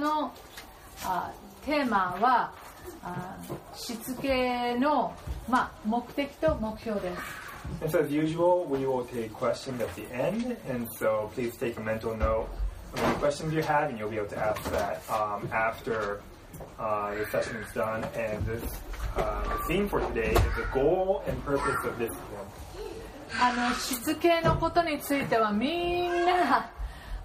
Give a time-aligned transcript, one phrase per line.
[0.00, 0.32] の
[1.04, 1.32] あ
[1.64, 2.52] テーマは
[3.02, 3.36] あ
[3.74, 5.14] しつけの、
[5.48, 7.50] まあ、目的と目標です。
[7.82, 10.56] And so, as usual, we will take questions at the end.
[10.68, 12.48] And so, please take a mental note
[12.94, 16.20] of any questions you have, and you'll be able to ask that um, after
[16.78, 18.04] uh, the session is done.
[18.16, 18.64] And this
[19.16, 22.46] uh, the theme for today is the goal and purpose of discipline.
[23.40, 26.68] あのしつけのことについてはみんな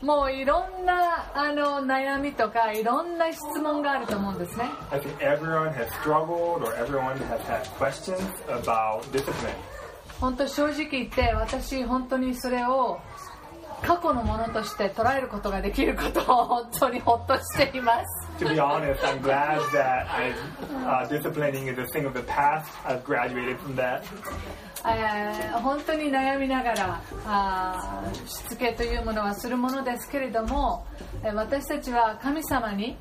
[0.01, 9.55] もういろんなあの悩みとかいろんな質問があると思うんですね I think everyone has struggled, or everyone has had questions about discipline.
[10.19, 12.99] 本当正直言って私本当にそれを
[13.81, 20.33] 過去のものとして捉えることができることを本当にほっとしています to be honest, I'm glad that I,
[20.85, 22.69] uh, disciplining is a thing of the past.
[22.85, 24.03] I've graduated from that.
[25.63, 30.85] 本当に悩みながらあしつけというものはするものですけれども
[31.33, 32.95] 私たちは神様に、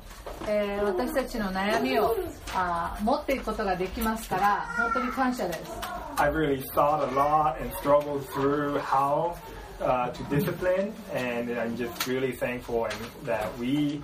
[0.47, 2.15] えー、私たちの悩みを
[2.55, 5.71] あ持っていくことができますから本当に感謝です。
[6.17, 9.35] I've really thought a lot and struggled through how
[9.81, 12.87] uh, to discipline, and I'm just really thankful
[13.25, 14.01] that we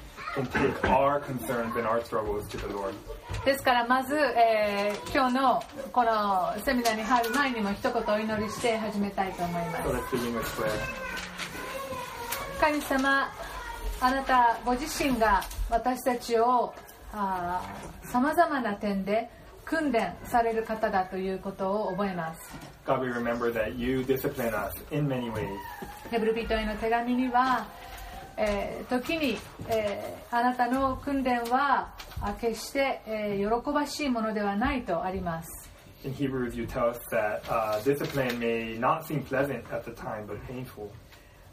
[3.45, 9.89] ですからまず、えー、今日のこのセミナーに入る前にも一言お祈りして始めたいと思います。
[12.61, 13.29] 神様
[13.99, 16.73] あなたご自身が私たちを
[17.11, 19.29] さまざまな点で
[19.65, 22.41] 訓練される方だということを覚えます。
[22.85, 23.21] God, we people
[24.91, 25.41] in many V.
[27.15, 27.67] には
[28.37, 29.37] えー時に、
[29.67, 31.89] えーあなたの訓練は
[32.21, 35.69] あ決して、えー喜ばしいものではないとあります
[36.03, 40.25] In Hebrews, you tell us that uh, discipline may not seem pleasant at the time,
[40.25, 40.89] but painful.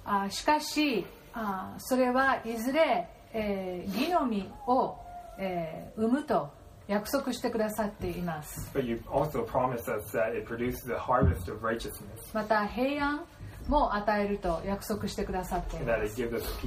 [0.05, 4.97] あしかしあそれはいずれ、えー義の実を、
[5.39, 6.51] えー生むと
[6.87, 12.01] 約束してくださっています But you also promise us that it produces a harvest of righteousness
[12.33, 13.21] また平安
[13.69, 16.05] も与えると約束してくださっていま.
[16.41, 16.59] す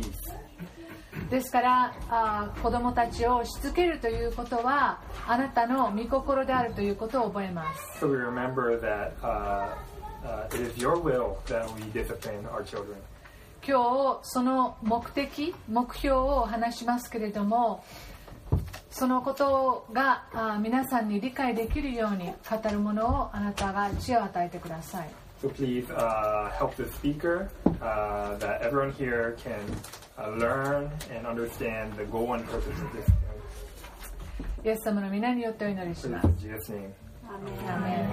[1.29, 9.75] ですからあ子供たちをしつけるということはあなたの御心であるということを覚えます So we remember that uh,
[10.23, 12.95] uh, it is your will that we discipline our children.
[13.63, 13.77] 今
[14.15, 17.83] 日その目的目標を話しますけれども
[18.89, 25.09] そのことがあ皆さんに理解できるように語るものをあなたが知恵を与えてください
[25.54, 29.60] please uh, help the speaker uh, that everyone here can
[30.18, 33.22] uh, learn and understand the goal and purpose of discipline.
[34.64, 36.90] イエス様の皆によってお祈りし For ま this す in Jesus' name.
[37.28, 38.10] アーメン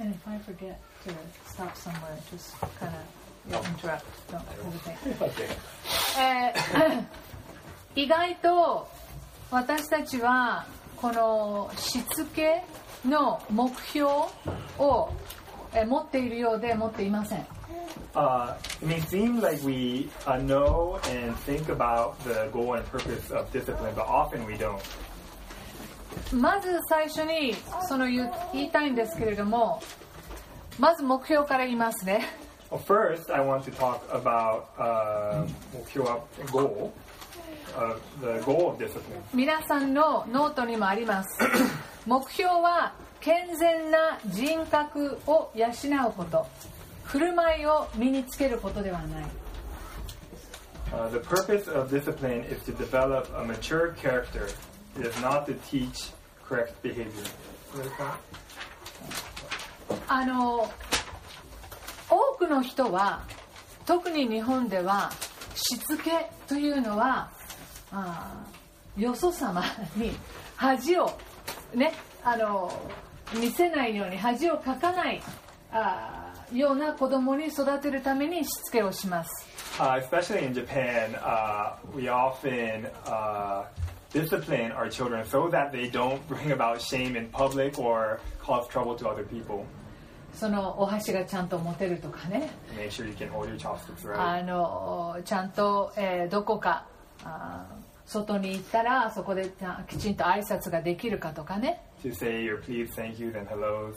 [0.00, 1.12] And if I forget to
[1.44, 2.94] stop somewhere, just kind
[3.50, 4.04] of interrupt.
[4.30, 4.96] Don't hesitate.
[5.20, 5.48] Okay.
[6.20, 7.04] えー
[7.96, 8.86] 意外と
[9.50, 10.64] 私たちは
[10.96, 12.62] このしつけ
[13.04, 14.08] の目標
[14.79, 15.09] を
[15.73, 17.45] えー持っているようで持っていません
[18.15, 23.31] Uh, it may seem like we uh, know and think about the goal and purpose
[23.31, 24.79] of discipline, but often we don't.
[26.31, 27.55] まず最初に
[27.87, 29.81] その言う言いたいんですけれども
[30.79, 32.23] まず目標から言いますね
[32.71, 35.45] Well, first, I want to talk about uh,
[36.51, 36.91] goal,
[37.75, 39.21] uh, the goal of discipline.
[39.33, 41.29] 皆さんのノートにもあります
[42.07, 45.67] 目標は健全な人格を養
[46.09, 46.45] うこと
[47.05, 49.25] 振る舞いを身につけることではない
[50.91, 54.47] Uh, the purpose of discipline is to develop a mature character.
[54.99, 56.11] It is not to teach
[56.47, 57.09] correct behavior.
[60.07, 60.69] あの
[62.09, 63.23] 多くの人は
[63.87, 65.11] 特に日本では
[65.55, 67.31] しつけというのは
[67.91, 69.63] あーよそ様
[69.95, 70.11] に
[70.55, 71.17] 恥を
[71.73, 72.71] ねあの
[73.39, 75.21] 見せないように恥をかかない
[75.71, 79.47] あーような子供に育てるためにしつけをします
[79.79, 83.63] Uh, especially in Japan, uh, we often uh,
[84.11, 88.95] discipline our children so that they don't bring about shame in public or cause trouble
[88.95, 89.65] to other people.
[90.35, 94.19] そのお箸がちゃんと持てるとかね Make sure you can hold your chopsticks right.
[94.39, 96.85] あのちゃんと、えーどこか
[97.23, 99.51] あー外に行ったらそこで
[99.89, 103.95] きちんと挨拶ができるかとかね to say your please, thank yous, and hellos.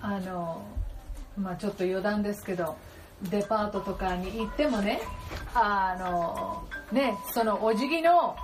[0.00, 0.62] あの、
[1.38, 2.76] まあ、ちょっと余談ですけど
[3.30, 5.00] デパートとかに行ってもね
[5.54, 8.36] あのねそのお辞儀の、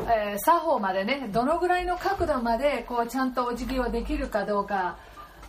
[0.00, 4.98] えー作法までねどのぐらいの角度までこうちゃんとお辞儀をできるかどうか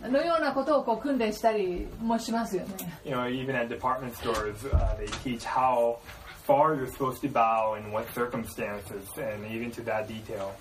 [0.02, 2.70] のようなことをこう訓練したりもしますよね。
[3.04, 5.98] You know, even at department stores, uh, they teach how
[6.46, 10.52] far you're supposed to bow and what circumstances, and even to that detail.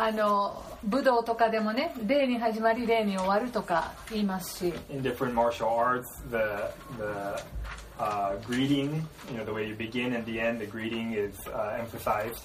[0.00, 7.42] あの武道とかでもね礼に始まり礼に終わるとか言いますし In different martial arts, the the
[7.98, 11.76] uh, greeting, you know, the way you begin and the end, the greeting is uh,
[11.80, 12.44] emphasized.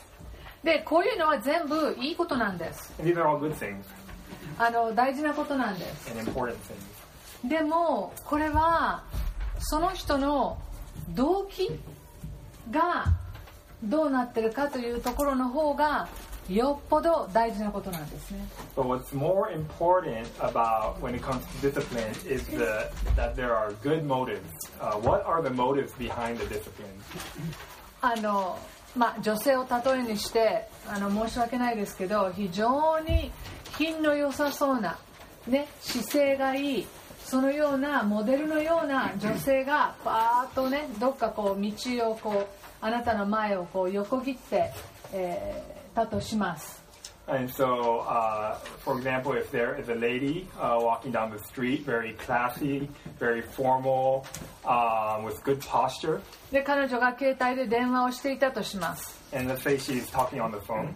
[0.63, 3.83] でこういうのは全部いいことなんです And these are all good things
[4.57, 6.55] あの大事なことなんです and important
[7.43, 7.47] things.
[7.47, 9.03] でもこれは
[9.59, 10.57] その人の
[11.09, 11.69] 動機
[12.71, 13.05] が
[13.83, 16.07] どうなってるかというところの方が
[16.49, 18.45] よっぽど大事なことなんですね
[18.75, 23.71] But what's more important about when it comes to discipline is the, that there are
[23.81, 24.41] good motives.
[24.79, 26.89] Uh, what are the motives behind the discipline?
[28.01, 28.59] あの
[28.95, 33.31] まあ女性を例えにしてあの申し訳ないですけど非常に
[33.77, 34.99] 品の良さそうな、
[35.47, 36.87] ね、姿勢がいい
[37.23, 42.47] そのようなモデルのような女性がパーッとねどっかこう道をこう
[42.81, 44.71] あなたの前をこう横切って、
[45.13, 46.81] えーたとします
[47.25, 51.85] And so, uh, for example, if there is a lady uh, walking down the street,
[51.85, 54.25] very classy, very formal,
[54.65, 56.19] um, with good posture,
[56.51, 60.93] で彼女が携帯で電話をしていたとします and let's say she's talking on the phone,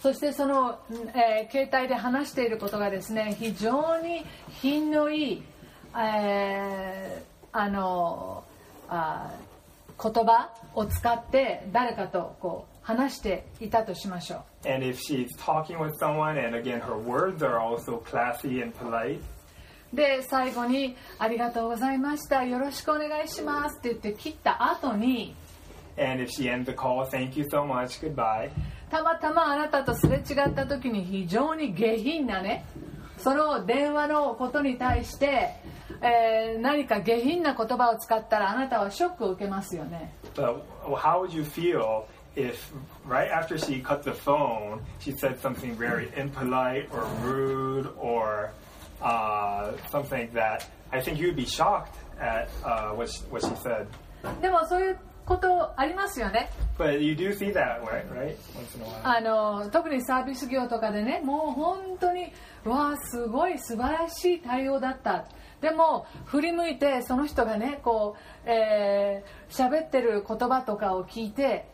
[0.00, 0.76] そしてその、ん
[1.14, 4.24] えー携帯で話していることがですね非常に
[4.62, 5.42] 品のいい、
[5.94, 8.44] えーあの
[8.88, 9.30] あ
[10.02, 14.40] 言葉を使って誰かとこう話していたとしましょう。
[19.92, 25.34] で、最後に、ありがとうございました、よろしくお願いしますって言って切った後に、
[28.88, 32.64] たまたまあなたとすれ違ったときに非常に下品なね
[33.18, 35.54] その電話のことに対して、
[36.02, 40.14] えー、何か下品な言葉を使ったらあなたはショックを受けますよね。
[42.36, 42.70] If
[43.06, 48.52] right after she cut the phone, she said something very impolite or rude or
[49.02, 53.86] uh, something that I think you'd be shocked at uh, what, she, what she said.
[54.40, 58.04] でもそういうことありますよね But you do see that, right?
[58.12, 58.36] Right?
[58.54, 59.00] Once in a while.
[59.02, 59.20] あ
[59.64, 62.32] の特にサービス業とかでねもう本当に
[62.64, 65.26] わあすごい素晴らしい対応だった
[65.60, 68.16] でも振り向いてその人がねこ
[68.46, 71.66] うえー喋ってる言葉とかを聞いて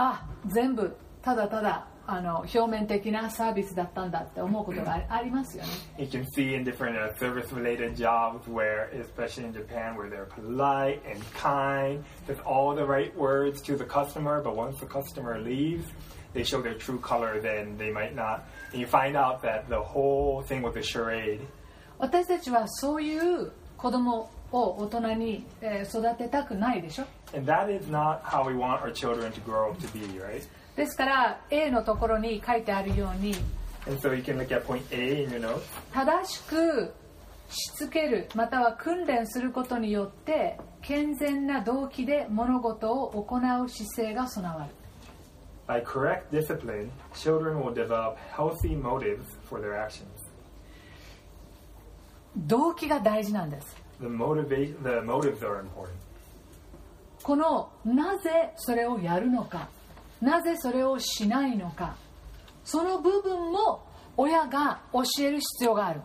[0.00, 10.24] あ全部ただただあの表面的なサービスだったんだって思うことがあありますよね You can see in different uh, service-related jobs where, especially in Japan, where they're
[10.26, 15.38] polite and kind, with all the right words to the customer, but once the customer
[15.38, 15.84] leaves,
[16.32, 18.44] they show their true color, then they might not.
[18.72, 21.40] And you find out that the whole thing was a charade.
[21.98, 27.04] 私たちはそういう子供を大人に、えー育てたくないでしょ
[27.34, 30.42] And that is not how we want our children to grow up to be, right?
[30.76, 33.34] ですから A のところに書いてあるように
[33.86, 35.62] And so you can look at point A in your notes.
[35.92, 36.94] 正しく
[37.50, 44.70] しつけるまたは訓練することによって健全な動機で物事を行う姿勢が備わる
[45.66, 50.06] By correct discipline, children will develop healthy motives for their actions.
[52.36, 55.90] 動機が大事なんです The, motivate, the motives are important.
[57.28, 59.68] このなぜそれをやるのか
[60.22, 61.94] なぜそれをしないのか
[62.64, 63.84] その部分も
[64.16, 66.00] 親が教える必要がある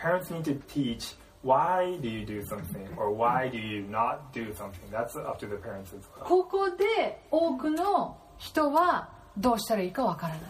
[0.00, 4.54] Parents need to teach why do you do something or why do you not do
[4.54, 4.88] something.
[4.92, 6.24] That's up to the parents as well.
[6.24, 10.42] ここで多くの人はどうしたらいいかわからない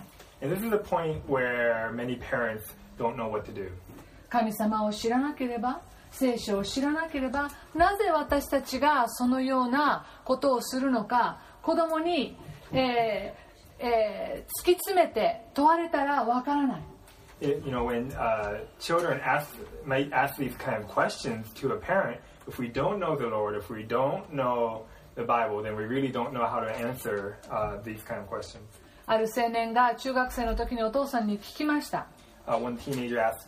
[0.43, 3.71] And this is the point where many parents don't know what to do.
[4.29, 12.37] 神様を知らなければ聖書を知らなければなぜ私たちがそのようなことをするのか子供に、
[12.73, 16.83] えーえー突き詰めて問われたらわからない
[17.43, 19.47] It, you know, when uh, children ask,
[19.87, 23.57] might ask these kind of questions to a parent, if we don't know the Lord,
[23.57, 27.79] if we don't know the Bible, then we really don't know how to answer uh,
[27.83, 28.61] these kind of questions.
[29.07, 32.07] ある青年が中学生の時にお父さんに聞きました
[32.47, 33.47] when a teenager asks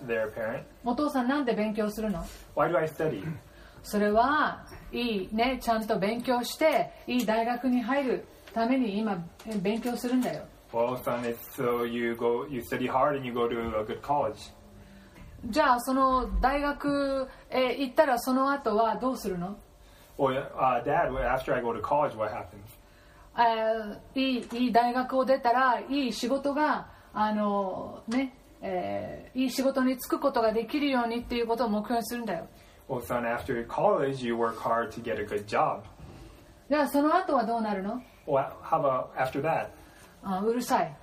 [2.88, 3.22] study?
[3.82, 9.18] それはいいね、ちゃんと勉強して、いい大学に入るために今、
[9.60, 10.44] 勉強するんだよ。
[15.46, 19.56] じゃあ、その大学へ行ったら、その後はどうするの?
[24.14, 32.46] いい大学を出たら、いい仕事があの、ね、えーいい仕事に就くことができるようにっていうことを目標にするんだよ
[32.88, 35.80] Well, son, after college, you work hard to get a good job.
[36.68, 39.68] じゃあその後はどうなるの Well, how about after that?
[40.22, 40.94] あうるさい.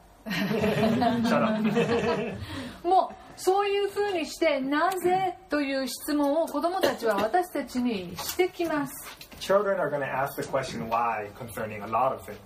[2.83, 8.93] もうそういうふうにしてなぜという質問を子どもたちは私たちにしてきます
[9.39, 12.37] Children are going to ask the question why concerning a lot of things.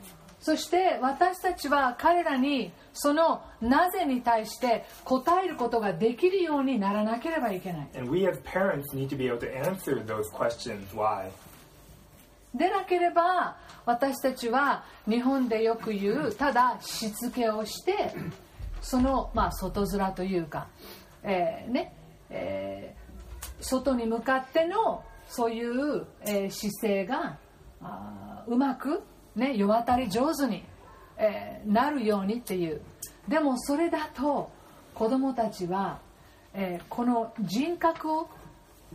[0.43, 11.31] そして私たちは彼らにそのなぜに対して答えることができるようにならなければいけない And we as parents need to be able to answer those questions why?
[12.53, 18.13] でなければ私たちは日本でよく言うただしつけをして
[18.81, 20.67] その、まあ、外面というか、
[21.23, 21.93] えーね
[22.29, 23.03] えー
[23.61, 27.37] 外に向かってのそういう、えー姿勢が
[28.45, 29.01] うまく、
[29.35, 30.63] ね、世渡り上手に、
[31.17, 32.81] えーなるようにっていう
[33.27, 34.51] でもそれだと
[34.93, 35.99] 子供たちは、
[36.53, 38.29] えーこの人格を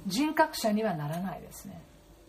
[0.07, 1.81] 人格者にはならないですね。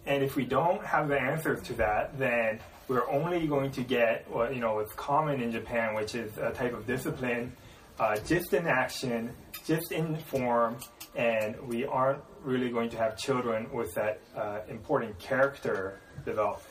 [0.07, 4.25] And if we don't have the answers to that, then we're only going to get
[4.31, 7.51] what you know what's common in Japan, which is a type of discipline,
[7.99, 9.29] uh, just in action,
[9.67, 10.77] just in form,
[11.15, 16.63] and we aren't really going to have children with that uh, important character developed.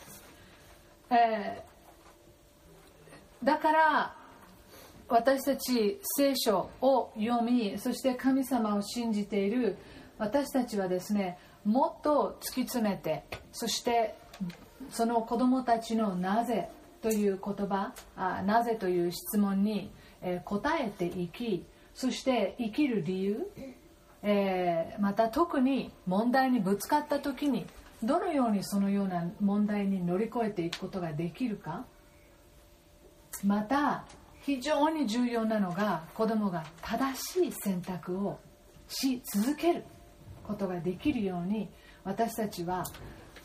[1.11, 1.69] えー
[3.43, 4.15] だから
[5.09, 9.77] 私たち聖書を読みそして神様を信じている
[10.19, 14.17] 私たちはですねもっと突き詰めてそして
[14.91, 16.69] その子供たちの「なぜ」
[17.01, 23.51] という言葉あなぜという質問に、えー答えていきそして生きる理由、
[24.23, 27.67] えーまた特に問題にぶつかった時に
[28.03, 31.85] どのようにそのような問題に乗り越えていくことができるか
[33.45, 34.05] また
[34.43, 38.39] 非常に重要なのが子供が正しい選択を
[38.89, 39.85] し続ける
[40.47, 41.69] ことができるように
[42.05, 42.85] 私たちは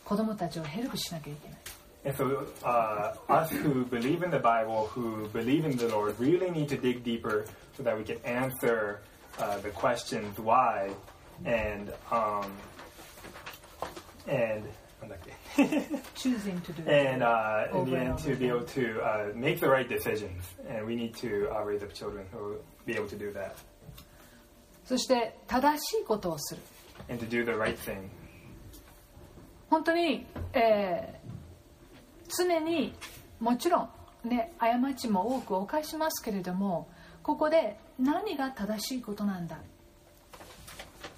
[0.05, 1.57] 子供たちをヘルプしなきゃいけない
[2.05, 6.51] And so, uh, us who believe in the Bible, who believe in the Lord, really
[6.51, 7.45] need to dig deeper
[7.77, 8.99] so that we can answer
[9.39, 10.91] uh, the questions why
[11.45, 12.51] and um,
[14.27, 14.63] and
[16.15, 19.67] choosing to do and uh, in the end to be able to uh, make the
[19.67, 20.43] right decisions.
[20.69, 23.55] And we need to uh, raise up children who will be able to do that
[24.85, 26.61] そして正しいことをする
[27.09, 28.09] and to do the right thing.
[29.69, 31.23] 本当に、えー
[32.35, 32.93] 常に
[33.39, 33.89] もちろん
[34.23, 36.89] ね過ちも多く犯しますけれども
[37.21, 39.59] ここで何が正しいことなんだっ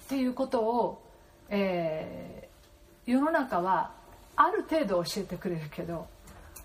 [0.08, 1.02] ていうことを、
[1.48, 2.45] えー
[3.06, 3.92] 世の中は
[4.34, 6.06] ある程度教えてくれるけど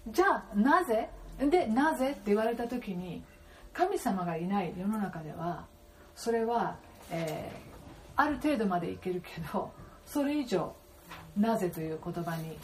[0.07, 3.24] じゃあなぜでなぜって言われた時に
[3.74, 5.65] 神様がいない世の中では
[6.15, 6.75] それは、
[7.12, 7.71] えー
[8.17, 9.71] ある程度までいけるけど
[10.05, 10.75] それ以上
[11.36, 12.57] なぜという言葉に、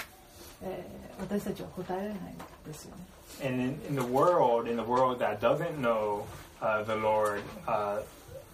[0.62, 3.04] えー私たちは答えられないんですよね。
[3.44, 6.26] And in, in the world, in the world that doesn't know
[6.62, 8.02] uh, the Lord, uh,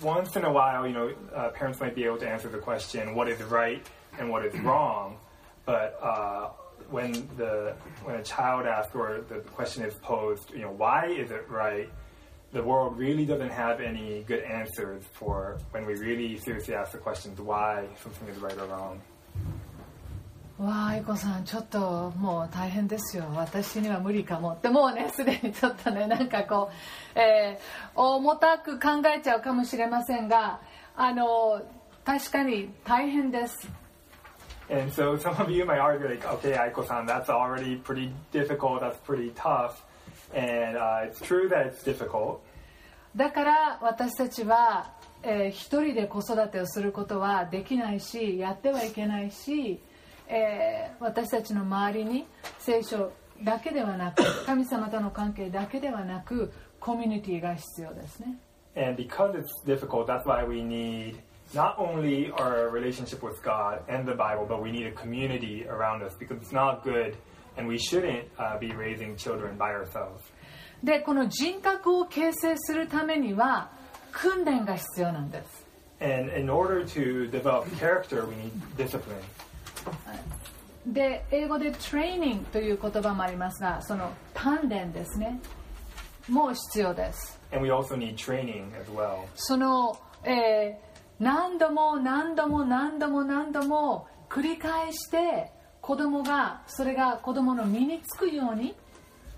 [0.02, 3.16] once in a while, you know, uh, parents might be able to answer the question,
[3.16, 3.82] what is right
[4.19, 5.17] and what is wrong.
[5.65, 6.51] But uh,
[6.91, 7.75] when the
[8.05, 11.89] when a child asks or the question is posed, you know, why is it right?
[12.53, 16.99] The world really doesn't have any good answers for when we really seriously ask the
[16.99, 19.01] questions why something is right or wrong.
[20.59, 26.71] わあ愛子さんちょっともう大変ですよ私には無理かもってもうねすでにちょっとねなんかこ
[27.15, 30.61] う、えー重たく考えちゃうかもしれませんが
[30.97, 31.63] あの
[32.05, 33.69] 確かに大変です
[34.74, 38.98] And so some of you might argue, like, okay, Aiko-san, that's already pretty difficult, that's
[39.06, 39.84] pretty tough.
[40.34, 42.42] And uh, it's true that it's difficult.
[43.16, 49.80] だから私たちは、えー一人で子育てをすることはできないしやってはいけないし、
[50.28, 52.26] えー私たちの周りに
[52.58, 53.12] 聖書
[53.44, 58.40] だけではなく神様との関係だけではなくコミュニティが必要ですね
[58.76, 61.18] And because it's difficult, that's why we need
[61.55, 66.03] not only our relationship with God and the Bible, but we need a community around
[66.03, 67.17] us because it's not good
[67.57, 70.23] and we shouldn't uh, be raising children by ourselves.
[70.85, 73.73] でこの人格を形成するためには
[74.13, 75.67] 訓練が必要なんです
[76.01, 79.17] And in order to develop character, we need discipline.
[80.87, 85.41] で英語でトレーニングという言葉もありますがその鍛錬ですね
[86.29, 89.25] もう必要です And we also need training as well.
[89.35, 90.89] その、えー
[91.24, 95.52] 何度も何度も何度も何度も繰り返して
[95.82, 98.76] 子供がそれが子供の身につくように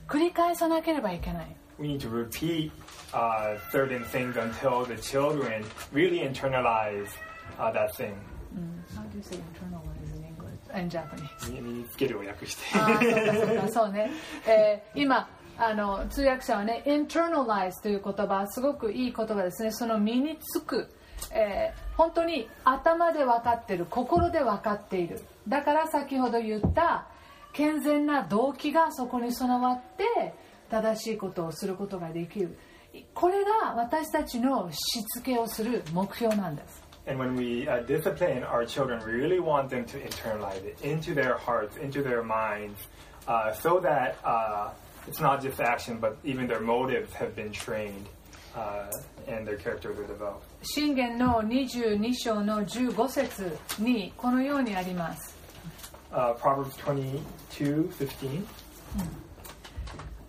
[0.08, 2.72] 繰り返さなければいけない we need to repeat
[3.13, 7.10] uh, certain things until the children really internalize
[7.60, 8.13] uh, that thing.
[8.96, 11.51] How do you say internalize in English and Japanese?
[11.51, 12.62] 身につけるを訳して。
[12.74, 14.12] あーそうかそうかそうね、
[14.48, 20.89] えー今あの通訳者はね internalize という言葉すごくいい言葉ですねその身につく、
[21.32, 27.08] えー本当に頭で分かってる心で分かっているだから先ほど言った
[27.54, 30.34] 健全な動機がそこに備わって
[30.70, 32.58] 正しいことをすることができる
[33.14, 41.14] これが私たちのしつけをする目標なんです And when we uh, discipline our children, we really want them to internalize it into
[41.14, 42.80] their hearts, into their minds,
[43.28, 44.72] uh, so that uh,
[45.08, 48.08] it's not just action, but even their motives have been trained
[48.56, 48.88] uh,
[49.27, 50.44] and their characters are developed.
[50.62, 55.36] 信玄の22章の15節にこのようにあります
[56.12, 56.72] Uh, Proverbs
[57.50, 58.46] 22 15.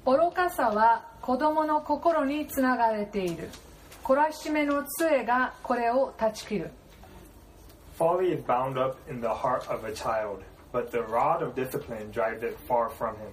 [0.05, 3.49] 愚かさは子供の心につながれている
[4.03, 6.71] 懲らしめの杖がこれを断ち切る
[7.99, 12.11] Folly is bound up in the heart of a child, but the rod of discipline
[12.13, 13.33] drives it far from him.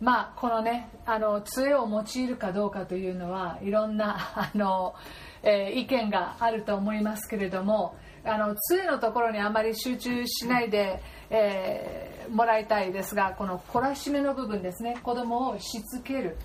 [0.00, 4.94] まあこのねあの杖を用いるかどうかというのはいろんな あの、
[5.42, 11.00] えー意見があると思いますけれどもあの杖のところにあまり集中しないで、
[11.30, 16.36] えーもらいたいですがこの懲らしめの部分ですね子供をしつける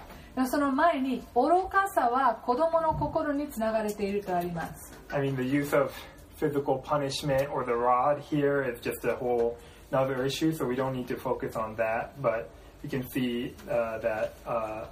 [0.46, 5.92] その前に愚かさは子供の心につながれているとあります I mean, the use of
[6.40, 9.58] physical punishment or the rod here is just a whole
[9.92, 12.20] another issue, so we don't need to focus on that.
[12.22, 12.50] But
[12.83, 14.87] you can see uh, that uh,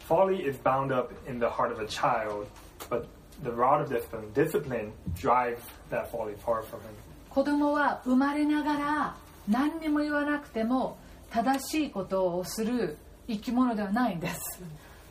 [0.00, 2.46] folly is bound up in the heart of a child,
[2.88, 3.06] but
[3.42, 6.94] the rod of discipline, discipline drives that folly far from him.
[7.30, 9.16] 子供は生まれながら
[9.48, 10.98] 何にも言わなくても
[11.30, 12.96] 正しいことをする
[13.28, 14.60] 生き物ではないんです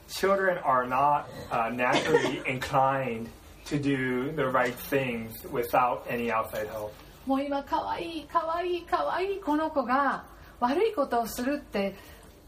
[0.09, 3.27] Children are not uh, naturally inclined
[3.65, 6.91] to do the right things without any outside help.
[7.25, 10.23] もう今かわいいかわいいかわいいこの子が
[10.59, 11.95] 悪いことをするって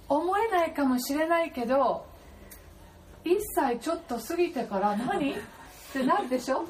[0.08, 2.06] 思えないかもしれないけど
[3.24, 5.34] 1歳ちょっと過ぎてから何っ
[5.92, 6.64] てなるでしょ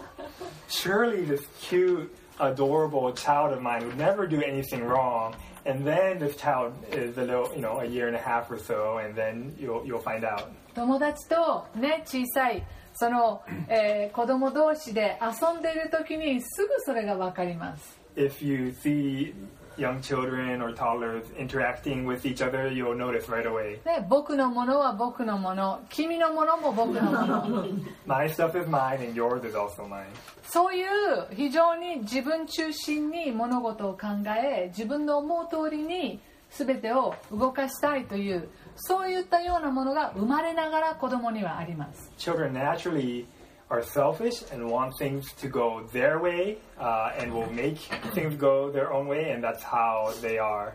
[0.68, 5.35] surely this cute, adorable child of mine would never do anything wrong.
[5.66, 8.57] And then this child is a little, you know, a year and a half or
[8.59, 10.49] so, and then you'll you'll find out.
[10.75, 19.35] 友達とね小さいその、えー子供同士で遊んでいる時にすぐそれが分かります If you see
[19.78, 23.78] young children or toddlers interacting with each other, you'll notice right away.
[23.84, 27.66] ね、僕のものは僕のもの君のものも僕のもの
[28.06, 30.04] My stuff is mine, and yours is also mine.
[30.44, 30.86] そういう
[31.34, 34.06] 非常に自分中心に物事を考
[34.42, 43.26] え自分の思う通りに全てを動かしたいというそういったようなものが生まれながら子供にはあります Children naturally
[43.69, 47.77] are selfish and want things to go their way, uh, and will make
[48.13, 50.73] things go their own way, and that's how they are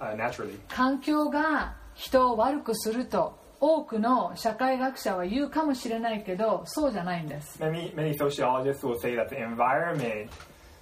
[0.00, 0.58] uh, naturally.
[0.68, 10.30] 環境が人を悪くすると多くの社会学者は言うかもしれないけどそうじゃないんです Many many sociologists will say that the environment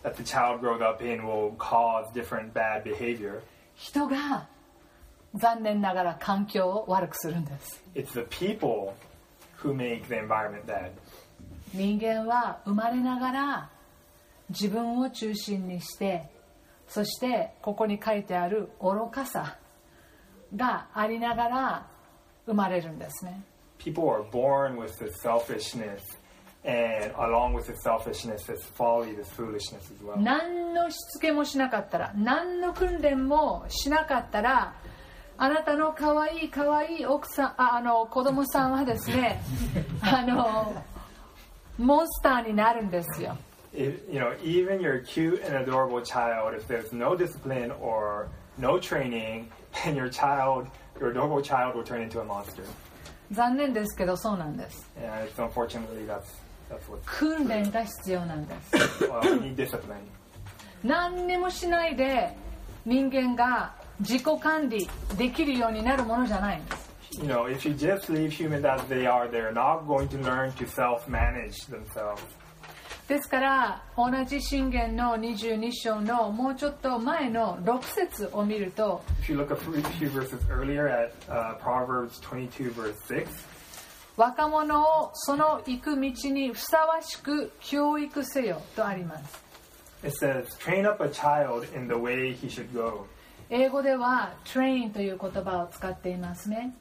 [0.02, 3.40] that the child grows up in will cause different bad behavior.
[3.74, 4.46] 人が
[5.34, 8.94] 残念ながら環境を悪くするんです It's the people
[9.62, 10.90] who make the environment bad.
[11.73, 13.69] 人間は生まれながら
[14.49, 16.29] 自分を中心にして
[16.87, 19.57] そしてここに書いてある愚かさ
[20.55, 21.87] がありながら
[22.45, 23.43] 生まれるんですね
[23.77, 26.03] People are born with this selfishness,
[26.63, 30.21] and along with this selfishness, this folly, this foolishness as well.
[30.21, 34.75] 何のしつけもしなかったら何の訓練もしなかったら
[35.37, 39.41] あなたの可愛い可愛い奥さんああの子供さんはですね
[40.03, 40.83] あの
[41.81, 43.37] モンスターになるんですよ。
[53.31, 54.89] 残念ですけど、そうなんです。
[57.05, 59.05] 訓練が必要なんです。
[60.83, 62.35] 何にもしないで
[62.85, 66.90] 人間が自己管理できるようになるものじゃないんです。
[67.12, 70.66] You know, if you just leave humans as they are, they're not going to learn to
[70.66, 72.22] self-manage themselves.
[73.08, 83.28] ですから同じ信玄の22章のもうちょっと前の6節を見ると If you look a few few verses earlier at uh, Proverbs 22, verse 6,
[84.16, 89.44] 若者をその行く道にふさわしく教育せよとあります
[90.02, 93.06] it says, "Train up a child in the way he should go."
[93.50, 96.74] 英語では train という言葉を使っていますね、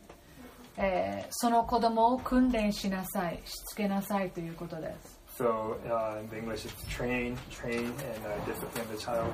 [0.81, 9.25] えーその子供を訓練しなさいしつけなさいということです So uh, in English, it's train, train, and uh, discipline the child.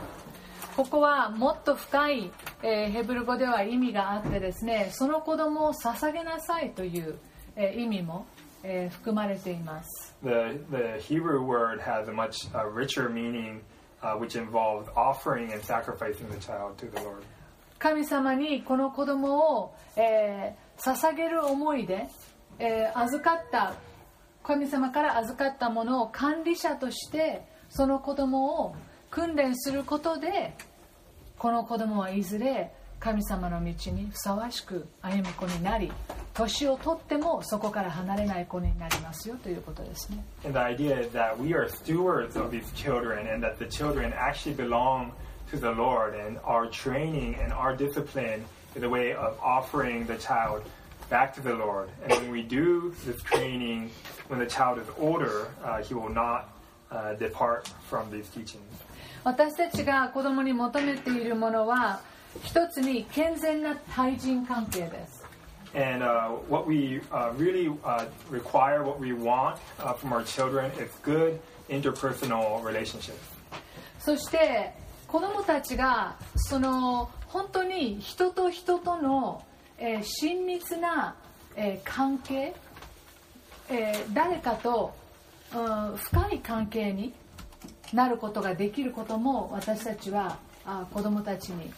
[0.77, 2.31] ここはもっと深い、
[2.63, 7.19] えーヘブル語では意味があってですねその子供を捧げなさいという、
[7.57, 8.27] えー意味も、
[8.63, 13.61] えー含まれています The, the Hebrew word has a much uh, richer meaning,
[14.03, 17.23] uh, which involves offering and sacrificing the child to the Lord.
[17.79, 22.09] 神様にこの子供を、えー捧げる思いで、
[22.59, 23.75] えー預かった
[24.43, 28.77] 神様から預かったものを管理者としてその子供を
[29.11, 30.55] 訓練することで
[31.39, 35.93] この子供はいずれ神様の道にふさわしく歩む子になり
[36.33, 44.13] 年を取ってもそこから離れない子になりますよということですね And the idea is that we are stewards of these children and that the children
[44.13, 45.13] actually belong
[45.51, 48.45] to the Lord and our training and our discipline
[48.76, 50.64] is a way of offering the child
[51.10, 51.90] back to the Lord.
[52.04, 53.92] And when we do this training,
[54.28, 56.50] when the child is older, uh, he will not
[56.90, 58.62] uh, depart from these teachings.
[59.24, 62.02] 私たちが子供に求めているものは
[62.44, 65.22] 一つに健全な対人関係です
[65.74, 70.70] And uh, what we uh, really uh, require, what we want uh, from our children
[70.78, 73.14] is good interpersonal relationships.
[74.00, 74.74] そして
[75.08, 79.45] 子供たちがその 本当に人と人との、
[79.79, 81.15] えー親密な、
[81.57, 82.55] えー関係、
[83.69, 84.95] えー誰かと、
[85.55, 85.59] う
[85.95, 87.13] ん深い関係に
[87.93, 91.71] なることができることも私たちはあ子供たちに、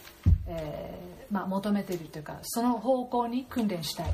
[0.47, 4.13] えーまあ、求めているというかその方向に訓練したい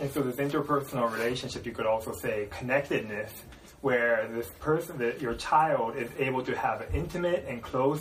[0.00, 3.32] And so this interpersonal relationship, you could also say connectedness,
[3.82, 8.00] where this person, that your child is able to have an intimate and close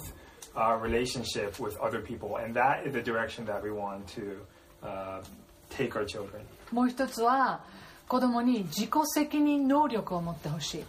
[0.57, 2.37] uh, relationship with other people.
[2.37, 4.37] And that is the direction that we want to
[4.83, 5.23] uh,
[5.71, 6.43] take our children.
[6.71, 7.61] もう一つは
[8.09, 10.85] 子供に自己責任能力を持ってほしい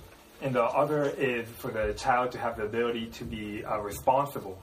[0.45, 4.55] And the other is for the child to have the ability to be uh, responsible.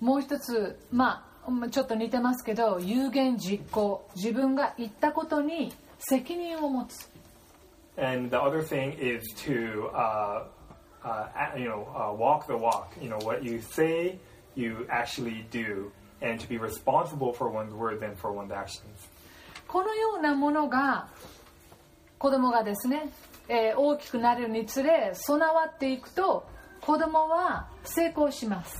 [0.00, 7.08] もう一つまあちょっと似てますけど有言実行自分が言ったことに責任を持つ
[7.96, 10.42] And the other thing is to, uh,
[11.04, 12.92] uh, a- you know, uh, walk the walk.
[13.00, 14.18] You know, what you say,
[14.54, 15.90] you actually do.
[16.22, 18.82] And to be responsible for one's words and for one's actions.
[19.68, 21.08] このようなものが
[22.18, 23.10] 子供がですね、
[23.48, 26.46] えー大きくなるにつれ備わっていくと
[26.80, 28.76] 子供は成功します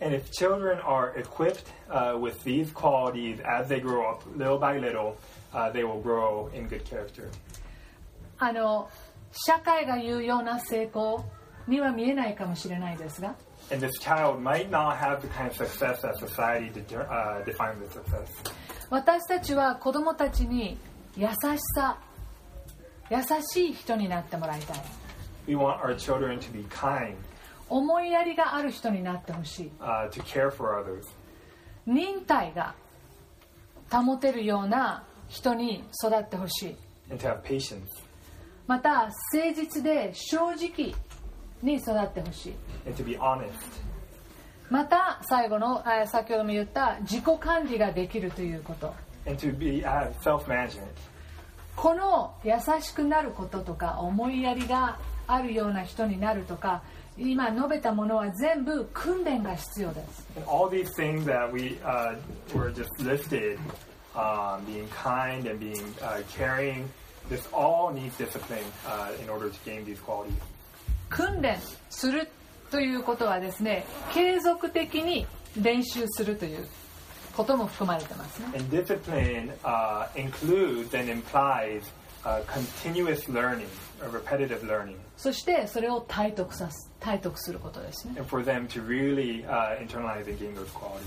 [0.00, 4.76] And if children are equipped uh, with these qualities as they grow up, little by
[4.78, 5.14] little,
[5.54, 7.30] uh, they will grow in good character.
[8.38, 8.90] あの
[9.32, 11.24] 社会が言うような成功
[11.67, 13.35] には見えないかもしれないですが。
[18.89, 20.77] 私たちは子供たちに
[21.15, 21.33] 優し
[21.75, 21.97] さ、
[23.09, 24.77] 優しい人になってもらいたい。
[27.69, 29.71] 思いやりがある人になってほしい。
[29.79, 30.49] Uh, to care
[31.85, 32.75] 忍耐が
[33.91, 36.77] 保てるような人に育ってほしい。
[38.67, 40.93] また、誠実で正直。
[41.61, 43.51] に育ってほしい and to be honest.
[44.69, 48.93] また最後のえー先ほども言った自己管理ができるということ
[49.25, 49.83] and to be
[50.21, 50.87] self-management.
[51.75, 56.81] この優しくなることとか思いやりがあるような人になるとか
[57.17, 60.27] 今述べたものは全部訓練が必要です
[61.51, 62.15] we uh,
[62.99, 63.59] listed,
[64.15, 66.87] um, being kind and being uh, caring,
[67.29, 70.33] this all needs discipline uh, in order to gain these qualities.
[71.09, 71.57] 訓練
[71.89, 72.29] する
[72.71, 75.25] ということはですね継続的に
[75.59, 76.67] 練習するという
[77.35, 81.83] ことも含まれてますね And discipline uh, includes and implies
[82.25, 83.67] uh, continuous learning,
[84.01, 91.01] uh, repetitive learning, そしてそれを体得さす体得することですね and for them to really uh, internalize and gain those qualities.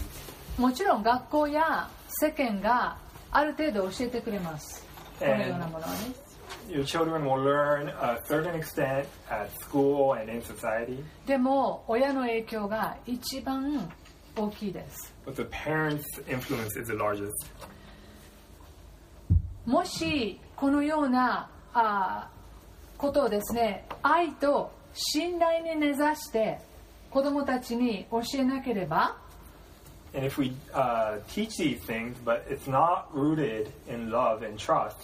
[0.58, 2.96] もちろん学校や世間が
[3.32, 4.84] ある程度教えてくれます
[5.18, 6.29] このようなものはね
[6.68, 13.90] Your children will learn a certain extent at school and in society, でも親の影響が一番
[14.36, 17.30] 大きいです but the parents' influence is the largest.
[19.66, 26.58] もしこのようなあーことをですね愛と信頼に根ざして
[27.10, 29.16] 子供たちに教えなければ
[30.12, 34.96] And if we uh, teach these things, but it's not rooted in love and trust,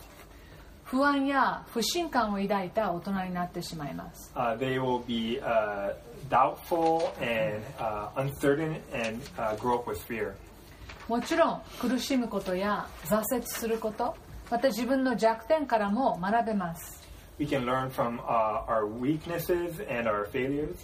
[0.87, 5.93] 不安や不信感を抱いた大人になってしまいます uh, they will be uh,
[6.31, 10.35] doubtful and uh, uncertain and uh, grow up with fear.
[11.09, 14.17] もちろん苦しむことや挫折すること
[14.51, 17.05] また自分の弱点からも学べます
[17.39, 20.77] We can learn from uh, our weaknesses and our failures.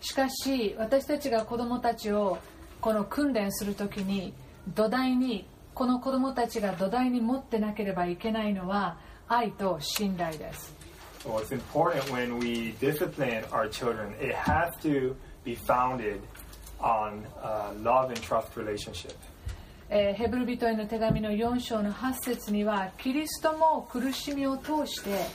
[0.00, 2.38] しかし私たちが子どもたちを
[2.80, 4.32] この訓練するときに
[4.74, 10.74] 土台にこの子どもたちが土台に持ってなければいけないのは愛と信頼です。
[19.88, 25.26] ヘブル人への手紙の4章の8節にはキリストも苦しみを通して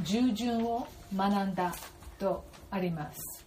[0.00, 1.74] 従順を学んだ
[2.18, 3.46] とあります。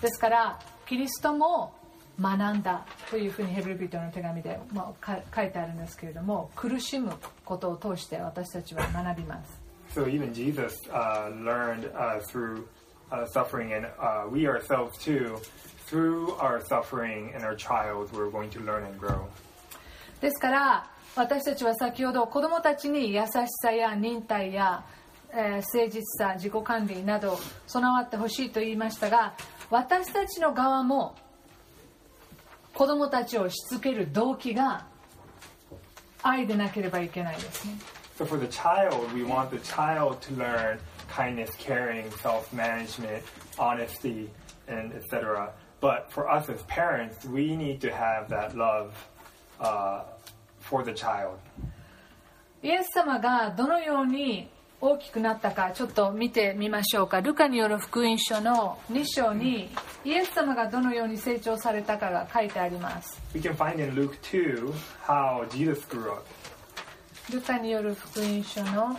[0.00, 0.60] ですから
[0.92, 1.72] キリストも
[2.20, 7.14] 学んだというふうにヘブル人の手紙で、まあ、か書いてあるんですけれども苦しむ
[7.46, 9.58] ことを通して私たちは学びます
[9.94, 12.66] So even Jesus uh, learned uh, through
[13.10, 15.38] uh, suffering, and uh, we ourselves too,
[15.86, 19.30] through our suffering and our trials, we're going to learn and grow.
[20.20, 23.28] ですから私たちは先ほど子どもたちに優し
[23.62, 24.84] さや忍耐や、
[25.32, 29.32] えー誠実さ自己管理など備わってほしいと言いましたが
[29.72, 31.14] 私たちの側も
[32.74, 34.86] 子どもたちをしつける動機が
[36.22, 37.78] 愛でなければいけないですね
[38.18, 43.24] So for the child, we want the child to learn kindness, caring, self-management,
[43.58, 44.28] honesty,
[44.68, 45.50] and etc.
[45.80, 48.92] But for us as parents, we need to have that love
[49.58, 50.02] uh,
[50.60, 51.38] for the child.
[52.62, 54.50] イエス様がどのように
[54.84, 59.70] 大きくなったかちょっと見てみましょうかルカによる福音書の2章に
[60.04, 64.72] イエス様がどのように成長されたかが書いてあります We can find in Luke 2
[65.06, 66.26] how Jesus grew up.
[67.32, 68.98] ルカによる福音書の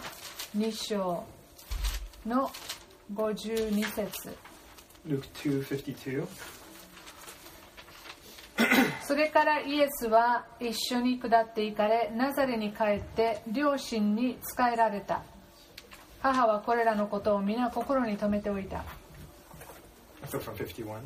[0.57, 1.25] 2章
[2.25, 2.49] の
[3.13, 4.37] 52節
[5.05, 6.25] Luke 2:52.
[9.05, 15.23] それからイエスは一緒に下って行かれナザレに帰って両親に仕えられた
[16.23, 18.83] 母はこれらのことを皆心に留めておいた
[20.25, 21.01] So from 51.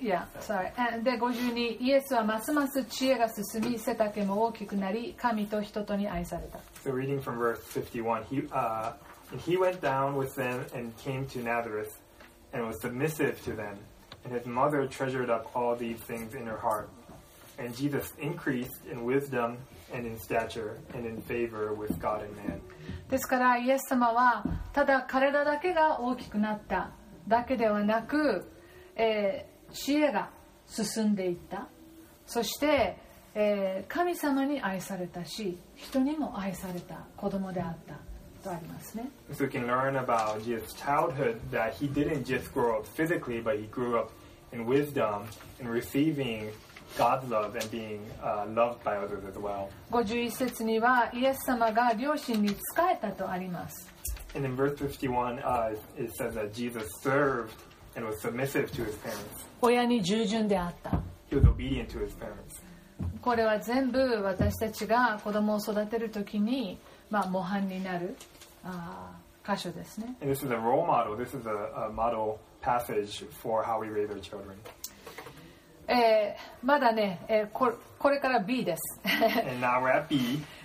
[0.00, 0.72] いや、sorry.
[0.76, 6.58] あで、52、イエスはますます知恵が進み、背丈も大きくなり、神と人とに愛された。
[6.82, 8.94] So reading from verse 51, he uh,
[9.30, 11.90] and he went down with them and came to Nazareth,
[12.54, 13.76] and was submissive to them.
[14.24, 16.88] And his mother treasured up all these things in her heart.
[17.58, 19.58] And Jesus increased in wisdom
[19.92, 22.60] and in stature and in favor with God and man.
[23.10, 26.92] ですから、イエス様は、ただ彼らだけが大きくなった
[27.28, 28.50] だけではなく、
[28.96, 30.28] えー知恵が
[30.66, 31.66] 進んでいった。
[32.26, 32.96] そして、
[33.34, 37.94] えー神様に愛されたし、人にも愛された子供であった
[38.42, 39.10] とありますね。
[39.32, 43.66] So we can learn about Jesus' childhood that he didn't just grow up physically, but he
[43.70, 44.10] grew up
[44.52, 45.24] in wisdom
[45.60, 46.50] and receiving
[46.97, 49.69] God's love and being uh, loved by others as well.
[49.91, 52.55] 51節には、イエス様が両親に仕
[52.91, 53.87] えたとあります。
[54.35, 57.53] And in verse 51, uh, it says that Jesus served
[57.95, 59.45] and was submissive to his parents.
[59.61, 61.01] 親に従順であった。
[61.29, 62.61] He was obedient to his parents.
[63.21, 68.15] これは全部私たちが子供を育てるときに、まあ、模範になる
[68.63, 70.15] あー箇所ですね。
[70.21, 71.15] And this is a role model.
[71.15, 74.57] This is a, a model passage for how we raise our children.
[75.92, 79.00] えー、まだね、えーこ、これから B です。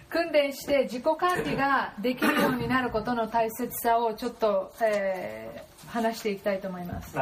[0.09, 7.13] 訓練して自己管理ができるようになることの大切さをちょっと、えー、話していきたいと思います。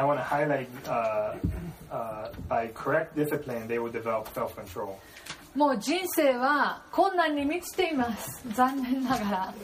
[5.56, 9.54] もう人生は困難に満ちています、残念ながら。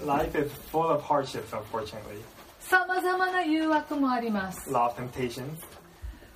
[2.58, 4.72] さまざまな誘惑もあります。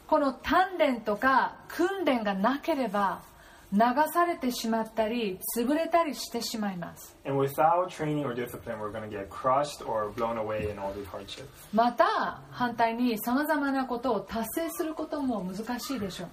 [0.07, 3.23] この鍛錬とか訓練がなければ
[3.73, 3.81] 流
[4.13, 7.17] されてしまったり潰れたりしてしまいます。
[11.73, 16.29] また反対にさまざまなことを達成することも難しいでしょう。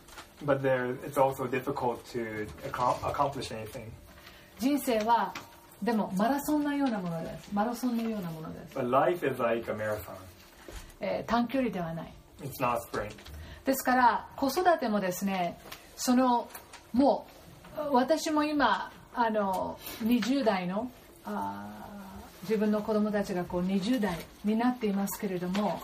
[4.60, 5.34] 人生は
[5.82, 7.50] でもマラソンのようなものです。
[7.52, 8.78] マラソンのようなものです。
[8.78, 10.14] But life is like a marathon.
[11.26, 12.14] 短距離ではない。
[12.42, 13.33] It's not sprint.
[13.66, 15.58] ですから子育てもですね
[15.96, 16.50] その
[16.92, 17.28] も
[17.78, 20.92] う私も今あの20代の
[21.26, 21.88] あ
[22.44, 25.82] 自分の子供たちがこう20代になっていますけれども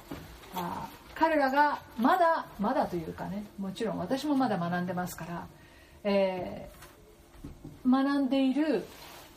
[0.55, 5.47] あ彼らがまだまだというかねもちろん私もまだ学んでますから、
[6.03, 6.79] えー
[7.89, 8.83] 学んでいる、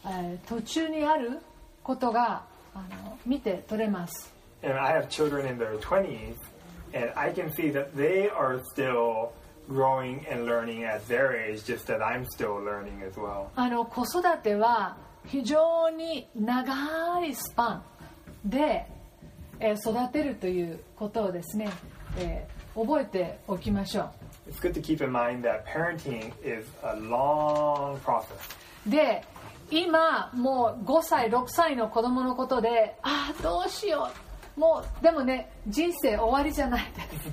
[0.05, 1.39] えー途中にある
[1.85, 2.43] ことが
[2.75, 4.33] あの見て取れます。
[4.65, 6.35] And I have children in their 20s,
[6.95, 9.33] and I can see that they are still
[9.69, 13.51] growing and learning at their age, just that I'm still learning as well.
[13.57, 17.83] あの子育ては非常に長いスパン
[18.45, 18.87] で、
[19.61, 21.71] えー育てるということをですね、
[22.19, 24.09] えー覚えておきましょ
[24.49, 28.25] It's good to keep in mind that parenting is a long process.
[28.87, 29.23] うで
[29.71, 37.31] 今もう5歳6歳の子供のことでああどうしようもうでもね人生終わりじゃないです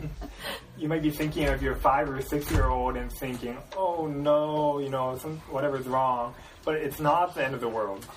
[0.77, 4.79] You might be thinking of your five or six year old and thinking, oh no,
[4.79, 6.33] you know, some, whatever's wrong.
[6.63, 8.07] But it's not the end of the world.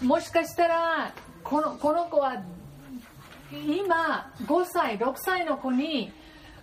[0.00, 1.12] もしかしたら
[1.44, 2.42] このこの子は
[3.52, 6.10] 今5歳6歳の子に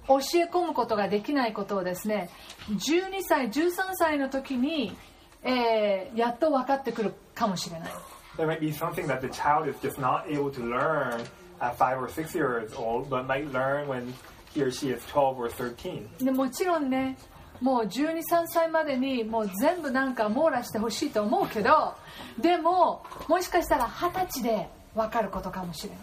[0.07, 2.29] 教え込むことができないことをですね
[2.69, 4.95] 12歳13歳の時に、
[5.43, 7.91] えーやっと分かってくるかもしれない
[8.37, 11.23] There might be something that the child is just not able to learn
[11.62, 14.12] at five or six years old, but might learn when
[14.54, 16.08] he or she is 12 or 13.
[16.18, 17.16] でもちろんね
[17.60, 21.94] もう1 2 3歳までにもう全部なんか網羅してほしいと思うけど
[22.40, 25.98] でももしかしたら二十歳で分かることかもしれない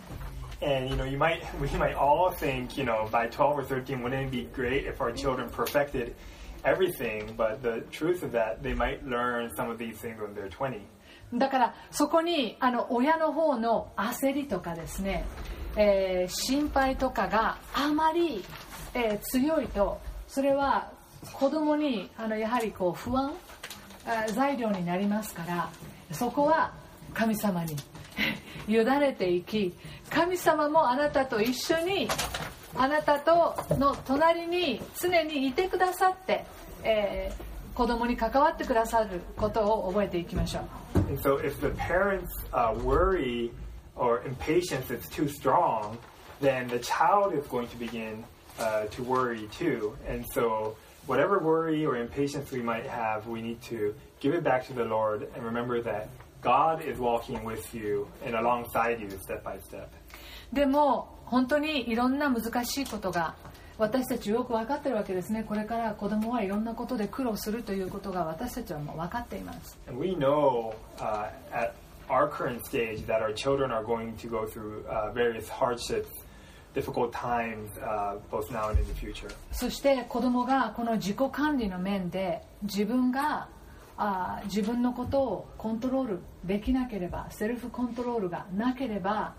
[0.61, 4.01] And you know, you might we might all think, you know, by 12 or 13,
[4.01, 6.15] wouldn't it be great if our children perfected
[6.63, 7.35] everything?
[7.35, 10.81] But the truth is that they might learn some of these things when they're 20.
[11.34, 15.24] だからそこにあの親の方の焦りとかですね、
[15.76, 18.44] えー心配とかがあまり、
[18.94, 20.90] えー強いとそれは
[21.32, 23.32] 子供にあのやはりこう不安
[24.34, 25.70] 材料になりますから
[26.12, 26.72] そこは
[27.14, 27.76] 神様に
[28.68, 29.74] 委ねていき
[30.08, 32.08] 神様もあなたと一緒に
[32.76, 36.44] あなたとの隣に常にいてくださって、
[36.82, 37.49] えー
[37.80, 40.60] 子供に関わってくださることを覚えていきましょ
[40.94, 40.98] う。
[40.98, 43.50] And so, if the parents' uh, worry
[43.96, 45.96] or impatience is too strong,
[46.42, 48.22] then the child is going to begin
[48.58, 49.96] uh, to worry too.
[50.06, 54.66] And so, whatever worry or impatience we might have, we need to give it back
[54.66, 56.10] to the Lord and remember that
[56.42, 59.88] God is walking with you and alongside you step by step.
[60.52, 63.36] でも本当にいろんな難しいことが
[63.80, 71.72] 私たちよく分かってるわけですねこれから子供はいろんなことで苦労するということが私たちはもう分かっています we know uh, at
[72.10, 76.08] our current stage that our children are going to go through uh, various hardships,
[76.74, 79.30] difficult times, uh, both now and in the future.
[79.52, 83.48] そして子供がこの自己管理の面で自分が
[83.96, 89.34] あー自分のことをコントロールできなければセルフコントロールがなければ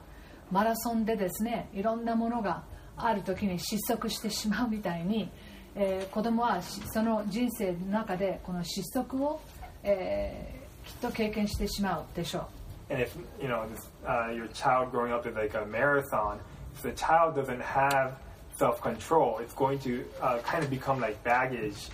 [0.51, 2.63] マラソンでですねいろんなものが
[3.05, 5.29] ある時に失速してしまうみたいに、
[5.75, 9.41] えー子供はその人生の中でこの失速を、
[9.83, 12.47] えーきっと経験してしまうでしょ
[12.89, 16.39] う And if you know this, uh, your child growing up is like a marathon,
[16.75, 18.17] if the child doesn't have
[18.57, 21.87] self-control, it's going to uh, kind of become like baggage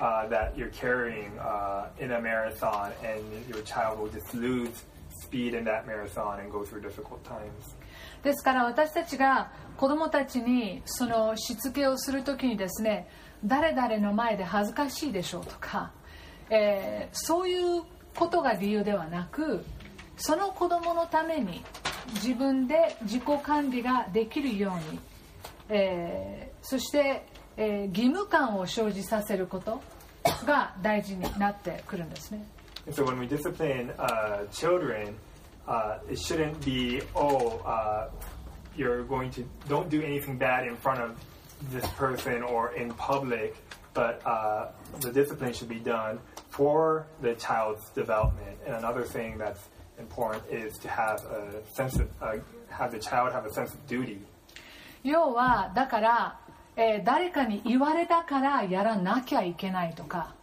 [0.00, 4.84] uh, that you're carrying uh, in a marathon, and your child will just lose
[5.20, 7.74] speed in that marathon and go through difficult times.
[8.22, 13.08] ですから私たちが子供たちにそのしつけをするときにですね
[13.44, 15.92] 誰々の前で恥ずかしいでしょうとか、
[16.50, 17.82] えーそういう
[18.16, 19.64] ことが理由ではなく
[20.16, 21.62] その子供のために
[22.14, 25.00] 自分で自己管理ができるように、
[25.68, 27.24] えーそして、
[27.56, 29.80] えー義務感を生じさせること
[30.44, 32.44] が大事になってくるんですね。
[32.90, 35.14] So when we discipline uh, children,
[35.67, 38.09] uh, it shouldn't be, oh, uh,
[38.75, 41.15] you're going to, don't do anything bad in front of
[41.71, 43.55] this person or in public,
[43.93, 44.67] but uh,
[44.99, 46.19] the discipline should be done
[46.49, 48.57] for the child's development.
[48.65, 49.69] And another thing that's
[49.99, 52.37] important is to have a sense of, uh,
[52.69, 54.19] have the child have a sense of duty.
[55.03, 56.39] 要はだから、
[56.77, 60.33] えー誰かに言われたからやらなきゃいけないとか、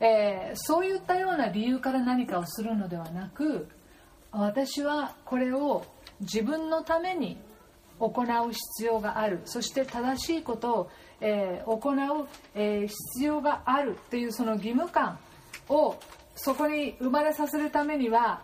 [0.00, 3.68] えーそういったような理由から何かをするのではなく
[4.31, 5.85] 私はこれを
[6.21, 7.37] 自分のために
[7.99, 9.41] 行う必要がある。
[9.45, 15.17] そして正しいことを、えー行う、えー必要があるっていうその義務感
[15.69, 15.95] を
[16.35, 18.41] そこに生まれさせるためには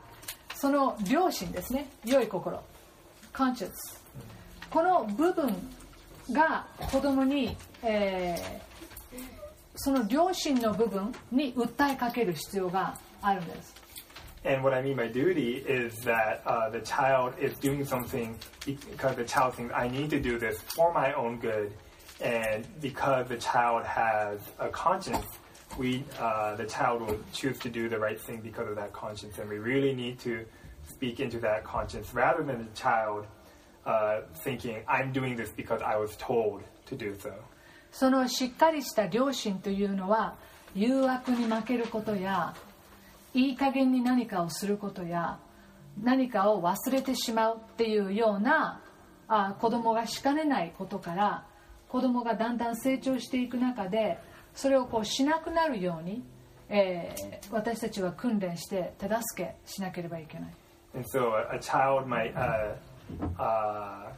[0.56, 1.90] その良心ですね。
[2.06, 2.60] 良い心。
[3.34, 3.72] conscience
[4.70, 5.56] この部分
[6.32, 8.74] が子供に、えー
[9.76, 13.83] その良心の部分に訴えかける必要があるんです。
[14.45, 19.25] And what I mean by duty is that uh, the child is doing something because the
[19.25, 21.73] child thinks, I need to do this for my own good.
[22.21, 25.27] And because the child has a conscience,
[25.77, 29.39] we, uh, the child will choose to do the right thing because of that conscience.
[29.39, 30.45] And we really need to
[30.89, 33.27] speak into that conscience rather than the child
[33.85, 37.33] uh, thinking, I'm doing this because I was told to do so.
[37.91, 40.37] そのしっかりした良心というのは
[40.75, 42.55] 誘惑に負けることや
[43.34, 45.40] いい加減に何かをすることや
[46.02, 48.82] 何かを忘れてしまうっていうような
[49.28, 51.46] あ子供がしかねないことから
[51.90, 54.18] 子供がだんだん成長していく中で
[54.56, 56.24] それをこうしなくなるように、
[56.70, 60.54] えー私たちは訓練して手助けしなければいけない。
[60.96, 62.76] And so a, a child might uh,
[63.40, 64.10] uh,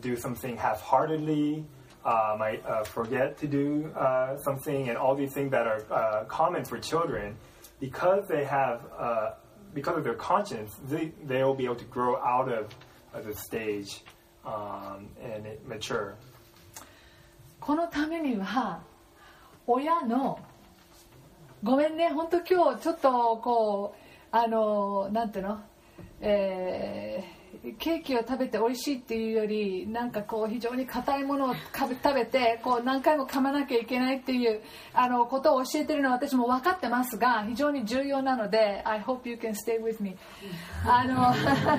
[0.00, 1.64] do something half-heartedly,
[2.04, 6.24] uh, might uh, forget to do uh, something, and all these things that are uh,
[6.28, 7.34] common for children,
[7.79, 9.31] because they have, uh,
[9.73, 12.67] because of their conscience, they they will be able to grow out of,
[13.13, 14.03] of the stage
[14.45, 16.15] um, and it mature.
[17.59, 18.81] このためには
[19.65, 20.37] 親の
[21.63, 25.61] ごめんね本当今日ちょっとこうあのなんていうの、
[26.19, 27.36] えー
[27.78, 34.60] ケーキを食べて美味しいっていうよりなんかこう非常に硬いものをか食べてこう何回も噛まなきゃいけないっていう
[34.92, 40.16] あのことを教えてるのは私も分かってますが非常に重要なので I hope you can stay with me.
[40.86, 41.34] あの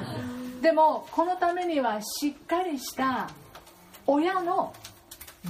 [0.62, 3.30] でもこのためにはしっかりした
[4.06, 4.74] 親の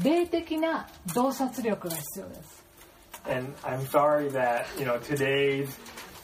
[0.03, 2.59] 霊的な洞察力が必要です。
[3.25, 5.69] And I'm sorry that you know today's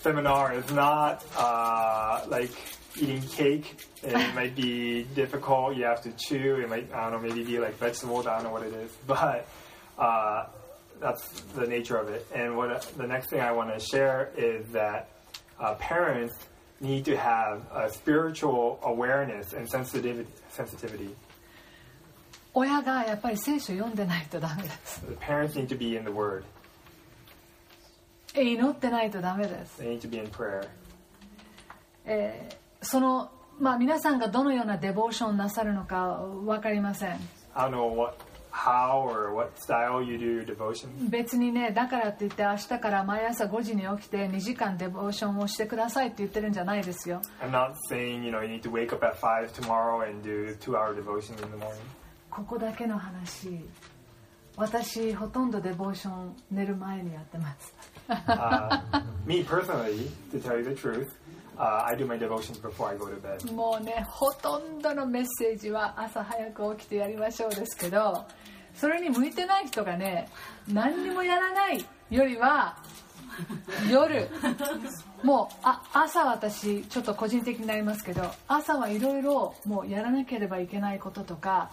[0.02, 2.52] seminar is not uh, like
[2.97, 3.85] eating cake.
[4.03, 5.77] It might be difficult.
[5.77, 6.57] You have to chew.
[6.57, 8.27] It might I don't know maybe be like vegetables.
[8.27, 9.47] I don't know what it is, but
[9.99, 10.47] uh,
[11.01, 12.27] that's the nature of it.
[12.35, 15.09] And what the next thing I want to share is that
[15.59, 16.35] uh, parents
[16.81, 20.29] need to have a spiritual awareness and sensitivity.
[20.51, 21.15] Sensitivity.
[22.53, 26.43] 親がやっぱり聖書を読んでないとダメです The parents need to be in the Word.
[28.35, 30.67] え祈ってないとダメです、 They need to be in prayer.
[32.05, 37.20] えー その、まあ、皆さんがどのようなデボーションをなさるのか分かりません。
[37.54, 37.70] I
[41.10, 47.22] 別にねだからって言って明日から毎朝5時に起きて2時間デボーションをしてくださいって言ってるんじゃないですよ。
[52.30, 53.66] ここだけの話
[54.58, 57.74] 私ほとんどデボーション寝る前にやってます。
[58.08, 59.04] uh,
[61.58, 63.52] uh, I do my devotions before I go to bed.
[63.54, 68.26] もうねほとんどのメッセージは朝早く起きてやりましょうですけど
[68.76, 70.30] それに向いてない人がね
[70.68, 72.78] 何にもやらないよりは
[73.90, 74.30] 夜
[75.24, 81.72] もうあ朝私ちょっと個人的になりますけど朝はいろいろもうやらなければいけないこととか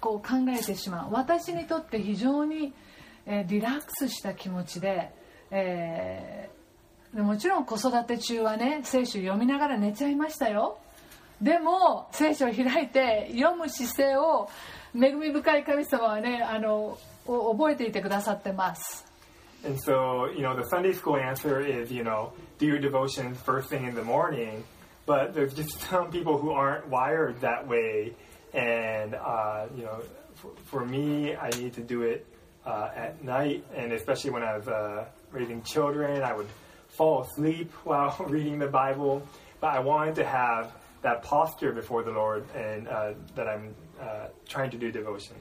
[0.00, 2.72] こう考えてしまう私にとって非常に、
[3.26, 5.12] えーリラックスした気持ちで、
[5.50, 6.55] えー
[7.22, 10.78] もちろん子育て中はね聖書読みながら寝ちゃいましたよ
[11.40, 14.48] でも聖書を開いて読む姿勢を
[14.94, 19.04] 恵み深い神様はねあの覚えていてくださってます
[19.64, 23.68] And so, you know, the Sunday school answer is, you know, do your devotions first
[23.68, 24.62] thing in the morning.
[25.06, 28.14] But there's just some people who aren't wired that way.
[28.54, 30.02] And, uh, you know,
[30.36, 32.26] for, for me, I need to do it
[32.64, 33.64] uh, at night.
[33.74, 36.48] And especially when I was uh, raising children, I would
[36.96, 39.22] fall asleep while reading the Bible.
[39.60, 40.72] But I wanted to have
[41.02, 45.34] that posture before the Lord and uh, that I'm uh, trying to do devotion.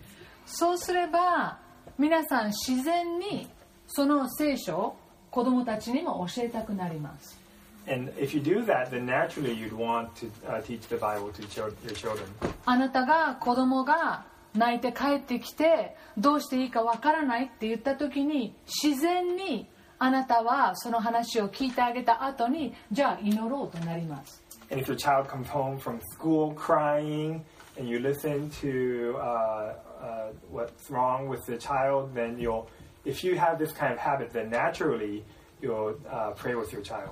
[0.46, 1.58] そうすれば
[1.98, 3.48] 皆さん自然に
[3.88, 4.98] その聖書を
[5.32, 7.40] 子供たちにも教えたくなります
[7.88, 11.42] And if you do that, then naturally you'd want to uh, teach the Bible to
[11.44, 12.26] your children.
[12.66, 14.26] あなたが子供が
[14.56, 19.68] 泣いて帰ってきてどうしていいかわからないって言った時に自然に
[19.98, 24.42] あなたはその話を聞いてあげた後にじゃあ祈ろうとなります
[24.72, 27.42] And if your child comes home from school crying
[27.78, 32.68] and you listen to uh, uh, what's wrong with the child, then you'll,
[33.06, 35.24] if you have this kind of habit, then naturally
[35.62, 37.12] you'll uh, pray with your child.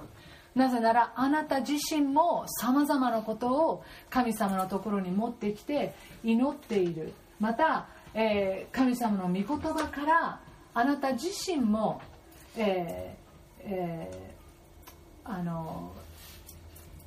[0.56, 10.40] なぜならあなた自身もさまざまなことを神様のところに持ってきて祈っているまた、えー神様の御言葉から
[10.76, 12.02] あなた自身も、
[12.58, 14.34] えーえー
[15.26, 15.92] あの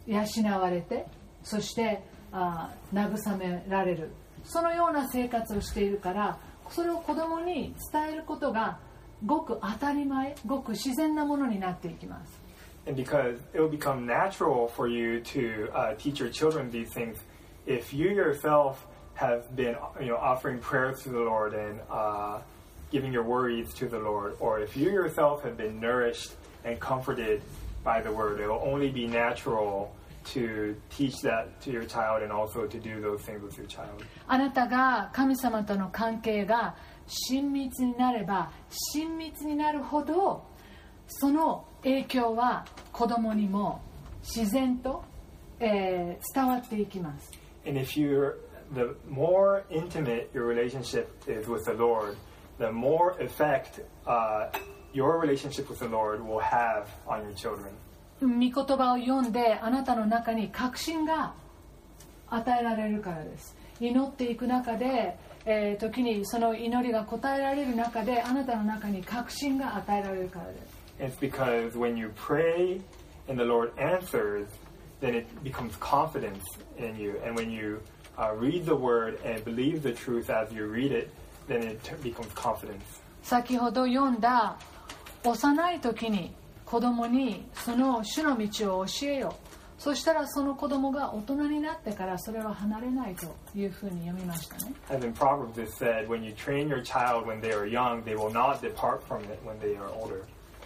[0.07, 0.23] 養
[0.59, 1.07] われて
[1.43, 4.11] そしてあ慰められる
[4.45, 6.39] そのような生活をしているから
[6.71, 8.79] それを子供に伝えることが
[9.25, 12.41] ごく当たり前ごく自然なものになっていきます
[12.89, 17.19] And because it will become natural for you to uh, teach your children these things,
[17.67, 22.39] if you yourself have been, you know, offering prayers to the Lord and uh,
[22.92, 26.34] giving your worries to the Lord, or if you yourself have been nourished
[26.64, 27.42] and comforted
[27.84, 29.94] by the Word, it will only be natural
[30.34, 34.04] to teach that to your child and also to do those things with your child.
[34.28, 36.76] あなたが神様との関係が
[37.08, 38.52] 親密になれば
[38.94, 40.44] 親密になるほど
[41.08, 43.82] その影響は子供にも
[44.24, 45.04] 自然と、
[45.60, 47.32] えー伝わっていきます
[47.66, 48.36] And if you're
[48.74, 52.16] the more intimate your relationship is with the Lord,
[52.60, 54.50] the more effect uh,
[54.94, 57.72] your relationship with the Lord will have on your children.
[58.22, 61.34] 御言葉を読んであなたの中に確信が
[62.30, 72.80] 与えられるからです祈っていく中で、えー時にその祈りが答えられる中であなたの中に確信が与えられるからです It's because when you pray
[73.28, 74.48] and the Lord answers,
[75.00, 76.44] then it becomes confidence
[76.78, 77.20] in you.
[77.26, 77.82] And when you
[78.20, 81.10] uh, read the word and believe the truth as you read it,
[83.23, 84.57] 先ほど読んだ
[85.25, 86.33] 幼いときに
[86.65, 89.37] 子どもにその種の道を教えよ
[89.79, 94.73] そしたらその子どもが大人になってからそれを離れないというふうに読みましたね。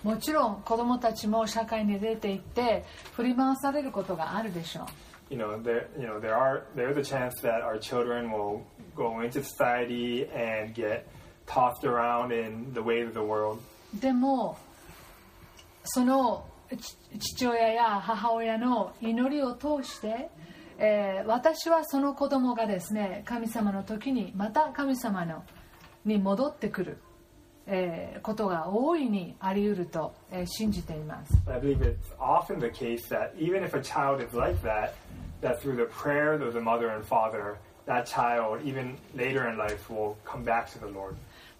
[0.04, 4.84] もちろん子どもたちも社会に出ていって振り回されることがあるでしょう。
[5.30, 8.66] You know, there, you know, there are there's a chance that our children will
[8.96, 11.06] go into society and get
[11.46, 13.60] tossed around in the ways of the world.
[13.94, 14.58] でも
[15.84, 16.44] その
[17.18, 20.30] 父親や母親の祈りを通して、
[20.78, 25.44] えー私はその子供がですね神様の時にまた神様の
[26.04, 26.98] に戻ってくる、
[27.72, 31.32] えー、ことが大いにあり得ると、えー、信じています。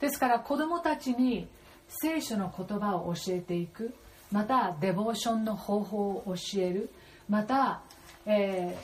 [0.01, 1.49] ですから子供たちに
[1.87, 3.95] 聖書の言葉を教えていく、
[4.33, 6.91] またデボーションの方法を教える、
[7.29, 7.83] また、
[8.27, 8.77] え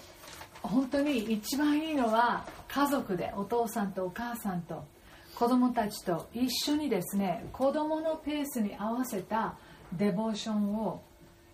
[0.63, 4.85] ー、本当に一番いいのは家族でお父さんとお母さんと。
[5.39, 9.55] 子供たちと一緒にですね子供のペースに合わせた
[9.93, 11.03] デボーションを、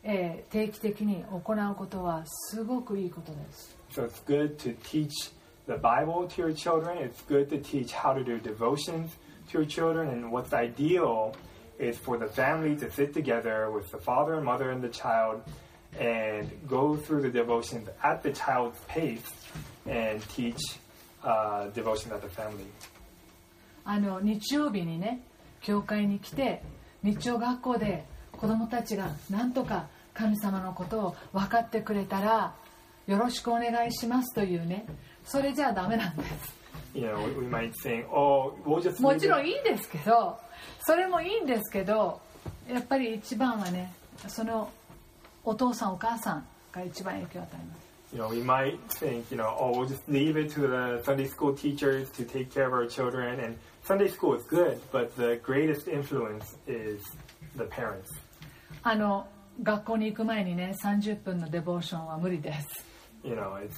[0.04, 5.32] えー定期的に行うことはすごくいいことです So it's good to teach
[5.66, 6.98] the Bible to your children.
[6.98, 9.10] It's good to teach how to do devotions
[9.50, 10.08] to your children.
[10.08, 11.34] And what's ideal
[11.78, 15.42] is for the family to sit together with the father and mother and the child
[15.98, 19.28] and go through the devotions at the child's pace
[19.86, 20.60] and teach
[21.22, 22.66] uh, devotions at the family.
[23.84, 25.20] あの日曜日にね
[25.60, 26.62] 教会に来て
[27.02, 32.54] 日曜学校で子どもたちがなんとか神様のことを分かってくれたら
[33.06, 34.86] よろしくお願いしますというね
[35.24, 36.54] それじゃだめなんです、
[39.02, 40.38] もちろんいいんですけど
[40.84, 42.20] それもいいんですけど
[42.68, 43.92] やっぱり一番はね
[44.28, 44.70] その
[45.44, 48.16] お父さんお母さんが一番影響を与えます
[53.84, 57.02] Sunday school is good, but the greatest influence is
[57.56, 58.10] the parents.
[58.84, 59.26] あの
[59.62, 62.84] 学校に行く前にね30分のデボーションは無理です
[63.24, 63.76] You know, it's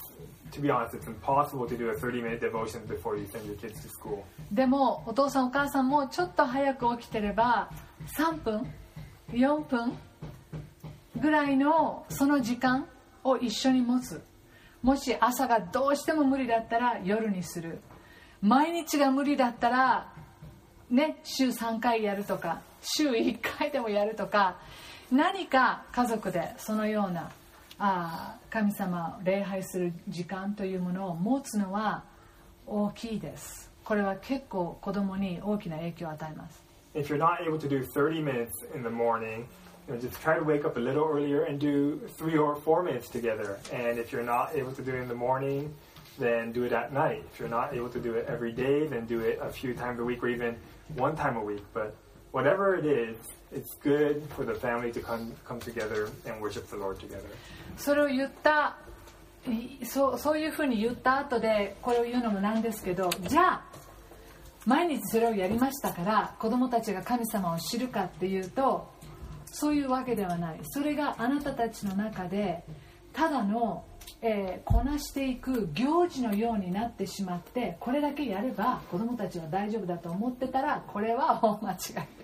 [0.52, 3.80] to be honest, it's impossible to do a 30-minute devotion before you send your kids
[3.82, 4.22] to school.
[4.52, 7.70] でもお父さんお母さんもちょっと早く起きてれば
[8.18, 8.66] 3分
[9.32, 9.92] 4分
[11.20, 12.86] ぐらいのその時間
[13.22, 14.22] を一緒に持つ
[14.82, 17.80] もし朝がどうしても無理だったら夜にする
[18.44, 20.12] 毎日が無理だったら
[20.90, 24.58] ね週3回やるとか週1回でもやるとか
[25.10, 27.30] 何か家族でそのような
[27.78, 32.04] あ神様を礼拝する時間というものを持つのは
[32.66, 36.62] 大きいですこれは結構子供に大きな影響を与えます
[36.94, 39.46] If you're not able to do 30 minutes in the morning,
[39.88, 42.84] you know, just try to wake up a little earlier and do three or four
[42.84, 43.58] minutes together.
[43.72, 45.74] And if you're not able to do it in the morning,
[46.18, 47.24] then do it at night.
[47.32, 50.00] If you're not able to do it every day, then do it a few times
[50.00, 50.56] a week or even
[50.96, 51.64] one time a week.
[51.72, 51.94] But
[52.32, 53.16] whatever it is,
[53.52, 57.28] it's good for the family to come, come together and worship the Lord together.
[57.76, 58.76] それを言った
[59.84, 63.62] そうそういうふうに言った後でこれを言うのもなんですけどじゃあ
[64.64, 68.90] 毎日それをやりましたから子供たちが神様を知るかっていうと
[69.46, 72.64] そういうわけではないそれがあなたたちの中で
[73.12, 73.84] ただの、
[74.26, 81.82] えーこなしていく行事のようになってしまってこれだけやれば子供たちは大丈夫だと思ってたらこれは大間違いで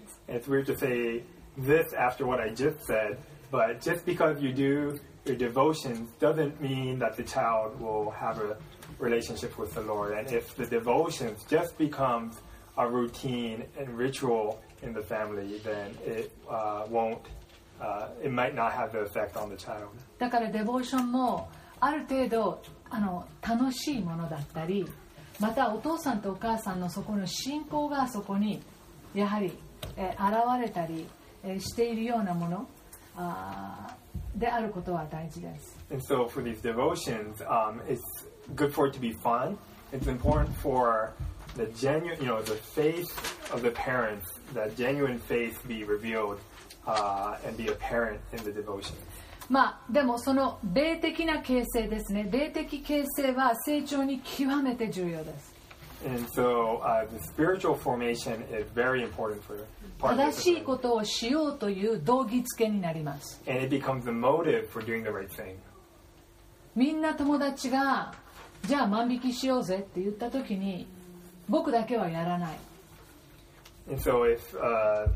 [0.09, 1.23] す It's weird to say
[1.59, 3.19] this after what I just said,
[3.53, 8.57] but just because you do your devotions doesn't mean that the child will have a
[8.99, 10.17] relationship with the Lord.
[10.17, 12.37] And if the devotions just becomes
[12.79, 17.21] a routine and ritual in the family, then it uh, won't
[17.81, 19.91] uh, it might not have the effect on the child.
[20.19, 21.49] だからデボーションも
[21.81, 24.87] ある程度あの楽しいものだったり
[25.39, 28.63] またお父さんとお母さんのそこの信仰がそこに
[29.15, 29.57] やはり、
[29.97, 31.07] えー現れたり、
[31.43, 32.69] えーしているようなもの
[33.17, 33.97] あ
[34.35, 35.77] であることは大事です。
[35.91, 38.01] And so for these devotions, um, it's
[38.55, 39.57] good for it to be fun.
[39.93, 41.13] It's important for
[41.57, 43.11] the genuine, you know, the faith
[43.53, 44.25] of the parents,
[44.55, 46.39] that genuine faith be revealed
[46.87, 48.95] uh, and be apparent in the devotion.
[49.51, 52.29] まあ、でもその霊的な形成ですね。
[52.31, 55.53] 霊的形成は成長に極めて重要です。
[56.33, 57.07] So, uh,
[60.01, 63.43] 正しいことをしようという動機付けになります。
[63.45, 63.69] Right、
[66.75, 68.15] みんな友達が
[68.63, 70.87] じゃあ万引きしようぜって言った時に
[71.49, 72.59] 僕だけはやらない。
[73.91, 75.11] And so if, uh,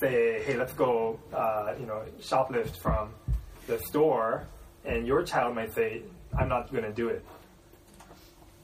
[0.00, 3.10] say, "Hey, let's go," uh, you know, shoplift from
[3.66, 4.46] the store,
[4.84, 6.02] and your child might say,
[6.34, 7.22] "I'm not going to do it,"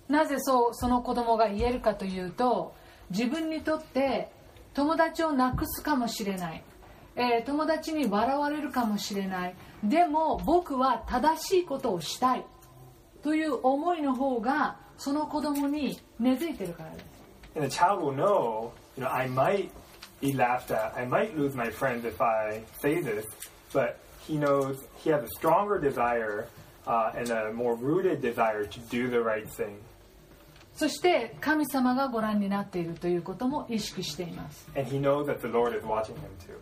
[0.09, 2.75] なぜそうその子供が言えるかというと
[3.11, 4.31] 自分にとって
[4.75, 6.63] 友達をなくすかもしれない、
[7.17, 12.45] えー友達に笑われるかもしれないでも僕は正しいことをしたい
[13.23, 17.05] という思いの方がその子供に根付いてるからです
[17.57, 19.71] and the child will know, you know, I might
[20.21, 23.27] be laughed at, I might lose my friends if I say this,
[23.73, 26.49] but he knows he has a stronger desire
[26.87, 29.79] uh, and a more rooted desire to do the right thing,
[30.75, 36.55] そして神様がご覧になっているということも意識しています and he knows that the Lord is watching him too.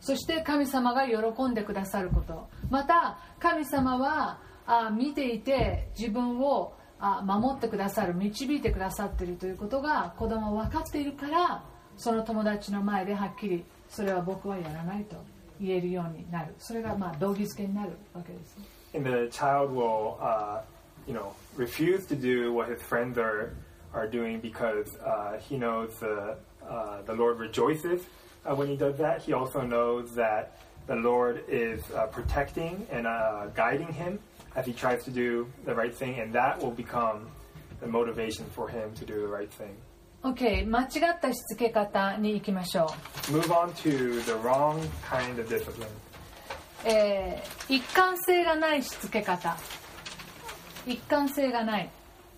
[0.00, 11.62] そして神様が喜んでくださることまた神様はあ見ていて自分をあ守ってくださる導いてくださっているということが子供は分かっているから
[11.99, 15.17] その友達の前ではっきりそれは僕はやらないと
[15.59, 18.65] 言えるようになるそれがまあ動機づけになるわけですね
[18.95, 20.61] and the child will, uh,
[21.05, 23.53] you know, refuse to do what his friends are
[23.93, 28.01] are doing because uh, he knows the uh, the Lord rejoices
[28.45, 29.21] uh, when he does that.
[29.21, 30.57] He also knows that
[30.87, 34.19] the Lord is uh, protecting and uh, guiding him
[34.55, 37.27] as he tries to do the right thing, and that will become
[37.81, 39.75] the motivation for him to do the right thing.
[40.22, 42.86] OK 間違ったしつけ方に行きましょ
[43.30, 45.86] Move on to the wrong kind of discipline.
[45.86, 45.88] う、
[46.84, 49.56] えー一貫性がないしつけ方
[50.86, 51.90] 一貫性がない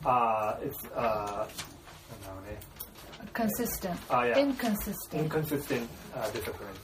[0.04, 1.46] Uh, it's uh,
[2.24, 2.58] no, eh,
[3.32, 4.36] consistent Ah, yeah.
[4.38, 6.74] inconsistent inconsistent uh, discipline.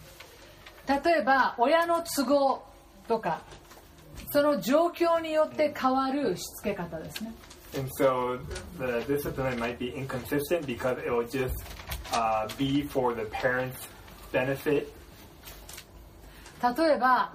[1.05, 2.63] 例えば親の都合
[3.09, 3.41] とか
[4.31, 7.33] その状況によって変わるしつけ方ですね
[7.77, 8.39] And so
[8.79, 11.55] the discipline might be inconsistent because it will just
[12.13, 13.87] uh, be for the parents'
[14.33, 14.87] benefit.
[16.61, 17.33] 例えば、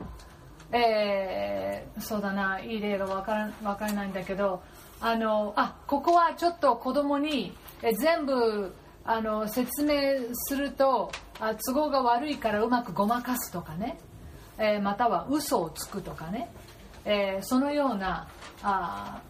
[0.71, 4.61] えーそうだないい例がわからわからないんだけど
[4.99, 8.73] あのあここはちょっと子供にえー全部
[9.05, 9.95] あの説明
[10.33, 13.99] するとあ都合が悪いからうまくごまかすとかね、
[14.57, 16.49] えーまたは嘘をつくとかね、
[17.05, 18.27] えーそのような
[18.63, 19.21] あ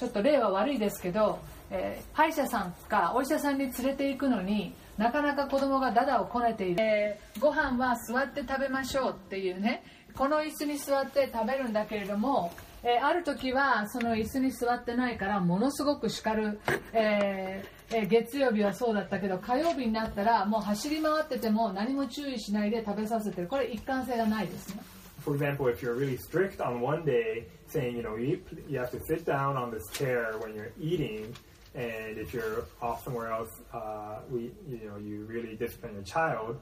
[0.00, 1.38] ちょっと例は悪いですけど、
[1.70, 9.82] えー歯医者さんかお医者さんに連れて行くのになかなか子供がダダをこねている、えーご飯は座って食べましょうっていうね
[10.14, 12.50] この椅子に座って食べるんだけれども、
[12.82, 16.58] えーある時はその椅子に座ってないからものすごく叱る、
[16.94, 23.48] えーえー月曜日はそうだったけど火曜日になったらもう走り回ってても何も注意しないで食べさせてる。
[23.48, 24.80] これ一貫性がないですね。
[25.19, 28.91] For example, if you're really strict on one day, saying you know you, eat, you have
[28.91, 31.33] to sit down on this chair when you're eating,
[31.73, 36.59] and if you're off somewhere else, uh, we you know you really discipline your child.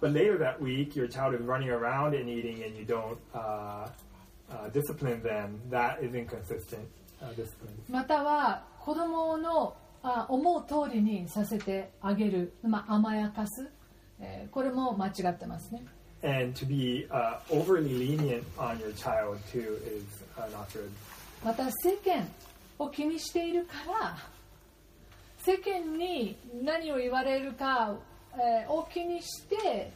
[0.00, 3.38] But later that week, your child is running around and eating, and you don't uh,
[3.38, 5.60] uh, discipline them.
[5.70, 6.86] That is inconsistent
[7.22, 7.74] uh, discipline.
[7.88, 13.70] または子供のあ思う通りにさせてあげる、まあ、甘やかす、
[14.20, 15.82] えーこれも間違ってますね
[16.21, 20.03] And to be uh, overly lenient on your child too is
[20.37, 20.89] uh, not good.
[21.43, 22.27] また世間
[22.77, 24.17] を気にしているから
[25.39, 27.95] 世間に何を言われるか、
[28.33, 29.91] えーを気にして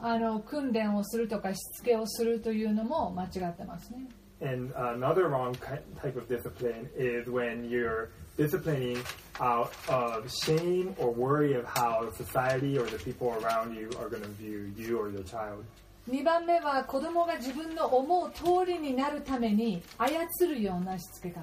[0.00, 4.08] あの訓練をするとかしつけをするというのも間違ってますね
[4.40, 5.52] And another wrong
[6.00, 8.97] type of discipline is when you're disciplining
[9.39, 14.23] out of shame or worry of how society or the people around you are going
[14.23, 15.63] to view you or your child.
[16.09, 21.41] 2番目は子供が自分の思う通りになるために操るようなしつけ方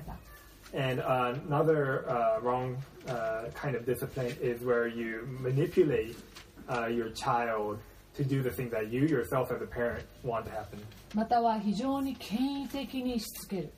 [0.73, 2.77] And uh, another uh, wrong
[3.09, 6.17] uh, kind of discipline is where you manipulate
[6.69, 7.79] uh, your child
[8.15, 10.79] to do the things that you yourself as a parent want to happen,
[11.15, 13.73] または非常に権威的にしつける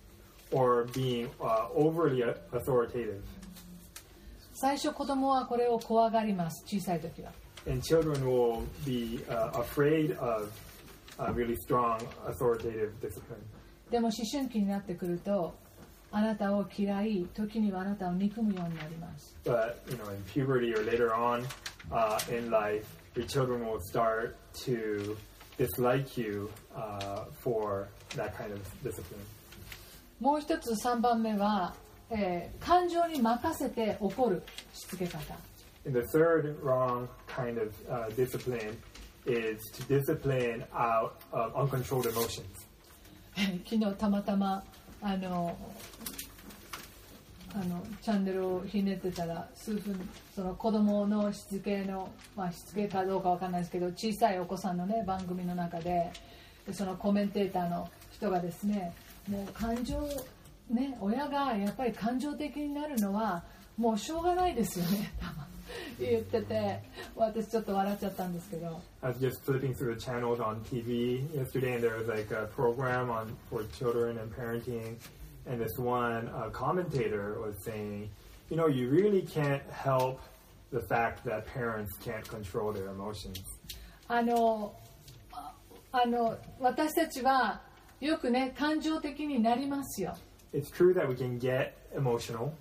[0.53, 3.23] or being uh, overly uh, authoritative.
[4.55, 7.33] 最初子供はこれを怖がります小さい時は
[7.67, 10.51] And children will be uh, afraid of
[11.19, 13.39] uh, really strong authoritative discipline.
[13.91, 15.55] でも思春期になってくると
[16.11, 21.45] あなたを嫌い時にはあなたを憎むようになります But you know, in puberty or later on
[21.91, 22.85] uh, in life,
[23.17, 25.17] your children will start to
[25.59, 29.21] dislike you uh, for that kind of discipline.
[30.20, 31.76] もう一つ3番目は、
[32.10, 34.44] えー感情に任せて怒る
[34.74, 35.20] しつけ方
[35.86, 38.78] And the third wrong kind of uh, discipline
[39.26, 42.46] is to discipline out of uncontrolled emotions.
[43.66, 44.64] 昨日たまたま
[45.02, 45.58] あの
[47.54, 56.12] あのチャンネルをひねってたら数分その子供のしつけの、まあ、しつけかどうかわかんないですけど小さいお子さんのね番組の中で
[56.66, 58.94] でそのコメンテーターの人がですね
[59.28, 60.00] もう感情
[60.70, 63.44] ね親がやっぱり感情的になるのは
[63.78, 65.12] もうしょうがないですよね
[66.00, 66.80] 言ってて
[67.16, 72.48] 私ちょっと笑っちゃったんですけど I was just flipping through the channels on TV yesterday, and there was like a
[72.56, 74.96] program on for children and parenting,
[75.46, 78.10] and this one uh, commentator was saying,
[78.50, 80.20] you know, you really can't help
[80.72, 83.40] the fact that parents can't control their emotions.
[84.08, 84.74] あの
[85.34, 85.54] あ
[85.92, 87.62] あの私たちは
[88.00, 90.16] よくね感情的になりますよ
[90.54, 92.52] It's true that we can get emotional,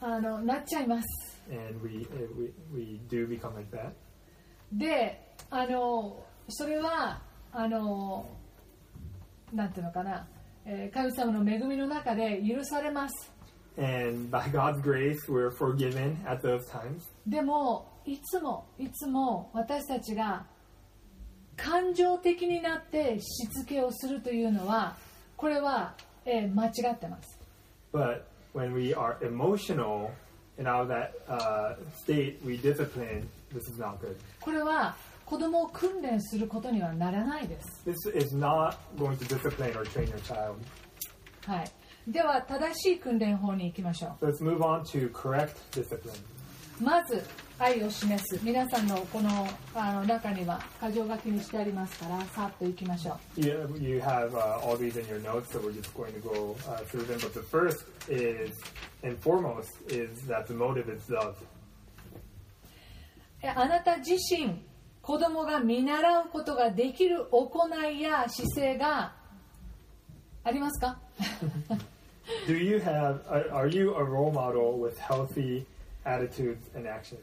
[0.00, 2.06] あのなっちゃいます and we
[2.38, 3.90] we, we do become like that.
[4.72, 7.20] であのそれは
[7.52, 8.26] あの
[9.52, 10.26] なんていうのかな、
[10.64, 13.30] えー神様の恵みの中で許されます
[13.78, 17.02] And by God's grace, we're forgiven at those times.
[17.26, 20.44] でもいつもいつも私たちが
[21.56, 24.96] 感情的になってしつけをするというのは
[25.36, 25.94] これは、
[26.24, 27.38] えー間違ってます
[27.92, 28.22] But
[28.54, 30.10] when we are emotional
[30.58, 33.28] and out of that uh, state, we discipline.
[33.52, 34.16] This is not good.
[34.40, 34.94] これは
[35.26, 40.54] 子供を訓練することにはならないです This is not going to discipline or train your child.
[41.46, 41.70] はい、
[42.10, 46.14] では正しい訓練法に行きましょ So let's move on to correct discipline.
[46.80, 47.22] うまず
[47.58, 56.56] 愛を示す皆さんのこのあの中には箇条書きにしてありますからさっと行きましょ You, you have uh, all these in your notes, so we're just going to go
[56.68, 57.18] uh, through them.
[57.20, 58.50] But the first is,
[59.04, 61.34] and foremost, is that the motive is love.
[61.34, 61.34] う
[63.42, 64.62] えあなた自身
[65.02, 69.12] 子供が見習うことができる行いや姿勢が
[70.44, 70.98] ありますか
[72.46, 73.20] Do you have,
[73.52, 75.66] are you a role model with healthy
[76.04, 77.18] attitudes and actions?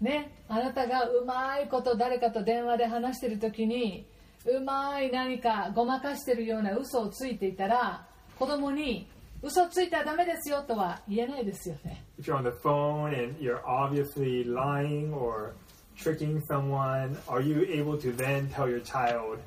[0.00, 4.06] ね、あなたがうまいこと誰かと電話で話してる時に
[4.46, 8.06] うまい何かごまかしてるような嘘をついていたら
[8.38, 9.08] 子供に
[9.42, 15.54] 嘘ついたらダメですよとは言えないですよね If you're on the phone and you're obviously lying or
[15.96, 19.38] tricking someone, are you able to then tell your child,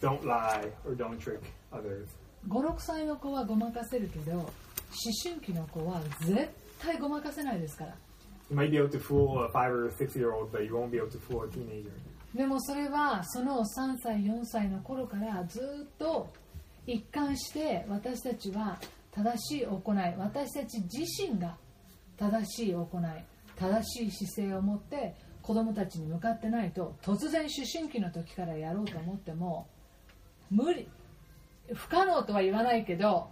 [0.00, 1.40] don't lie or don't trick
[1.72, 2.06] others?
[2.48, 4.46] 56歳の子はごまかせるけど思
[5.22, 6.48] 春期の子は絶
[6.78, 7.94] 対ごまかせないですから。
[12.34, 16.28] でもそれはその3歳4歳の頃からずっと
[16.86, 18.78] 一貫して私たちは
[19.10, 21.56] 正しい行い私たち自身が
[22.16, 23.24] 正しい行い
[23.56, 29.66] 正しい姿勢を持って子供たちに向かってないと突然思春期の時からやろうと思っても
[30.50, 30.88] 無理。
[31.74, 33.28] 不可能とは言わないけど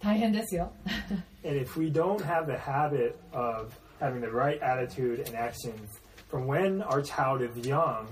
[0.00, 0.72] 大変ですよ。
[1.43, 6.45] And if we don't have the habit of having the right attitude and actions from
[6.45, 8.07] when our child is young,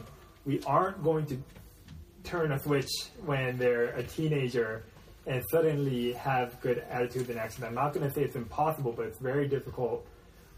[0.46, 1.38] we aren't going to
[2.24, 2.90] turn a switch
[3.26, 4.84] when they're a teenager
[5.28, 7.64] and suddenly have good attitude and action.
[7.64, 10.06] I'm not going to say it's impossible, but it's very difficult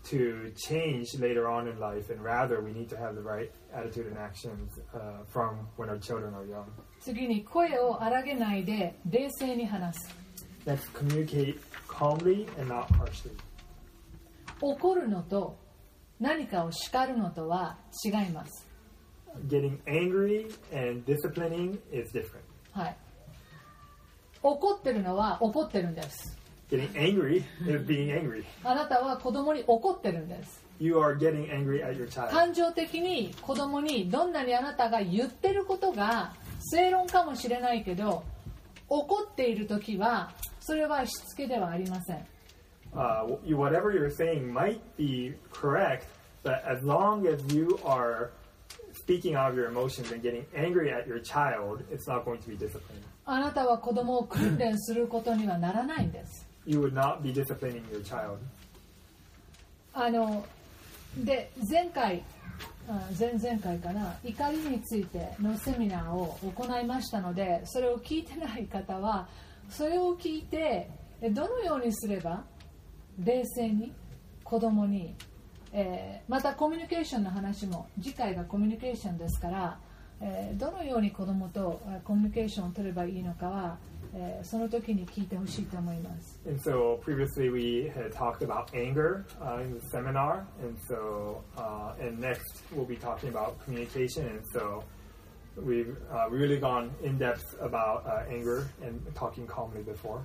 [0.05, 4.07] to change later on in life, and rather we need to have the right attitude
[4.07, 6.67] and actions uh, from when our children are young.
[6.99, 10.15] 次に声を荒げないで冷静に話す
[10.65, 11.59] Next, communicate
[12.02, 13.30] calmly and not harshly.
[14.60, 15.56] 怒るのと
[16.20, 18.66] 何かを叱るのとは違います、
[19.48, 22.42] Getting angry and disciplining is different.
[22.72, 22.96] はい、
[24.42, 26.36] 怒ってるのは怒ってるんです
[26.70, 28.44] Getting angry is being angry.
[28.64, 32.30] あなたは子供に怒ってるんです You are getting angry at your child.
[32.30, 38.24] 感情的に子供にどんなにあなたが言ってることが正論かもしれないけど
[38.94, 40.30] 怒っている時は
[40.60, 42.26] それはしつけではありません
[42.94, 46.04] Uh, you, whatever you're saying might be correct,
[46.42, 48.32] but as long as you are
[48.92, 52.48] speaking out of your emotions and getting angry at your child, it's not going to
[52.50, 53.00] be discipline.
[53.24, 58.36] あなたは子供を訓練することにはならないんです You would not be disciplining your child.
[59.94, 60.44] あの
[61.16, 62.41] で前回あ
[63.18, 69.28] 前々回かな怒りについてのセミナーを行いましたのでそれを聞いてない方は
[69.70, 70.90] それを聞いて
[71.30, 72.44] どのようにすれば
[73.22, 73.92] 冷静に
[74.42, 75.14] 子供に、
[75.72, 79.78] えーまたコミュニケーションの話も次回がコミュニケーションですから、
[80.20, 83.78] えーどのように子供とコミュニケーションを取ればいいのかは、
[84.13, 86.39] えーその時に聞いてほしいと思います。
[86.47, 91.93] And so previously we had talked about anger uh, in the seminar, and so uh,
[92.01, 94.25] and next we'll be talking about communication.
[94.27, 94.83] And so
[95.57, 100.21] we've uh, really gone in depth about uh, anger and talking calmly before.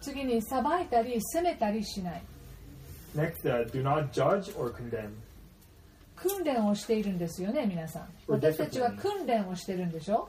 [0.00, 2.22] 次に裁いたり責めたりしない
[3.16, 5.10] Next, uh, do not judge or condemn.
[6.16, 10.28] 訓練をしているんですよね皆さん私たちは訓練をしてるんでしょ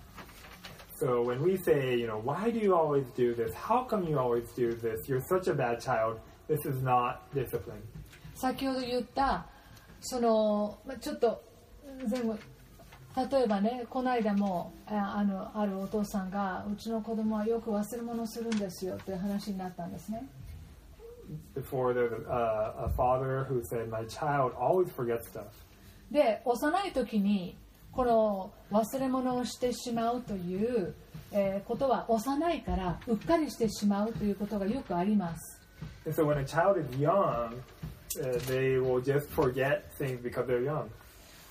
[1.01, 3.55] So when we say, you know, why do you always do this?
[3.55, 5.09] How come you always do this?
[5.09, 6.19] You're such a bad child.
[6.47, 7.81] This is not discipline.
[8.35, 9.47] 先ほど言った
[9.99, 11.43] そのまあちょっと
[12.07, 12.37] 前後
[13.31, 20.27] 例えばねこの間もああのあるお父さんがうちの子供はよく忘れ物をするんですよという話になったんですね
[21.55, 25.45] Before there's a, uh, a father who said, my child always forgets stuff.
[26.11, 27.57] で幼い時に
[27.91, 30.95] この忘れ物をしてしまうという、
[31.31, 35.59] えー、ことは幼いからうっかりしてしまうということがよくあります。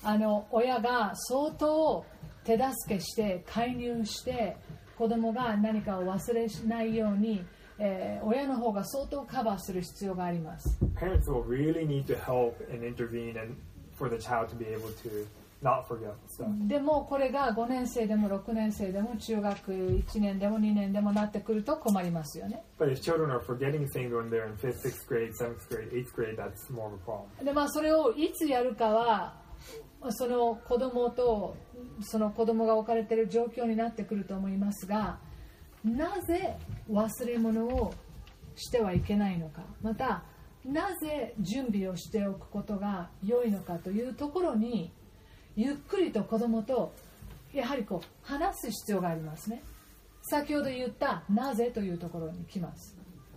[0.02, 2.04] あの親が相当
[2.44, 4.56] 手助けして介入して
[4.96, 7.44] 子供が何かを忘れないように、
[7.78, 10.78] えー、親の方が相当カバーする必要があります。
[15.62, 16.48] Not forget stuff.
[16.66, 25.92] でもこれが5年生でも6年生でも中学1年でも2年でもなってくると困りますよね But if children are forgetting things when they're in fifth, sixth grade, seventh grade,
[25.92, 27.44] eighth grade, that's more of a problem.
[27.44, 29.40] でまあそれをいつやるかは
[30.08, 31.56] その子供と
[32.00, 35.18] その子供が置かれている状況になってくると思いますが
[35.84, 36.56] なぜ
[36.90, 37.92] 忘れ物を
[38.56, 40.22] してはいけないのかまた
[40.64, 44.92] なぜ準備をしておくことが良いのかというところに
[45.60, 46.90] ゆっくりと子供と
[47.52, 49.62] やはりこう話す必要がありますね
[50.22, 52.96] 先ほど言ったなぜというところに来ます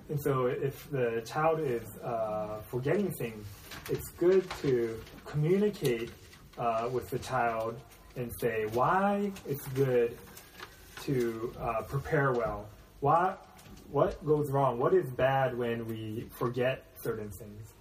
[0.09, 3.45] And so, if the child is uh, forgetting things,
[3.89, 6.11] it's good to communicate
[6.57, 7.75] uh, with the child
[8.17, 10.17] and say why it's good
[11.05, 12.65] to uh, prepare well.
[12.99, 13.35] Why,
[13.91, 14.77] what goes wrong?
[14.77, 17.73] What is bad when we forget certain things?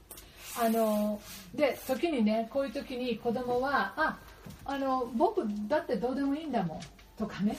[0.60, 1.20] あの
[1.54, 4.18] で時にねこういう時に子供はあ
[4.64, 6.80] あの僕だってどうでもいいんだもん
[7.18, 7.56] とかね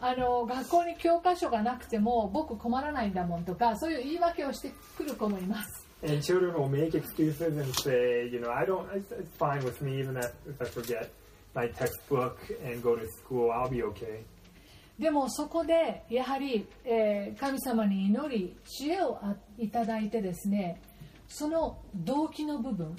[0.00, 9.62] あの学校に教科書がなくても僕困らないんだもんとかそういう言い訳をしてくる子もいます And children will make excuses and say, you know, I don't, it's, it's fine
[9.62, 11.10] with me even if I forget
[11.54, 14.24] my textbook and go to school, I'll be okay.
[14.98, 20.80] でもそこでやはり、えー神様に祈り知恵をあいただいてですね
[21.26, 22.96] その動機の部分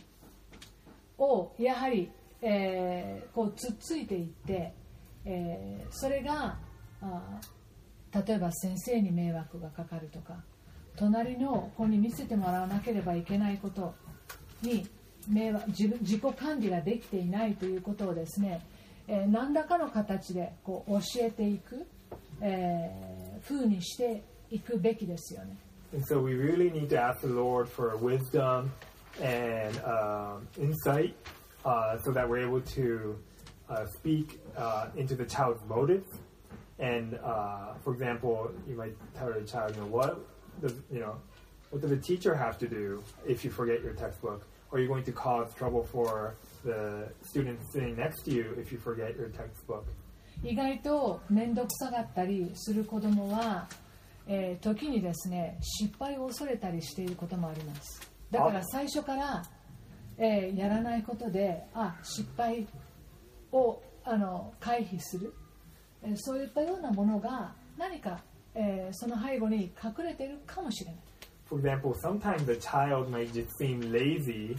[1.17, 2.09] をやはり、
[2.41, 4.73] えーこうつっついていって、
[5.25, 6.57] えーそれが
[7.01, 7.39] あ
[8.13, 10.35] 例えば先生に迷惑がかかるとか
[10.97, 13.93] 隣の子に見せてもらわなければいけないこと
[14.61, 14.85] に
[15.29, 18.65] 迷惑自分自己管理ができていないということをですね、
[19.07, 21.87] えー何らかの形でこう教えていく、
[22.41, 25.55] えー、風にしていくべきですよね。
[25.93, 28.71] And so we really need to ask the Lord for wisdom
[29.21, 31.13] and um, insight
[31.64, 33.18] uh, so that we're able to
[33.68, 36.10] uh, speak uh, into the child's motives.
[36.78, 40.18] And uh, for example, you might tell your child, you know, what
[40.60, 41.16] does, you know,
[41.70, 44.46] what does a teacher have to do if you forget your textbook?
[44.70, 46.34] Or are you going to cause trouble for
[46.64, 49.84] the student sitting next to you if you forget your textbook?
[50.42, 53.68] 意外と面倒くさがったりする子供は、
[54.26, 59.42] えー時にですね失敗を恐れたりしていることもありますだから最初から、
[60.20, 62.66] えーやらないことであ失敗
[63.52, 65.34] をあの回避する
[66.02, 68.20] えーそういったようなものが何か、
[68.54, 71.00] えーその背後に隠れているかもしれない
[71.48, 74.56] For example, sometimes the child might just seem lazy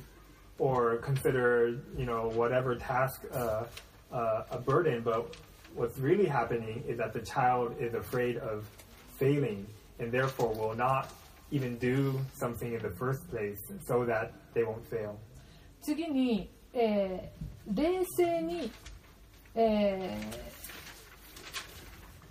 [0.58, 3.66] or consider, you know, whatever task uh,
[4.14, 5.36] uh, a burden, but
[5.76, 8.66] what's really happening is that the child is afraid of
[9.20, 9.68] failing
[10.00, 11.10] and therefore will not
[11.52, 15.20] even do something in the first place so that they won't fail.
[15.83, 17.43] 次に、えー
[17.75, 18.71] 冷静に、
[19.55, 20.19] え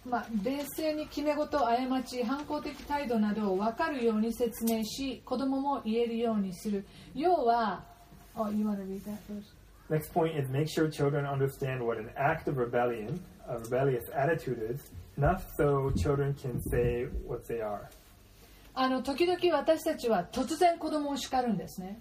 [0.06, 6.86] ーまあ、冷静に決め事を過ち反抗的態度などを分かるように説明し子供も言えるようにする
[7.16, 7.84] 要は
[8.34, 9.54] Oh, you want to read that first?
[9.90, 14.58] Next point is make sure children understand what an act of rebellion, a rebellious attitude
[14.74, 17.90] is, enough so children can say what they are.
[18.74, 22.00] あの時々私たちは突然子供を叱るんですね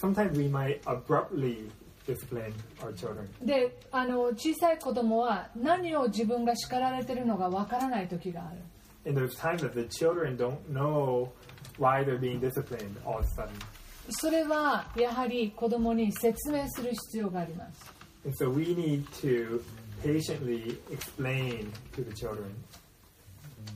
[0.00, 1.70] Sometimes we might abruptly
[2.06, 3.26] discipline our children.
[3.44, 8.58] であの小さい子供は何を自分が叱られてるのかわからない時がある
[9.06, 11.30] And there's times that the children don't know
[11.78, 13.50] why they're being disciplined all of a sudden.
[14.10, 17.92] それはやはり子供に説明する必要があります
[18.24, 19.62] And so we need to
[20.02, 22.44] patiently explain to the children.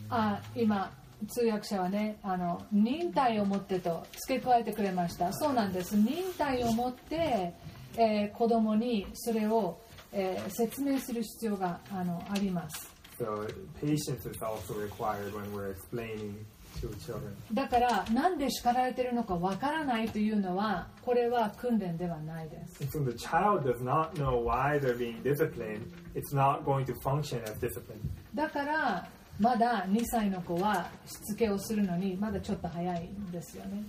[0.09, 0.91] あ今
[1.29, 7.55] 通訳者はねあの忍耐を持ってと付け加えてくれましたそうなんです忍耐を持って、
[7.97, 9.79] えー子供にそれを、
[10.13, 13.47] えー説明する必要があのあります So
[13.81, 16.35] patience is also required when we're explaining
[16.81, 17.35] to children.
[17.53, 25.83] だからなんで叱られてるのかわからないというのはこれは訓練ではないです so the child does not know why they're being disciplined.
[26.15, 28.01] It's not going to function as discipline.
[28.35, 29.09] だから
[29.41, 33.85] まだ2歳の子はしつけをするのにまだちょっと早いんですよね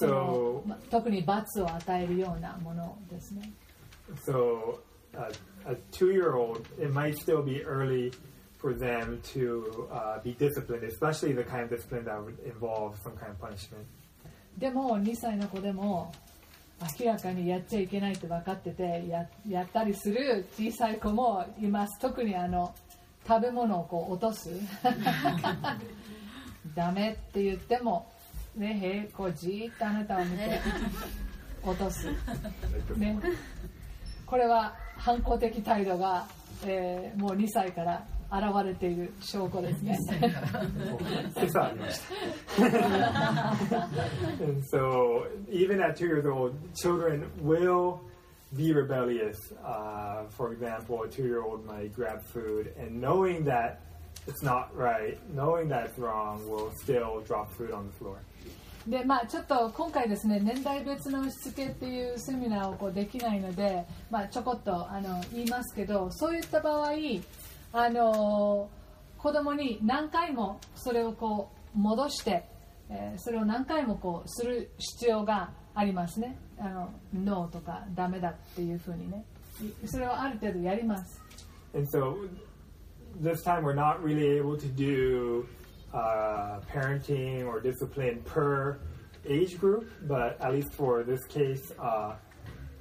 [0.00, 3.52] so, ま特に罰を与えるようなものですね
[4.26, 4.78] so
[5.16, 5.30] uh,
[5.66, 8.12] a two-year-old, it might still be early
[8.58, 13.16] for them to uh, be disciplined, especially the kind of discipline that would involve some
[13.16, 13.86] kind of punishment.
[14.58, 16.12] でも2歳の子でも
[17.00, 22.74] 明らかにやっちゃいけないって分かっててややったりする小さい子もいます特にあの
[23.26, 24.50] 食べ物をこう落とす。
[26.74, 28.06] ダメって言っても
[28.56, 30.60] ねへこうじーっとあなたを見て
[31.64, 32.08] 落とす、
[32.96, 33.18] ね、
[34.26, 36.26] これは反抗的態度が、
[36.64, 39.98] えーもう2歳から現れている証拠ですね。
[44.40, 48.00] and so, even at two years old, children will
[48.56, 49.52] be rebellious.
[49.64, 53.80] Uh, for example, a two-year-old might grab food, and knowing that
[54.26, 58.18] it's not right, knowing that it's wrong, will still drop food on the floor.
[58.86, 66.90] でまあ、ちょっと今回ですね年代別のしつけっていうセミナーをこうできないので、まあ、ちょこっとあの言いますけどそういった場合
[67.72, 68.68] あの
[69.18, 72.44] 子供に何回もそれをこう戻して、
[72.90, 79.23] えーそれを何回もこうする必要がありますねあのノーとかダメだっていうふうにね
[79.83, 81.21] いそれをある程度やります
[81.75, 82.27] And so,
[83.21, 85.45] this time we're not really able to do
[85.93, 88.79] uh, parenting or discipline per
[89.27, 92.15] age group, but at least for this case, uh,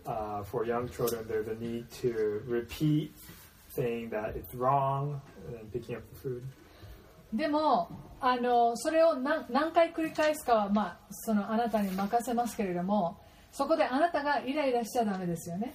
[0.07, 3.13] uh, for young children, there's a need to repeat
[3.69, 6.47] saying that it's wrong and then picking up the food.
[7.34, 13.18] でもあのそれを何何回繰り返すかは、まあ、そのあなたに任せますけれども
[13.52, 15.74] そこであなたがイライラしちゃダメですよね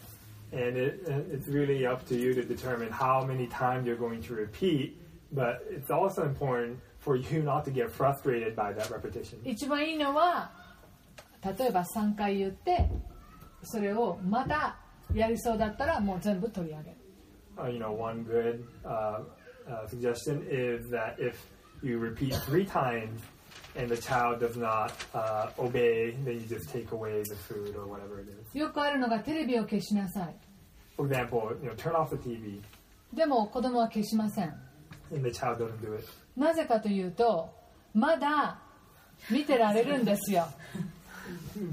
[0.52, 1.02] And it,
[1.32, 4.96] it's really up to you to determine how many times you're going to repeat,
[5.32, 9.38] but it's also important for you not to get frustrated by that repetition.
[9.44, 10.52] 一番いいのは
[11.44, 12.88] 例えば3回言って
[13.64, 14.76] それをまた
[15.12, 16.96] やりそうだったらもう全部取り上げる
[17.56, 19.20] uh, you know, one good uh,
[19.68, 21.36] uh, suggestion is that if
[21.82, 23.20] you repeat three times
[23.76, 27.86] and the child does not uh, obey, then you just take away the food or
[27.86, 28.58] whatever it is.
[28.58, 30.34] よくあるのがテレビを消しなさい
[30.96, 32.60] For example, you know, turn off the TV
[33.12, 34.54] でも子供は消しません
[35.14, 36.04] and the child doesn't do it.
[36.36, 37.50] なぜかというと
[37.94, 38.58] まだ
[39.30, 40.46] 見てられるんですよ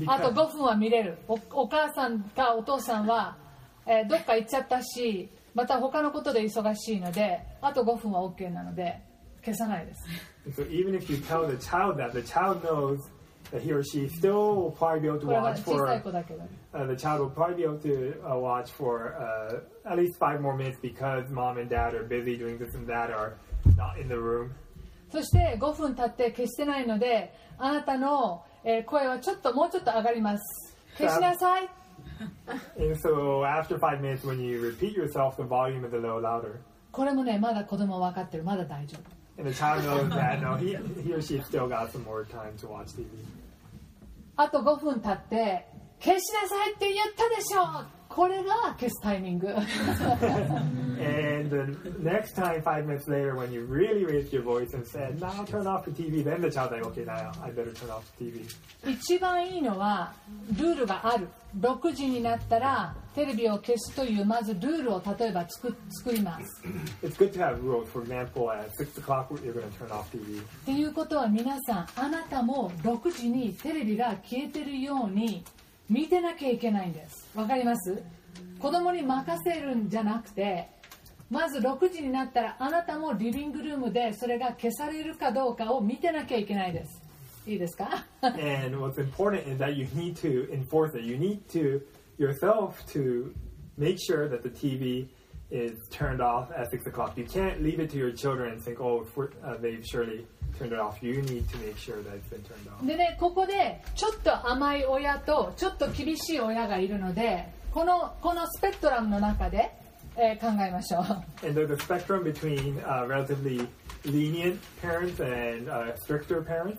[0.08, 3.38] あと Because, 5分は見れるおお母さんかお父さんは、
[3.86, 9.01] えーどっか行っちゃったしまた他のことで忙しいのであと5分は OK なので
[9.43, 10.06] 消さないです
[10.56, 12.99] so even if you tell the child that, the child knows
[13.51, 17.20] that he or she still will probably be able to watch for uh, the child
[17.22, 21.30] will probably be able to uh, watch for uh, at least five more minutes because
[21.30, 23.38] mom and dad are busy doing this and that or
[23.78, 24.51] not in the room.
[25.12, 31.70] そして5分経って消してないのであなたの、えー声はちょっともうちょっと上がります消しなさい
[32.78, 36.60] And so after five minutes, when you repeat yourself, the volume is a little louder.
[36.92, 42.24] これもねまだ子供分かってるまだ大丈夫 And the child knows that no, he, he or she still got some more
[42.26, 43.08] time to watch TV.
[44.36, 45.68] あと5分経って
[46.00, 55.20] 消しなさいって言ったでしょこれが消すタイミング And the next time, five minutes later, when you really raised your voice and said,
[55.20, 58.03] now turn off the TV, then the child's like, okay, now I better turn off
[58.20, 58.45] the TV.
[58.88, 60.14] 一番いいのは
[60.57, 61.28] ルールがある
[61.59, 66.61] 6時になったらテレビを消すというまずルールを例えば作作ります
[67.01, 67.88] It's good to have rules.
[67.89, 70.39] For example, at 6 o'clock, you're going to turn off TV.
[70.39, 75.43] っていうことは皆さんあなたも6時にテレビが消えてるように
[75.89, 78.02] 見てなきゃいけないんですわかります
[78.60, 80.70] 子供に任せるんじゃなくて
[81.30, 87.02] まず6時になったらあなたもリビングルームでそれが消されるかどうかを見てなきゃいけないです
[87.46, 91.04] いいですか And what's important is that you need to enforce it.
[91.04, 91.82] You need to
[92.18, 93.34] yourself to
[93.78, 95.08] make sure that the TV
[95.54, 97.16] is turned off at 6 o'clock.
[97.16, 99.06] You can't leave it to your children and think, oh,
[99.43, 100.26] uh, they've surely
[100.58, 100.97] turned it off.
[101.01, 102.86] You need to make sure that it's been turned off.
[102.86, 109.72] でねここでちょっと甘い親とちょっと厳しい親がいるのでこのこのスペクトラムの中で、
[110.18, 111.04] えー考えましょう
[111.47, 113.68] And there's a spectrum between uh, relatively
[114.06, 116.78] lenient parents and uh, stricter parents.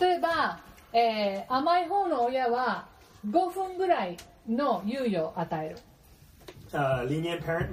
[0.00, 0.60] 例えば、
[0.94, 2.86] えー甘い方の親は
[3.28, 4.16] 5分ぐらい
[4.48, 5.76] の猶予を与える
[6.72, 7.70] a lenient parent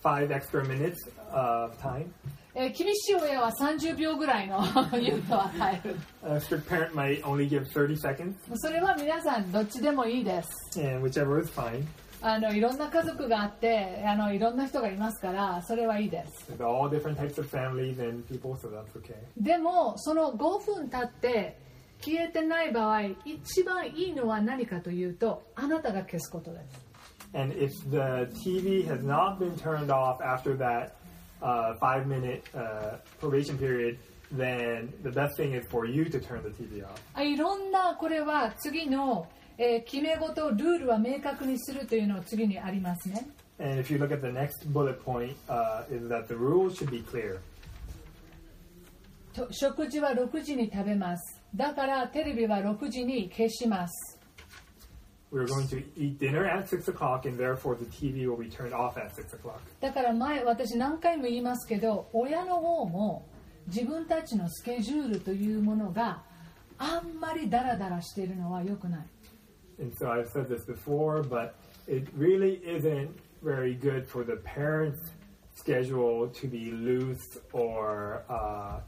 [0.00, 2.12] five extra minutes of time.
[2.56, 4.60] えー、厳しい親は30秒ぐらいの
[4.92, 5.96] 言うとはえる。
[8.54, 10.78] それは皆さんどっちでもいいです。
[12.22, 16.56] あのいろんな家族があってあのいろんな人がいますからそれはいいです。
[19.36, 21.58] でもその5分経って
[22.00, 26.83] 消えてない場合一番いいのは何かというとあなたが消すことです。
[27.33, 30.95] And if the TV has not been turned off after that
[31.41, 33.99] uh, five minute uh, probation period,
[34.31, 36.99] then the best thing is for you to turn the TV off.
[37.13, 39.27] あいろんなこれは次の、
[39.57, 43.27] えー決め事ルールは明確にするというのを次にありますね
[43.59, 46.89] And if you look at the next bullet point, uh, is that the rules should
[46.89, 47.39] be clear.
[49.33, 54.12] と食事は6時に食べますだからテレビは6時に消します
[55.33, 58.73] We're going to eat dinner at 6 o'clock, and therefore the TV will be turned
[58.73, 59.61] off at 6 o'clock.
[59.79, 63.27] だから前私何回も言いますけど親の方も
[63.67, 66.23] 自分たちのスケジュールというものが
[66.79, 69.05] あんまりダラダラしているのは良くない
[69.79, 71.55] And so I've said this before, but
[71.87, 73.09] it really isn't
[73.41, 74.99] very good for the parents'
[75.55, 78.79] schedule to be loose or, uh,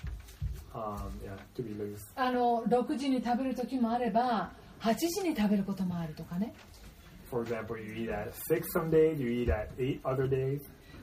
[0.76, 2.04] um, yeah, to be loose.
[2.16, 6.53] あの6時に食べる時もあれば 8時に食べることもあるとかね
[7.31, 10.61] For example, you eat at 6 some days, you eat at 8 other days.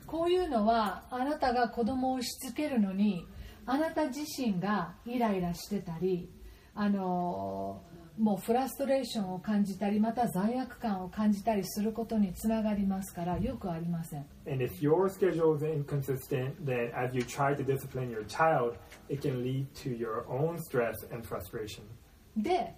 [0.07, 3.25] こういうのはあなたが子供をしつけるのに
[3.65, 6.29] あなた自身がイライラしてたり
[6.75, 7.81] あの
[8.17, 18.75] もうフラストレーションを感じたりまた罪悪感を感じたりすることにつながりますからよくありません And if your schedule is inconsistent, then as you try to discipline your child,
[19.09, 21.81] it can lead to your own stress and frustration.
[22.37, 22.75] で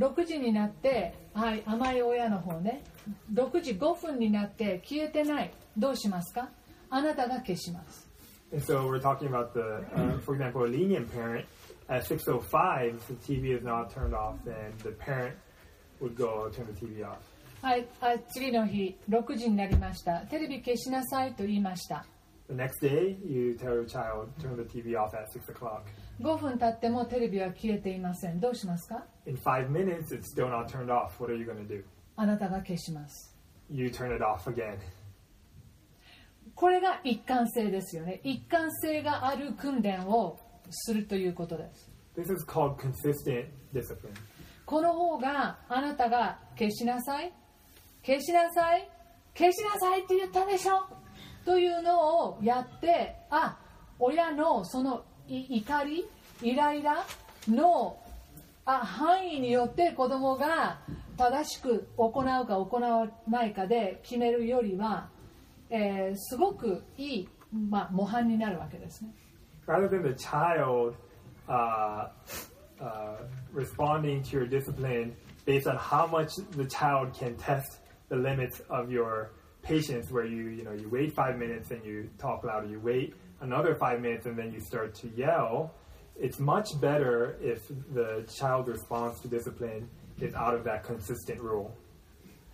[0.00, 2.82] OK6 時になってはい甘い親の方ね
[3.32, 6.48] 6時5分になって消えてないどうしますか
[6.88, 8.08] あなたが消します
[8.52, 11.46] And so we're talking about the, uh, for example, a lenient parent.
[11.88, 15.36] At 6:05, if the TV is not turned off, then the parent
[16.00, 17.18] would go turn the TV off.
[17.62, 22.06] はいあ次の日6時になりましたテレビ消しなさいと言いました
[22.48, 25.82] The next day, you tell your child turn the TV off at 6 o'clock.
[26.20, 31.12] 5分経ってもテレビは消えていませんどうしますか？In five minutes, it's still not turned off.
[31.18, 31.82] What are you going to do?
[32.16, 33.34] あなたが消します
[33.70, 34.78] You turn it off again.
[36.54, 40.38] これが一貫性ですよね一貫性がある訓練を
[40.70, 44.12] するということです This is called consistent discipline.
[44.66, 47.32] この方があなたが消しなさい
[48.04, 48.88] 消しなさい
[49.36, 50.86] 消しなさいって言ったでしょ？
[51.46, 53.58] というのをやってあ
[53.98, 56.06] 親のそのい怒り
[56.42, 57.04] イライラ
[57.48, 57.96] の
[58.64, 60.80] あ範囲によって子供が
[61.16, 65.08] 正しく行うか行わないかで決めるよりは、
[65.68, 69.10] えーすごくいい、まあ、模範になるわけですね。
[69.66, 70.96] rather than the child
[71.48, 72.08] uh,
[72.80, 73.16] uh,
[73.52, 77.78] responding to your discipline based on how much the child can test
[78.08, 79.30] the limits of your
[79.62, 83.14] patience where you you know you wait five minutes and you talk louder you wait
[83.40, 85.70] another five minutes and then you start to yell
[86.18, 87.60] it's much better if
[87.94, 89.88] the child's response to discipline
[90.20, 91.70] is out of that consistent rule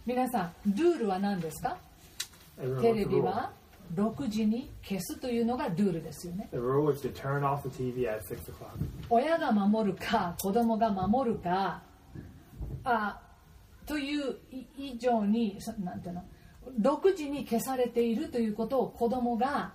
[0.06, 1.76] 皆さんルールは何ですか
[2.80, 3.50] テレビ.は
[3.94, 8.78] 6時に消すというのがルールですよね The rule is to turn off the TV at 6 o'clock.
[9.10, 11.82] 親が守るか子供が守るか
[12.84, 13.20] あ
[13.84, 14.64] というい
[14.94, 16.24] 以上にそなんていうの
[16.80, 19.72] 6時に消されているということを子供が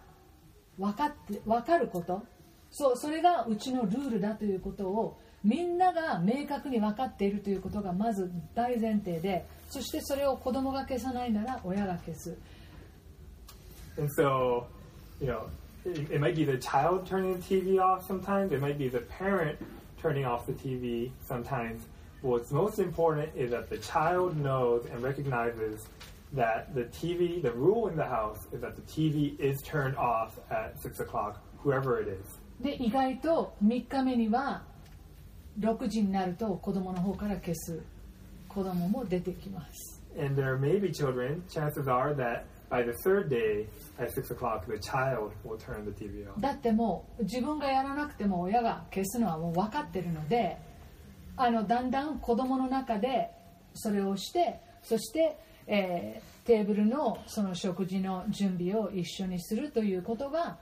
[0.78, 2.24] 分かって分かること
[2.72, 12.38] そうそれがうちのルールだということをみんなが明確に分かっているということがまず大前提でそしてそれを子供が消さないなら親が消す
[13.98, 14.68] And so,
[15.20, 15.50] you know,
[15.84, 19.02] it, it might be the child turning the TV off sometimes, it might be the
[19.02, 19.58] parent
[20.02, 21.82] turning off the TV sometimes.
[22.22, 25.88] What's most important is that the child knows and recognizes
[26.34, 30.40] that the TV, the rule in the house is that the TV is turned off
[30.50, 32.40] at 6 o'clock, whoever it is.
[32.62, 34.62] で意外と3日目には
[35.60, 37.82] 6時になると子供の方から消す
[38.48, 43.66] 子供も出てきます And there may be children, chances are that by the third day
[43.98, 46.40] at 6 o'clock, the child will turn the TV off.
[46.40, 50.58] だってもう自分がやらなくても親が消すのはもう分かってるので
[51.36, 53.32] あのだんだん子供の中で
[53.74, 55.38] それをしてそして、
[55.72, 60.58] えーテーブルのその食事の準備を一緒にするということが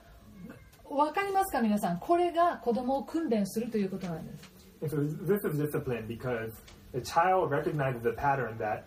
[0.89, 6.51] 分かりますか皆さんこれが子供を訓練するということなんです And so this is discipline because
[6.93, 8.83] the child recognizes the pattern that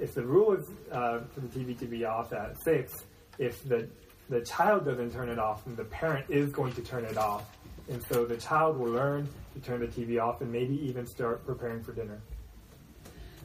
[0.00, 2.92] if the rule is uh, for the TV to be off at 6,
[3.38, 3.86] if the,
[4.30, 7.44] the child doesn't turn it off, then the parent is going to turn it off.
[7.90, 11.46] And so the child will learn to turn the TV off and maybe even start
[11.46, 12.18] preparing for dinner.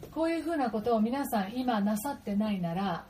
[0.09, 3.05] こういうふうなことを皆さん今なさってないなら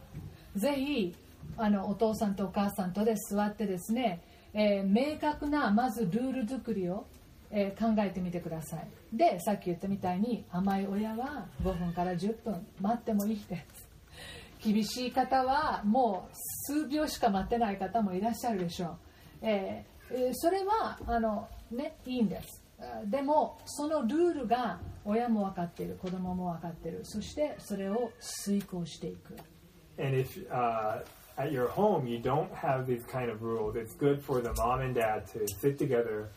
[0.55, 1.15] ぜひ
[1.57, 4.21] あのお父さんとお母さんとで座ってですね、
[4.53, 7.05] えー明確なまずルール作りを、
[7.51, 8.87] えー考えてみてください。
[9.13, 13.87] でさっき言ったみたいに甘い親は5分から10分待ってもいいです
[14.63, 16.35] 厳しい方はもう
[16.67, 18.97] 数秒しか待ってない方もいらっしゃるでしょう、
[19.41, 22.60] えーそれはあの、ね、いいんです。
[23.06, 29.34] でもそのルールが親も分かっている子供も分かっているそしてそれを遂行していく
[29.98, 31.02] And if uh,
[31.38, 34.80] at your home you don't have these kind of rules, it's good for the mom
[34.80, 36.28] and dad to sit together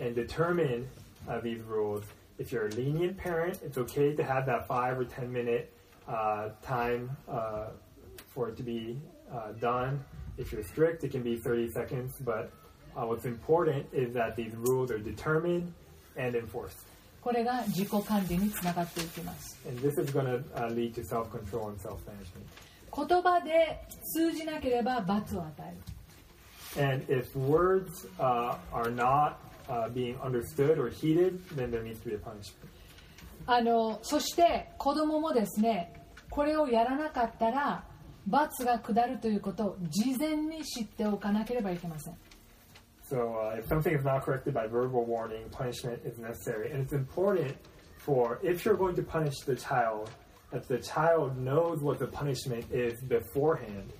[0.00, 0.88] and determine
[1.28, 2.02] uh, these rules.
[2.38, 5.72] If you're a lenient parent, it's okay to have that five or ten minute
[6.08, 7.66] uh, time uh,
[8.34, 9.00] for it to be
[9.32, 10.04] uh, done.
[10.36, 12.16] If you're strict, it can be 30 seconds.
[12.20, 12.50] But
[12.96, 15.72] uh, what's important is that these rules are determined
[16.19, 16.85] and enforced.
[17.21, 22.45] これが自己管理につながっていきます And this is going to uh, lead to self control and self management.
[22.91, 23.79] 言葉で
[24.13, 25.77] 通じなければ罰を与える
[26.81, 29.37] And if words uh, are not
[29.67, 32.69] uh, being understood or heeded, then there needs to be a punishment.
[33.45, 35.93] あのそして子供もですね
[36.29, 37.83] これをやらなかったら
[38.27, 42.17] 罰が下るということを事前に知っておかなければいけません
[43.08, 46.70] So uh, if something is not corrected by verbal warning, punishment is necessary.
[46.72, 47.54] And it's important
[47.98, 50.10] for, if you're going to punish the child,
[50.50, 53.92] that the child knows what the punishment is beforehand.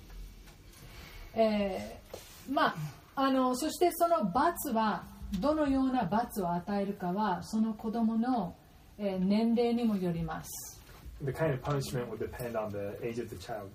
[1.35, 2.75] えーまあ
[3.17, 5.03] あのそしてその罰は
[5.39, 8.55] どのような罰を与えるかはその子供の、
[8.97, 10.81] えー年齢にもよります
[11.23, 13.67] The kind of punishment will depend on the age of the child.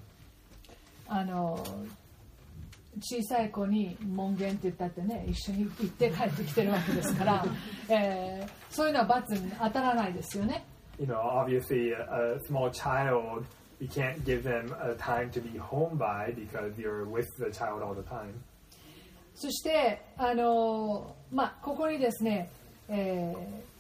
[1.09, 1.59] あの
[3.02, 7.46] 小さい子に門限って言ったってね一緒に行って帰ってきてるわけですから、
[7.90, 10.66] えーそういうのは罰に当たらないですよね
[11.00, 13.46] You know, obviously, a, a small child,
[13.82, 17.84] you can't give them a time to be home by because you're with the child
[17.84, 18.34] all the time.
[19.34, 22.50] そしてあの、まあ、ここにですね、
[22.90, 23.76] えー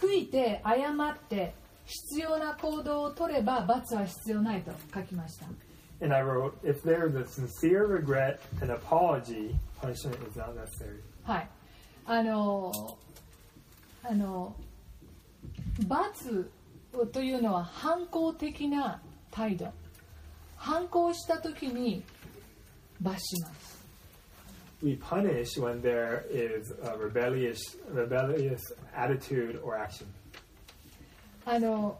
[0.00, 1.54] 悔いて謝って
[1.86, 5.46] 必要な行動を取れば罰は必要ないと書きました
[6.01, 11.01] And I wrote, if there's a sincere regret and apology, punishment is not necessary.
[11.23, 11.49] はい
[12.05, 12.71] あの
[14.03, 14.55] あの
[15.87, 16.49] 罰
[17.13, 19.71] というのは反抗的な態度
[20.57, 22.03] 反抗した時に
[23.01, 23.81] 罰します
[24.83, 28.59] We punish when there is a rebellious, rebellious
[28.95, 30.07] attitude or action.
[31.45, 31.99] あの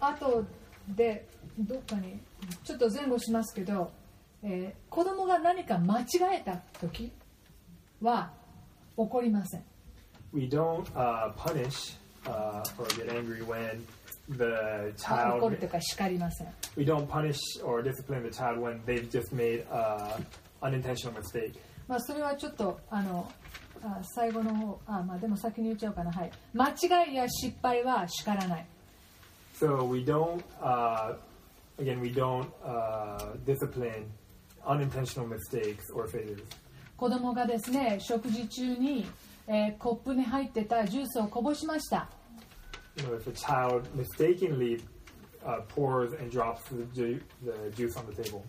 [0.00, 0.44] 後
[0.88, 1.26] で
[1.58, 2.18] どっかに
[2.63, 3.91] ちょっと前後しますけど、
[4.43, 6.05] えー子供が何か間違
[6.39, 7.11] えた時
[8.01, 8.31] は
[8.97, 9.63] 怒りません
[10.33, 11.95] We don't uh, punish
[12.25, 13.81] uh, or get angry when
[14.29, 15.49] the 怒 child.
[15.49, 16.47] るとか叱りません
[16.77, 20.25] We don't punish or discipline the child when they've just made an
[20.61, 21.53] unintentional mistake.
[21.87, 23.29] まあそれはちょっとあの
[23.83, 26.69] あ最後の方あまあでも先に言っちゃおうかなはい間
[27.05, 28.65] 違いや失敗は叱らない
[29.59, 31.15] So we don't uh,
[31.79, 34.05] again, we don't uh, discipline
[34.65, 36.43] unintentional mistakes or failures.
[36.97, 39.05] 子供がですね食事中に、
[39.47, 42.07] えーコップに入ってたジュースをこぼしました
[42.97, 44.81] You know, if a child mistakenly
[45.45, 48.41] uh, pours and drops the, the juice on the table,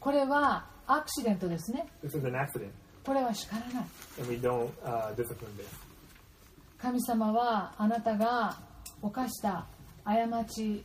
[0.00, 2.70] これはアクシデントですね this is an accident,
[3.04, 3.84] これは叱らない
[4.18, 5.66] and we don't uh, discipline this.
[6.78, 8.56] 神様はあなたが
[9.02, 9.66] 犯した
[10.04, 10.84] 過ち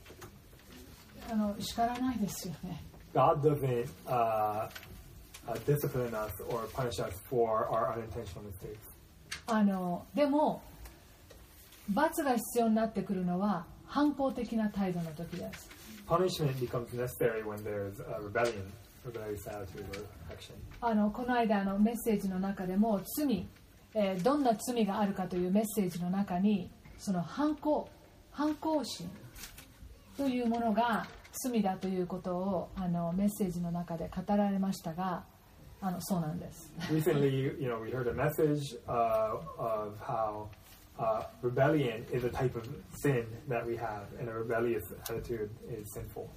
[1.31, 2.83] あの叱らないですよね
[3.13, 4.69] God doesn't uh,
[5.47, 8.77] uh, discipline us or punish us for our unintentional mistakes.
[9.47, 10.61] あのでも
[11.89, 15.69] 罰が必要になってくるのは反抗的な態度の時です
[16.07, 18.63] Punishment becomes necessary when there's a rebellion,
[19.05, 20.53] rebellious attitude or action.
[20.81, 23.47] あのこの間のメッセージの中でも罪、
[23.95, 27.89] えーどんな罪があるかというメッセージの中にその反抗
[28.31, 29.09] 反抗心
[30.17, 31.07] というものが
[31.43, 35.23] 罪だということをあのメッセージの中で語られましたが
[35.81, 40.47] あのそうなんです Recently, you know, we heard a message uh, of how
[40.99, 42.67] uh, rebellion is a type of
[43.01, 46.27] sin that we have, and a rebellious attitude is sinful.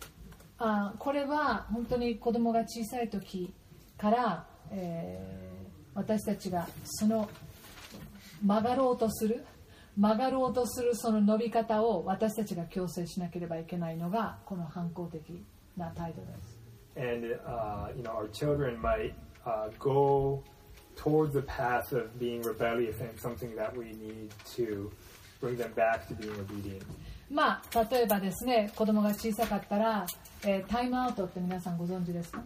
[0.59, 3.53] あこれは本当に子供が小さい時
[3.99, 5.53] から、えー
[5.95, 7.29] 私たちがその
[8.43, 9.45] 曲がろうとする
[9.97, 15.45] 曲がろうとするその伸び方を私たちが強制しなければいけないのがこの反抗的
[15.77, 16.59] な態度です。
[16.95, 19.15] And uh, you know, our children might
[19.47, 20.43] uh, go
[20.97, 24.91] towards the path of being rebellious, and something that we need to
[25.41, 26.83] bring them back to being obedient.
[27.31, 30.07] まあ例えばですね子供が小さかったら、
[30.45, 32.43] えータイムアウトって皆さんご存知ですか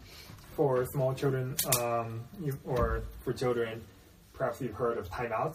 [0.56, 3.82] For small children, um, you, or for children,
[4.32, 5.52] perhaps you've heard of timeouts.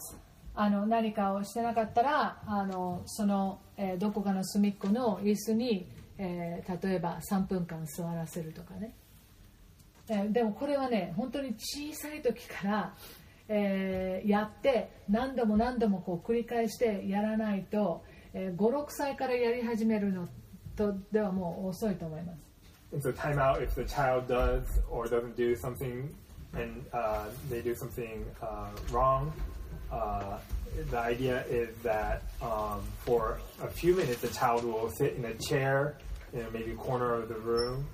[0.54, 5.88] あの何かをしてなかったらあのその、えーどこかの隅っこの椅子に、
[6.18, 8.94] えー例えば3分間座らせるとかね、
[10.08, 12.94] えーでもこれはね本当に小さい時から、
[13.48, 18.04] えーやって何度も何度もこう繰り返してやらないと、
[18.34, 20.28] えー56歳からやり始めるの
[20.76, 22.38] とではもう遅いと思います。
[22.92, 26.10] And so timeout, if the child does or doesn't do something,
[26.52, 29.32] and uh, they do something uh, wrong,
[29.91, 30.37] uh,
[30.89, 35.33] the idea is that um, for a few minutes, the child will sit in a
[35.35, 35.97] chair
[36.33, 37.87] in maybe a corner of the room,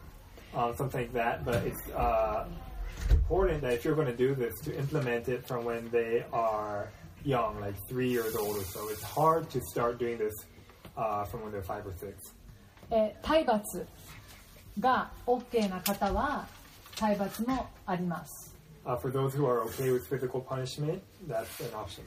[0.55, 1.45] um, something like that.
[1.45, 2.45] But it's uh,
[3.09, 6.89] important that if you're going to do this, to implement it from when they are
[7.23, 8.89] young, like three years old or so.
[8.89, 10.33] It's hard to start doing this
[10.97, 12.33] uh, from when they're five or six.
[12.91, 13.87] えー体罰
[14.79, 16.45] が OK な方は
[16.95, 18.46] 体罰もあります、
[18.88, 22.02] Uh, for those who are okay with physical punishment, that's an option.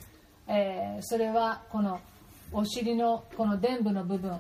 [0.48, 2.00] えーそれはこの
[2.52, 4.40] お尻のこの臀部の部分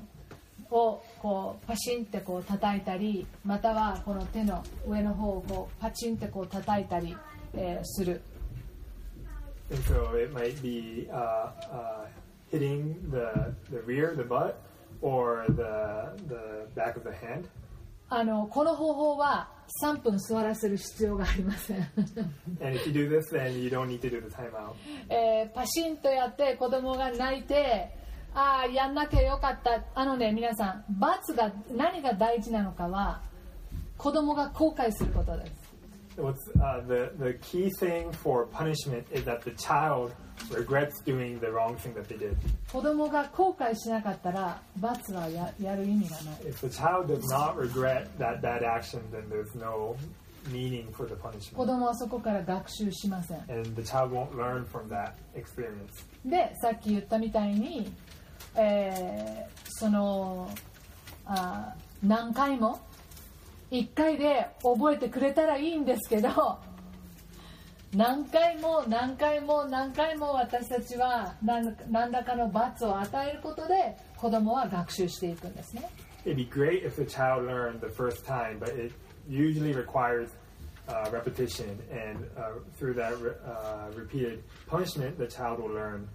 [0.71, 7.15] をこうパシンってこう叩いたりまたはこの手の上の方をこうパチンってこう叩いたり、
[7.53, 8.21] えーする
[9.71, 12.05] And so it might be uh, uh,
[12.51, 14.59] hitting the, the rear, the butt,
[15.01, 17.47] or the, the back of the hand.
[18.13, 19.47] あのこの方法は
[19.81, 21.77] 3分座らせる必要がありません。
[22.61, 24.73] And if you do this, then you don't need to do the timeout.
[25.09, 27.95] えーパシンとやって子供が泣いて
[28.35, 29.81] ああやんなきゃよかった。
[29.95, 33.21] あのね皆さん罰が何が大事なのかは
[33.97, 35.51] 子供が後悔することです
[36.20, 40.14] What's uh, the the key thing for punishment is that the child
[40.50, 42.36] regrets doing the wrong thing that they did.
[42.72, 49.94] 子供が後悔しなかったら罰はややる意味がない If the child does not regret that bad action, then there's no
[50.50, 56.06] meaning for the 子 punishment, 供はそこから学習しません and the child won't learn from that experience.
[56.24, 57.92] でさっき言ったみたいに、
[58.54, 60.48] えーその
[61.26, 62.80] あー何回も
[63.71, 66.59] 1回で覚えてくれたらいいんですけど
[67.95, 75.89] 何回も何回も何回も私たちは何何らかの罰を与えることで子供は学習していくんですね
[76.25, 78.93] It'd be great if the child learned the first time, but it
[79.27, 80.29] usually requires
[80.87, 86.07] uh, repetition, and uh, through that uh, repeated punishment, the child will learn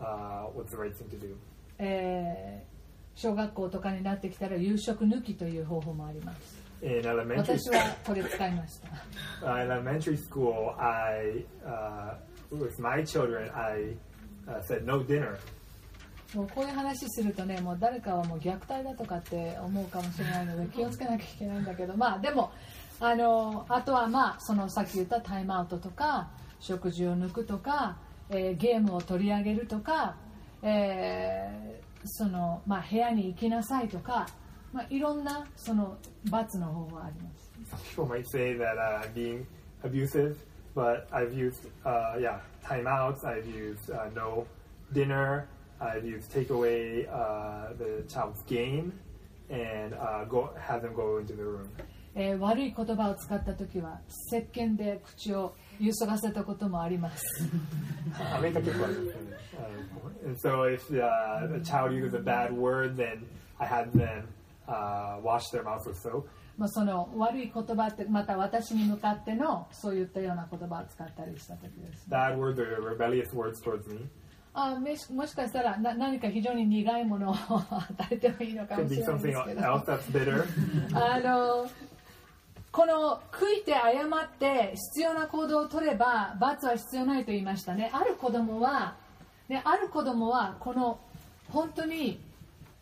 [0.00, 1.36] uh, what's the right thing to do.
[1.78, 2.78] えー
[3.18, 8.88] 小学校とかになってきたら夕食抜きという方法もあります In elementary, 私はこれ使いました
[9.46, 12.14] uh, elementary school, I uh,
[12.52, 13.96] with my children, I
[14.46, 15.38] uh, said no dinner.
[16.34, 22.52] もうこういう話するとねもう誰かはもう虐待だとかって思うかもしれないので気をつけなきゃいけないんだけどまあでも
[23.00, 26.28] あのあとはまあそのさっき言ったタイムアウトとか
[26.60, 27.96] 食事を抜くとか、
[28.30, 30.16] えーゲームを取り上げるとか、
[30.62, 34.28] えーそのまあ、部屋に行きなさいとか
[34.73, 35.97] まあ、いろんなその
[36.29, 37.51] 罰の方法はあります
[37.95, 39.45] Some people might say that uh, I'm being
[39.83, 40.35] abusive,
[40.75, 43.23] but I've used, uh, yeah, timeouts.
[43.23, 44.45] I've used uh, no
[44.91, 45.47] dinner.
[45.79, 48.91] I've used take away uh, the child's game
[49.49, 51.69] and uh, go have them go into the room.
[52.15, 53.99] えー悪い言葉を使った時は
[54.31, 57.23] 石鹸で口をゆすがせたこともあります
[58.35, 59.37] アメリカ結構あるんですよね。
[60.23, 63.25] Um, and so if uh, a child uses a bad word, then
[63.59, 64.27] I had them
[64.68, 66.28] uh, wash their mouth with soap.
[66.56, 74.08] まあその悪い言葉ってまた私に向かってのそういったような言葉を使ったりした時です、Bad words or rebellious words towards me.
[74.54, 80.44] あめしもしかしたらな何か非常に苦いものを与えてもいいのかもしれないんですけど else that's bitter.
[80.94, 81.68] あの
[82.72, 88.96] この悔いて謝って必要な行動を取れば罰は必要ないと言いましたねある子供は、
[89.48, 90.98] ね、ある子供はこの
[91.50, 92.20] 本当に、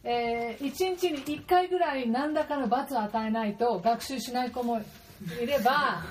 [0.09, 4.81] え1日に1回ぐらい何らかの罰を与えないと学習しない子も
[5.43, 6.03] いれば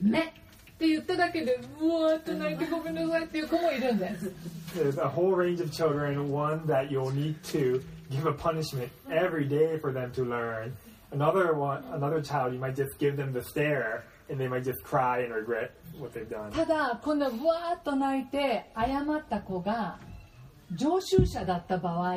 [0.00, 0.32] ね
[0.74, 4.32] って言っただけでうわーっと泣いてごめんなさいっていう子もいるんです
[4.76, 6.30] There's a whole range of children.
[6.30, 10.76] One that you'll need to give a punishment every day for them to learn.
[11.12, 14.84] Another one, another child, you might just give them the stare, and they might just
[14.84, 16.50] cry and regret what they've done.
[16.52, 19.98] ただこんなわーっと泣いて謝った子が
[20.74, 22.16] 常習者だった場合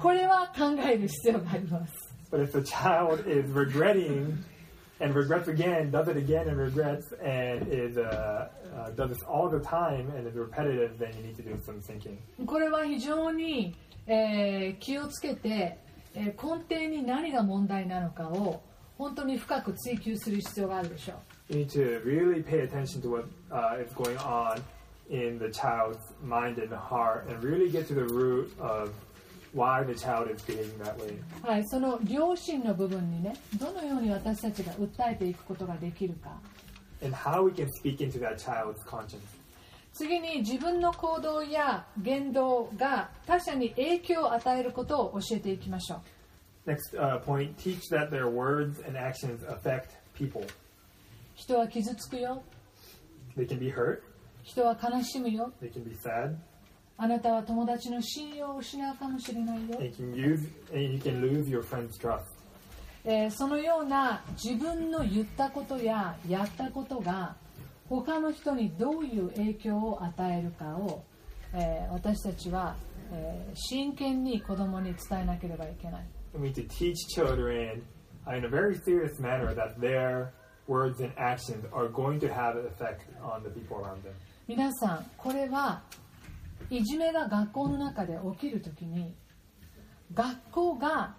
[0.00, 1.94] これは考える必要があります
[2.30, 4.36] But if the child is regretting
[5.00, 9.48] and regrets again, does it again and regrets, and is uh, uh, does this all
[9.48, 12.18] the time and is repetitive, then you need to do some thinking.
[12.44, 13.74] これは非常に、
[14.06, 15.78] えー気をつけて、
[16.14, 18.60] えー根底に何が問題なのかを
[18.98, 21.14] 本当に深く追求する必要があるでしょ
[21.50, 24.60] う You need to really pay attention to what uh, is going on
[25.10, 28.92] in the child's mind and heart, and really get to the root of
[29.52, 31.18] why the child is behaving that way.
[31.42, 36.38] はい、その良心の部分にねどのように私たちが訴えていくことができるか
[37.02, 39.22] and how we can speak into that child's conscience.
[39.92, 45.96] 次に自分の行動や言動が他者に影響を与えることを教えていきましょ
[46.66, 50.46] う Next uh, point teach that their words and actions affect people.
[51.34, 52.42] 人は傷つくよ
[53.36, 54.02] They can be hurt,
[54.42, 56.34] 人は悲しむよ they can be sad,
[56.96, 59.84] あなたは友達の信用を失うかもしれないよ and
[60.18, 60.34] you
[60.70, 62.24] can, and you can lose your friend's trust.
[63.04, 67.36] えーそのような自分の言ったことややったことが
[67.88, 71.02] 他の人にどういう影響を与えるかを、
[71.54, 72.74] えー私たちは、
[73.12, 77.82] えー真剣に子供に伝えなければいけない we need to teach children
[78.26, 80.30] uh, in a very serious manner that their
[80.66, 84.12] words and actions are going to have an effect on the people around them.
[84.48, 85.82] 皆さんこれは
[86.70, 89.14] いじめが学校の中で起きるときに
[90.14, 91.14] 学校が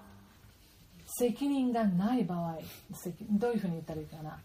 [1.06, 2.58] 責任がない場合
[2.92, 4.40] 責どういうふうに言ったらいいかな、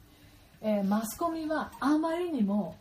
[0.61, 2.77] えーマスコミはあまりにも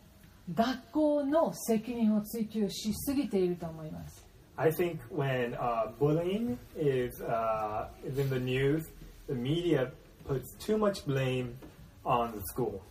[0.54, 4.26] 学校の責任を追求しすぎていると思います
[4.56, 8.84] I think when uh, bullying is, uh, is in the news,
[9.26, 9.90] the media
[10.28, 11.56] puts too much blame
[12.04, 12.82] on the school.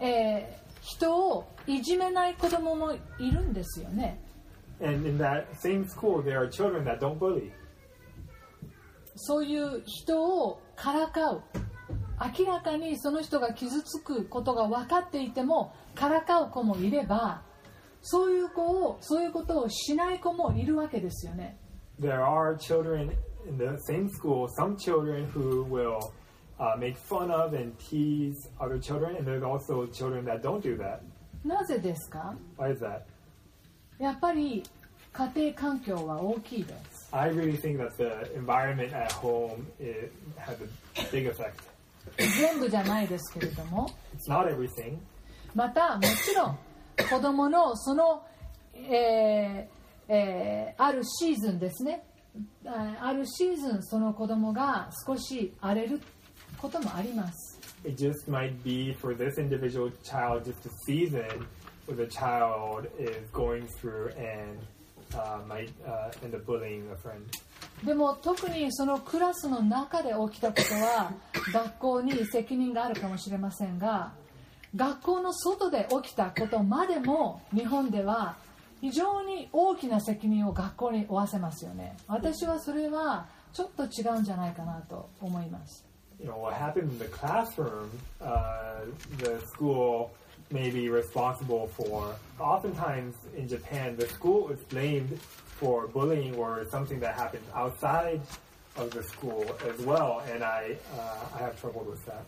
[0.00, 4.20] えー人をいじめない子供もいるんですよね
[4.80, 7.52] And in that same school, there are children that don't bully.
[9.14, 11.42] そういう人をからかう
[12.38, 17.42] 明らかにその人が傷つくことが分かっていてもからかう子もいれば
[18.00, 21.56] そういう子をそういうことをしない子もいるわけですよね
[22.00, 23.12] There are children
[23.46, 26.10] in the same school, some children who will
[26.58, 30.76] uh, make fun of and tease other children, and there's also children that don't do
[30.78, 31.00] that.
[31.44, 33.02] なぜですか Why is that?
[33.98, 34.62] やっぱり
[35.12, 41.52] 家庭環境は大きいです I really think that the environment at home it has a big effect.
[42.16, 44.98] 全部じゃないですけれども It's not everything,
[45.54, 46.58] またもちろん
[47.10, 48.22] 子供のその、
[48.74, 52.02] えーえーあるシーズンですね
[52.66, 56.00] ああるシーズンその子供が少し荒れる
[56.62, 61.44] こともあります it just might be for this individual child just a season
[61.86, 64.58] where the child is going through and
[65.14, 67.22] uh, might uh, end up bullying a friend.
[67.84, 71.12] でも特にそのクラスの中で起きたことは
[71.52, 74.12] 学校に責任があるかもしれませんが
[74.76, 78.36] 学校の外で起きたことまでも日本では
[78.80, 85.84] 非常に大きな責任を学校に負わせますよね私はそれはちょっと違うんじゃないかなと思います
[86.21, 87.91] You know, what happens in the classroom,
[88.21, 88.81] uh,
[89.19, 90.11] the school
[90.49, 92.15] may be responsible for.
[92.39, 95.19] Oftentimes in Japan, the school is blamed
[95.59, 98.21] for bullying or something that happens outside
[98.77, 102.25] of the school as well, and I uh, I have trouble with that.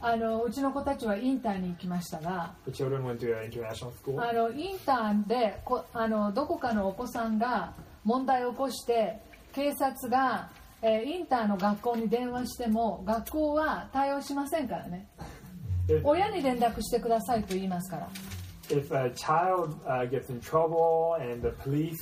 [0.00, 4.20] あのうちの子たちはインターに行きましたが The children went to an international school.
[4.20, 7.72] あのインターでこあのどこかのお子さんが
[8.04, 9.18] 問題を起こして
[9.54, 10.50] 警察が、
[10.81, 15.07] えーインターの学校に電話しても学校は対応しませんからね
[16.03, 18.07] 親に連絡してくださいと言いますから
[18.69, 21.97] if a child uh, gets in trouble and the police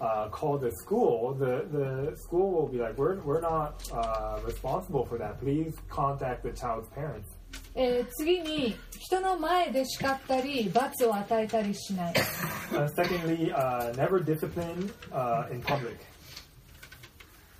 [0.00, 5.04] uh, call the school, the, the school will be like, we're, we're not uh, responsible
[5.04, 5.40] for that.
[5.40, 7.28] Please contact the child's parents.
[7.74, 12.14] えー次に人の前で叱ったり罰を与えたりしない
[12.70, 15.96] Uh, secondly, uh, never discipline uh, in public.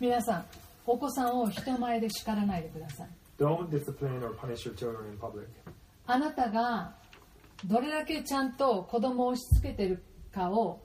[0.01, 0.45] 皆さん
[0.87, 3.09] お子さんを人前で叱らないでください
[3.39, 5.47] Don't discipline or punish your children in public.
[6.07, 6.93] あなたが
[7.65, 10.03] どれだけちゃんと子供を押し付けてる
[10.33, 10.81] かを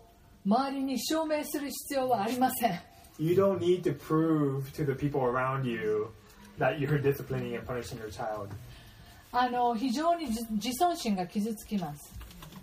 [0.46, 2.80] 周りに証明する必要はありません
[3.20, 6.08] You don't need to prove to the people around you
[6.60, 8.50] that you're disciplining and punishing your child.
[9.32, 12.14] あの非常に自自尊心が傷つきます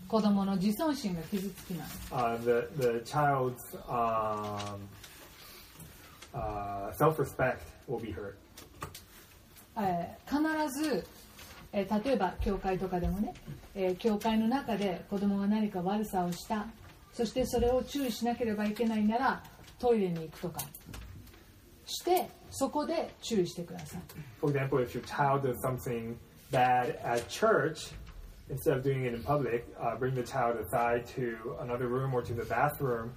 [0.08, 3.56] 子供の自尊心が傷つきます Uh, the, the child's
[3.88, 4.78] um,
[6.34, 8.36] uh, self respect will be hurt.
[9.78, 11.06] えー必ず、
[11.72, 13.32] えー例えば教会とかでもね、
[13.74, 16.66] えー教会の中で子供が何か悪さをした
[17.12, 19.42] そしてそれを注意しなければいけないなら
[19.78, 20.60] トイレに行くとか
[21.86, 24.00] してそこで注意してください
[24.40, 26.16] For example, if your child does something
[26.50, 27.90] bad at church,
[28.50, 32.22] instead of doing it in public, uh, bring the child aside to another room or
[32.22, 33.12] to the bathroom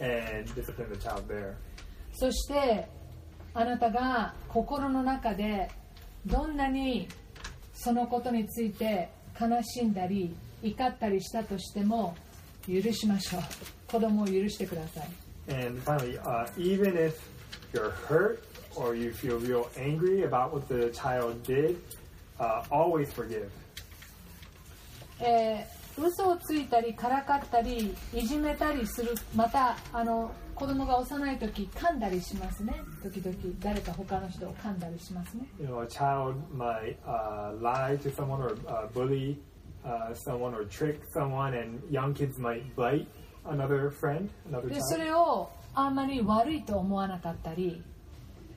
[0.00, 1.56] and discipline the child there.
[2.12, 2.88] そして
[3.54, 5.70] あなたが心の中で
[6.26, 7.08] どんなに
[7.74, 9.10] そのことについて
[9.40, 12.14] 悲しんだり怒ったりしたとしても
[12.66, 13.42] 許しましょう
[13.90, 15.08] 子供を許してください
[15.48, 17.16] And finally, uh, even if
[17.72, 18.44] you're hurt
[18.76, 21.76] or you feel real angry about what the child did,
[22.38, 23.50] uh, always forgive.
[25.20, 30.32] えー嘘をついたりからかったりいじめたりするまたあの
[30.62, 32.72] 子供が幼い時噛んだりしますね
[33.02, 39.38] 時々誰か他の人を噛んだりしますね You know, a child might uh, lie to someone or uh, bully
[39.84, 43.08] uh, someone or trick someone, and young kids might bite
[43.44, 45.04] another friend, another でそ child.
[45.04, 47.82] れをあんまり悪いと思わなかったり、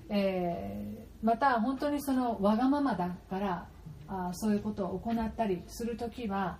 [0.09, 3.67] えーまた本当にそのわがままだから
[4.07, 6.59] あそういうことを行ったりするときは、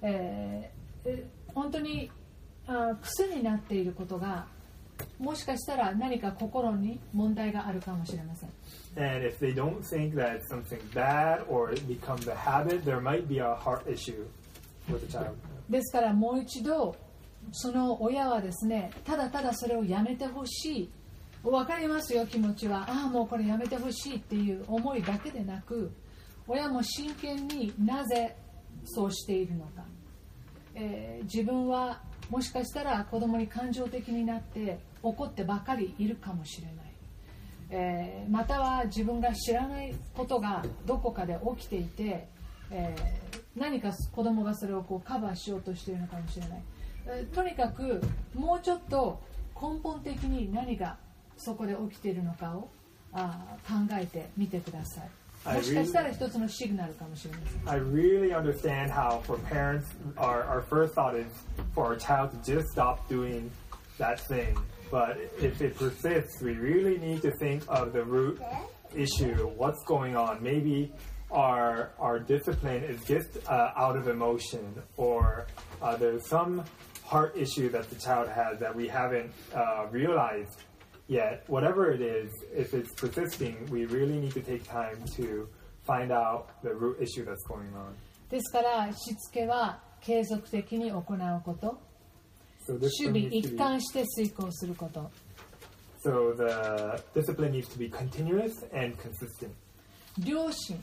[0.00, 2.08] えーえ本当に
[2.68, 4.46] あ癖になっていることが
[5.18, 8.50] もしかしたら何か心に問題があるかもしれません。
[8.96, 13.26] And if they don't think that it's something bad or it becomes a habit, there might
[13.28, 14.24] be a heart issue
[14.88, 15.32] with the child.
[15.68, 16.94] ですからもう一度
[17.52, 20.90] その親はですねただただそれをやめてほしい。
[21.42, 22.84] 分かりますよ気持ちは。
[22.88, 25.92] ああもうこれやめてほしいっていう思いだけでなく
[26.48, 28.34] 親も真剣になぜ
[28.84, 29.84] そうしているのか、
[30.74, 32.00] えー自分は
[32.30, 36.74] もしかしたら子供に感情的になって怒ってばかりいるかもしれない、
[37.70, 42.28] えーまたは自分が知らないことがどこかで起きていて、
[42.70, 46.62] えー何か子供がそれをこうカバーしようとしているのかもしれない、
[47.06, 48.02] えーとにかく
[48.34, 49.22] もうちょっと
[49.54, 50.98] 根本的に何が
[51.38, 52.68] そこで起きているのかを
[53.12, 55.08] あ考えてみてください。
[57.66, 61.32] I really, really understand how for parents, our, our first thought is
[61.74, 63.50] for our child to just stop doing
[63.98, 64.58] that thing.
[64.90, 68.40] But if it persists, we really need to think of the root
[68.94, 69.48] issue.
[69.56, 70.42] What's going on?
[70.42, 70.92] Maybe
[71.30, 75.46] our our discipline is just uh, out of emotion, or
[75.82, 76.64] uh, there's some
[77.04, 80.62] heart issue that the child has that we haven't uh, realized
[81.07, 81.43] yet.
[81.47, 85.47] Whatever it is, if it's persisting, we really need to take time to
[85.85, 87.95] find out the root issue that's going on.
[88.29, 91.77] ですからしつけは継続的に行うこと
[92.65, 95.11] So this 守備 needs to 一 be, 貫して遂行すること
[96.03, 99.51] so the discipline needs to be continuous and consistent.
[100.25, 100.81] 良心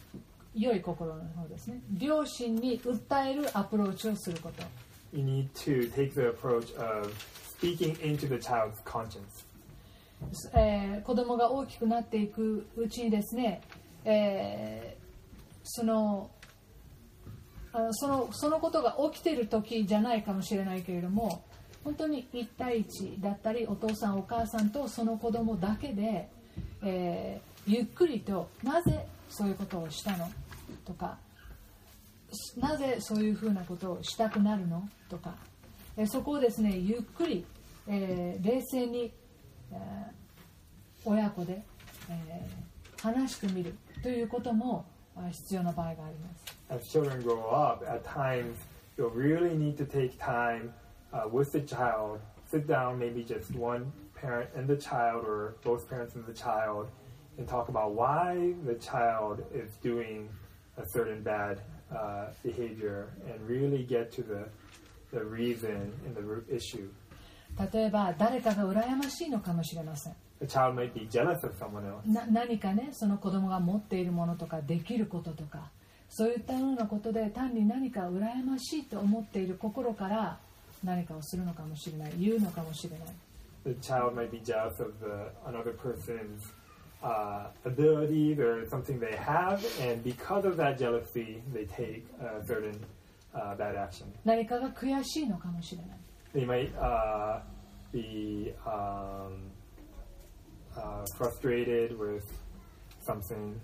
[0.54, 4.62] 良い心の方ですね良心に訴えるアプローチをすること
[5.12, 7.12] You need to take the approach of
[7.58, 9.44] speaking into the child's conscience.
[10.55, 13.61] えー子供が大きくなっていくうちにですね、
[14.05, 15.03] えー
[15.65, 16.29] その
[17.71, 21.43] あのそのそのことが起きている時じゃないかもしれないけれども
[21.83, 26.29] 本当に1対1だったりお父さんお母さんとその子供だけで、
[26.83, 30.29] えーゆっくりとなぜそういうことをしたの？
[30.85, 31.17] とか
[32.57, 34.87] なぜそういうふうなことをしたくなるの？
[35.09, 35.33] とか
[35.95, 37.45] えそこをですねゆっくり
[37.87, 39.11] えー冷静に、
[39.72, 40.18] えー
[41.04, 41.62] 親子で、
[42.10, 42.68] えー
[43.00, 44.84] 話してみるということも
[45.16, 46.58] あ必要な場合があります。
[46.68, 48.56] As children grow up, at times
[48.96, 50.72] you'll really need to take time
[51.12, 52.18] uh, with the child,
[52.50, 56.88] sit down, maybe just one parent and the child, or both parents and the child,
[57.38, 60.28] and talk about why the child is doing
[60.76, 61.60] a certain bad
[61.94, 64.44] uh, behavior and really get to the,
[65.12, 66.88] the reason and the root issue.
[67.71, 70.13] 例えば誰かが羨ましいのかもしれません。
[70.41, 72.11] The child might be jealous of someone else.
[72.11, 75.69] な何かねその子供が持っているものとかできることとか
[76.09, 80.39] そういったようなことで単に何か羨ましいと思っている心から
[80.83, 83.07] 何かをするのかもしれない言うのかもしれない
[83.65, 86.43] The child might be jealous of the, another person's
[87.01, 92.77] uh, abilities or something they have, and because of that jealousy, they take a certain
[93.33, 94.05] uh, bad action.
[94.25, 95.97] 何かが悔しいのかもしれない
[96.33, 97.41] They might uh,
[97.91, 99.51] be um,
[100.75, 102.23] uh, frustrated with
[103.05, 103.59] something.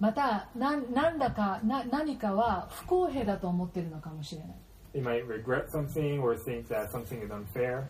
[0.00, 4.48] また何何らかな何かは不公平だと思っているのかもしれない、
[4.94, 7.84] They might regret something or think that something is unfair.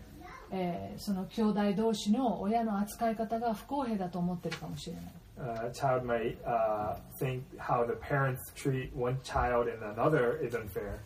[0.51, 5.05] えーその兄弟同士の親の扱い方が不公平だと思っているかもしれない
[5.39, 10.57] Uh, a child might uh, think how the parents treat one child and another is
[10.57, 10.99] unfair.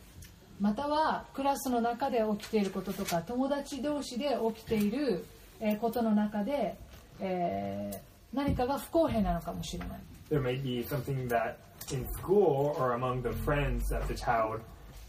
[0.63, 5.25] またはクラスの中で起きていることとか友達同士で起きている
[5.61, 6.77] えーことの中で、
[7.21, 9.99] えー何かが不公平なのかもしれない
[10.31, 11.57] There may be something that
[11.93, 14.61] in school or among the friends that the child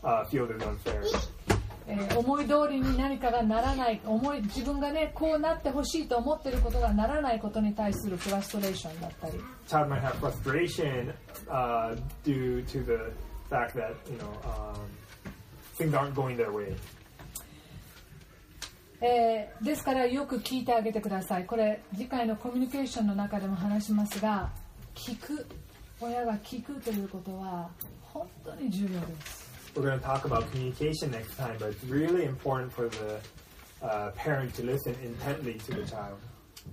[0.03, 1.03] uh, feels is unfair.
[1.87, 9.39] えー思い通りに何かがならない思い自分がねこうなってほしいと思っていることがならないことに対するフラストレーションだったり
[9.69, 11.13] Child might have frustration
[11.47, 13.13] uh, due to the
[13.49, 14.79] fact that you know um,
[15.77, 16.75] things aren't going their way.
[19.01, 24.49] えーですからよく聞いてあげてくださいこれ次回のコミュニケーションの中でも話しますが
[24.95, 25.45] 聞く
[25.99, 27.69] 親が聞くということは
[28.01, 29.43] 本当に重要です
[29.75, 33.19] We're going to talk about communication next time, but it's really important for the
[33.81, 36.17] uh, parent to listen intently to the child.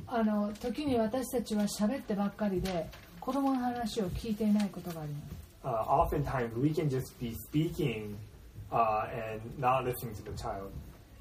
[0.06, 8.16] あの時に私たちは喋ってばっかりで子供の話を聞いていないことがあります Uh, oftentimes, we can just be speaking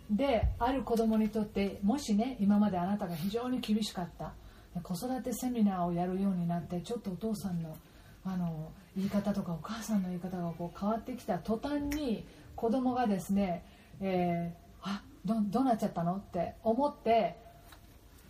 [0.10, 4.34] である子供にとってもしね今まであなたが非常に厳しかった
[4.82, 7.76] 子育てセミナーをやるようになってちょっとお父さんの
[8.26, 13.64] あの言い方とかお母さんの言い方がこう変わってきた途端に子供がですね、
[14.02, 17.36] えーあどどうなっちゃったのって思って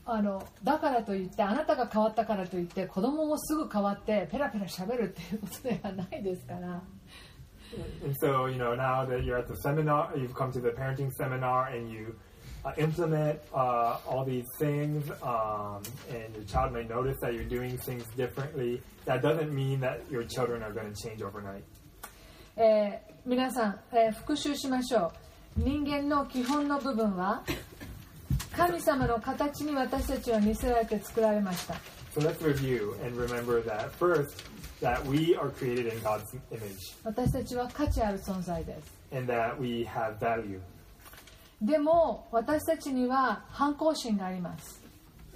[0.06, 6.82] あのだからといってあなたが変わったからといって子供もすぐ変わってペラペラ喋るっていうことではないですから。
[8.05, 11.69] And so, you know, now that you're at the seminar, you've come to the parenting seminar
[11.69, 12.15] and you
[12.65, 17.77] uh, implement uh, all these things, um, and your child may notice that you're doing
[17.79, 18.81] things differently.
[19.05, 21.65] That doesn't mean that your children are going to change overnight.
[22.57, 25.13] えー皆さん、えー復習しましょ
[25.59, 27.43] う人間の基本の部分は
[28.57, 31.75] 神様の形に私たちは見せられて作られました
[32.19, 34.43] So let's review and remember that first,
[34.81, 40.61] that we are created in God's image 私たちは価値ある存在です and that we have value.
[41.63, 44.81] でも私たちには反抗心があります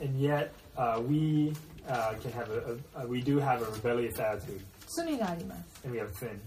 [0.00, 1.52] And yet, uh, we
[1.88, 6.12] uh, can have a, a, we do have a rebellious attitude, 罪があります and we have
[6.14, 6.38] sin.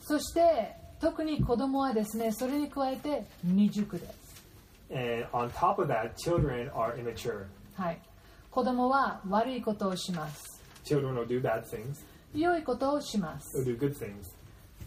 [0.00, 4.22] そして特に子供はですねそれに加えて未熟です
[4.94, 7.46] And on top of that, children are immature.
[7.74, 7.98] はい
[8.57, 12.03] 子供は悪いことをします Children will do bad things,
[12.33, 14.13] 良いことをしま they'll す do good things,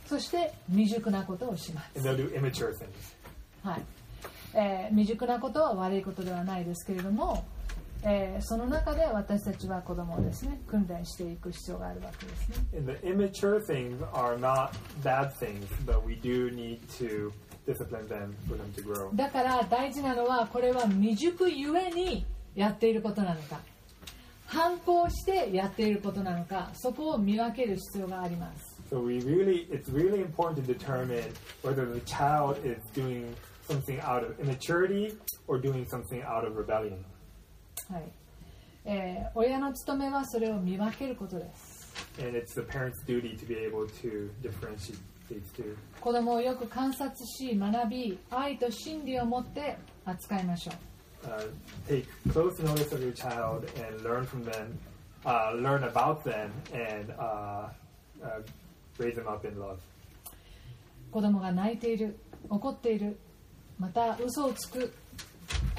[0.06, 2.88] そして未熟なことをします and they'll do immature things.
[3.62, 3.82] はい
[4.54, 7.44] えー未熟なことは悪いことではないですけれども、
[8.02, 14.70] えーその中で私たちは子供をですね訓練していく必要があるわけですね And the immature things are not
[15.04, 17.30] bad things, but we do need to
[17.68, 19.14] discipline them for them to grow.
[19.14, 23.60] だから大事なのはこれは未熟ゆえにやっていることなのか
[24.46, 31.32] 反抗してやっていることなのかそこを見分ける必要があります So we really, it's really important to determine
[31.62, 33.32] whether the child is doing
[33.68, 35.16] something out of immaturity
[35.46, 36.96] or doing something out of rebellion.
[37.88, 38.02] はい
[38.84, 44.98] えー親の務めはそれを見分けることです And it's the parent's duty to be able to differentiate
[45.30, 45.76] these two.
[46.00, 50.74] 子供をよく観察し学び愛と真理を持って扱いましょう
[51.25, 51.43] Uh,
[51.87, 54.77] take close notice of your child and learn from them,
[55.25, 57.67] uh, learn about them, and uh,
[58.23, 58.41] uh,
[58.99, 59.79] raise them up in love.
[61.11, 62.17] 子供が泣いている
[62.49, 63.17] 怒っている
[63.79, 64.93] また嘘をつく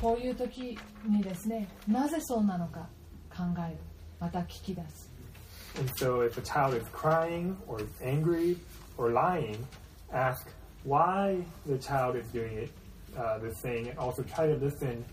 [0.00, 2.88] こういう時にですねなぜそうなのか
[3.30, 3.76] 考える
[4.18, 5.10] また聞き出す
[5.78, 8.56] And so if a child is crying or is angry
[8.96, 9.58] or lying,
[10.10, 10.48] ask
[10.84, 11.36] why
[11.66, 12.70] the child is doing it,
[13.14, 15.04] uh, this thing, and also try to listen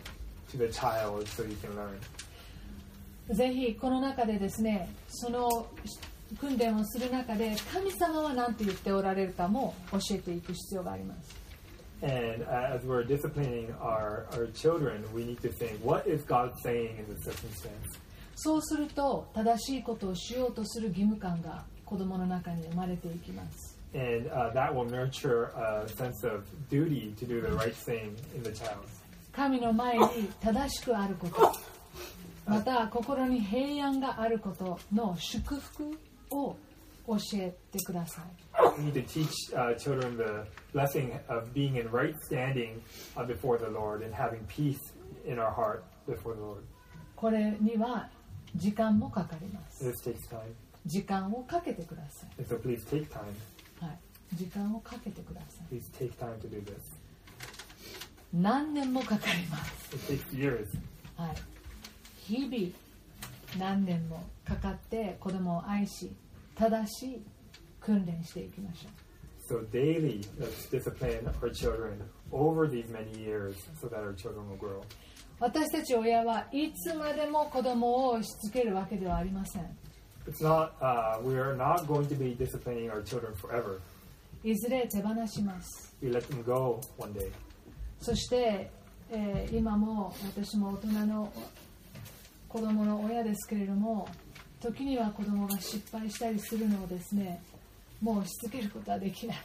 [0.51, 1.99] to the child so you can learn.
[3.35, 5.67] ぜひこの中でですねその
[6.41, 11.37] 訓練をする中で神様は何て言っておられるかも教えていく必要があります
[12.01, 16.53] And uh, as we're disciplining our, our children, we need to think, what is God
[16.63, 17.99] saying in this circumstance?
[18.37, 28.15] そうすると正しいことをしようとする義務感が子供の中に生まれていきます And uh, that will nurture a sense of duty to do the right thing
[28.37, 28.85] in the child.
[29.39, 30.05] 神の前に
[30.41, 31.53] 正しくあること
[32.45, 35.97] また心に平安があることの祝福
[36.31, 36.57] を
[37.07, 38.25] 教えてください
[38.79, 40.45] We need to teach uh, children the
[40.75, 42.83] blessing of being in right standing
[43.17, 44.81] uh, before the Lord and having peace
[45.25, 46.65] in our heart before the Lord.
[47.15, 48.09] これには
[48.57, 50.41] 時間もかかります This takes time.
[50.85, 53.21] 時間をかけてください so please take time.
[53.81, 53.99] はい、
[54.35, 56.98] 時間をかけてください Please take time to do this.
[58.33, 59.97] 何年もかかります.
[61.17, 61.35] はい、
[62.27, 62.73] 日々
[63.59, 66.11] 何年もかかって子供を愛し
[66.55, 67.23] 正しい
[67.81, 68.89] 訓練していきましょ
[69.51, 74.59] So daily, let's discipline our children over these many years so that our children will
[74.59, 74.79] grow.
[74.81, 74.83] う
[75.41, 79.63] 私たち親はいつまでも子供を押し付けるわけではありません
[80.27, 83.81] It's not, uh, we are not going to be disciplining our children forever.
[84.45, 87.31] いずれ手放します We let them go one day.
[88.01, 88.71] そして、
[89.11, 91.33] えー今も私も大人の
[92.49, 94.09] 子供の親ですけれども
[94.61, 97.41] 時には子供が失敗したりするのをですね
[98.01, 99.37] もうしつけることはできない。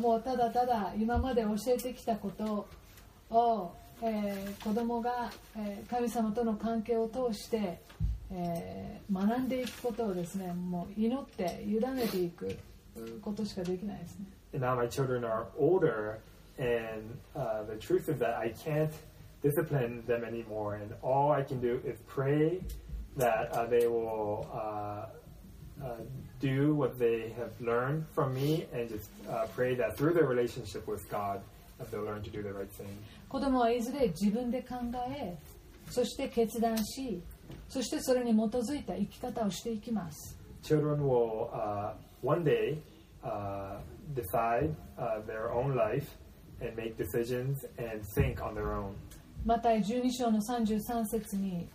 [0.00, 2.66] もうただただ今まで教えてきたこと
[3.30, 3.72] を、
[4.02, 7.80] えー子供が、えー神様との関係を通して、
[8.30, 12.58] えー学んでいくことをですねもう祈って委ねていく
[13.22, 14.26] ことしかできないですね。
[14.54, 16.18] And now my children are older,
[16.57, 18.93] and uh, the truth is that I can't
[19.41, 20.75] discipline them anymore.
[20.75, 22.61] And all I can do is pray
[23.17, 25.95] that uh, they will uh, uh,
[26.39, 30.87] do what they have learned from me, and just uh, pray that through their relationship
[30.87, 31.41] with God,
[31.77, 32.97] that they'll learn to do the right thing.
[33.29, 34.75] 子供はいずれ自分で考
[35.09, 35.35] え
[35.89, 37.21] そして決断し
[37.67, 42.77] そしてそれに基づいた生き方をしていきます Children will uh, one day
[43.23, 43.79] uh,
[44.15, 46.07] decide uh, their own life
[46.60, 48.94] and make decisions and think on their own.
[49.44, 51.68] マタイ12章の33節に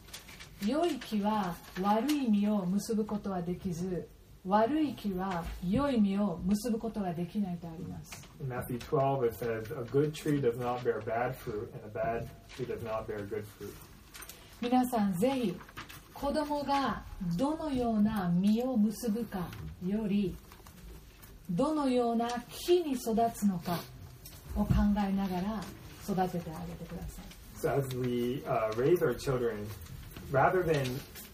[0.66, 4.08] 良い木は悪い実を結ぶことはできず
[4.46, 8.28] 悪い木は良い実を結ぶことはできないとあります。
[14.62, 15.58] 皆さん、ぜひ
[16.14, 17.04] 子供が
[17.38, 19.48] どのような実を結ぶか
[19.86, 20.36] より
[21.50, 23.80] どのような木に育つのか。
[24.56, 25.62] を考えながら
[26.04, 27.26] 育ててあげてください
[27.56, 29.66] So as we uh, raise our children,
[30.32, 30.84] rather than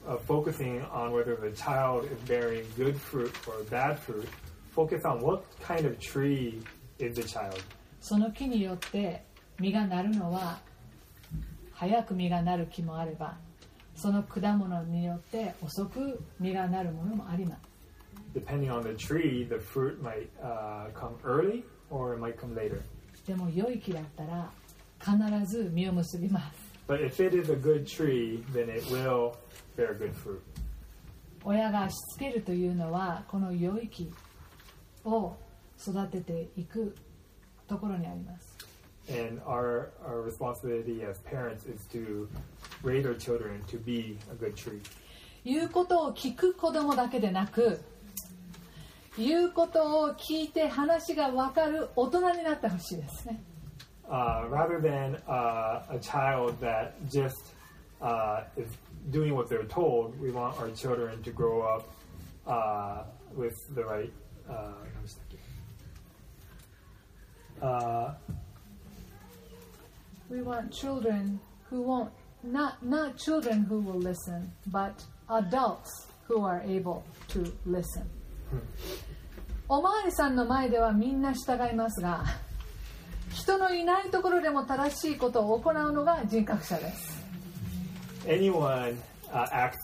[0.07, 4.27] uh, focusing on whether the child is bearing good fruit or bad fruit,
[4.69, 6.61] focus on what kind of tree
[6.99, 7.59] is the child.
[7.99, 9.23] その木によって
[9.59, 10.59] 実がなるのは
[11.73, 13.37] 早く実がなる木もあれば
[13.95, 17.59] その果物によって遅く実がなるものもあります
[18.35, 22.83] Depending on the tree, the fruit might uh, come early or it might come later.
[23.30, 24.49] でも良い木だったら
[24.99, 29.34] 必ず実を結びます But if it is a good tree, then it will
[29.77, 30.41] bear good fruit.
[31.43, 34.11] 親がしつけるというのはこの良い木
[35.06, 35.35] を
[35.80, 36.95] 育てていく
[37.68, 38.57] ところにあります
[39.07, 42.27] And our, our responsibility as parents is to
[42.84, 44.81] raise our children to be a good tree.
[45.45, 47.80] 言うことを聞く子供だけでなく
[49.18, 53.43] 言うことを聞いて話が分かる大人になってほしいですね
[54.06, 57.55] Uh, rather than uh, a child that just
[58.02, 58.68] uh, is
[59.10, 61.89] doing what they're told, we want our children to grow up
[62.47, 63.05] uh,
[63.35, 64.12] with the right.
[64.47, 64.72] Uh,
[67.62, 68.14] uh,
[70.28, 71.40] We want children
[71.70, 72.10] who won't,
[72.43, 78.09] not, not children who will listen, but adults who are able to listen.
[79.71, 82.23] おまわりさんの前ではみんな従いますが、
[83.31, 87.19] 人のいないところでも正しいことを行うのが人格者です。
[88.27, 88.97] anyone
[89.31, 89.77] uh, acts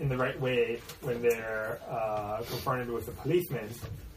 [0.00, 3.68] in the right way when they're uh, confronted with a policeman,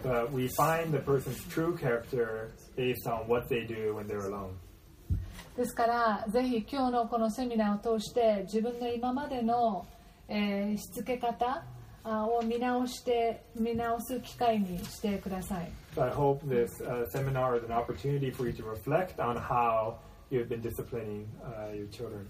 [0.01, 4.55] but we find the person's true character based on what they do when they're alone.
[5.57, 9.85] ですからぜひ今日のこのセミナーを通して自分の今までの、
[10.29, 11.65] えーしつけ方あ
[12.03, 15.71] を見直して見直す機会にしてください。
[15.95, 19.95] So I hope this uh, seminar is an opportunity for you to reflect on how
[20.31, 22.25] you've been disciplining uh, your children.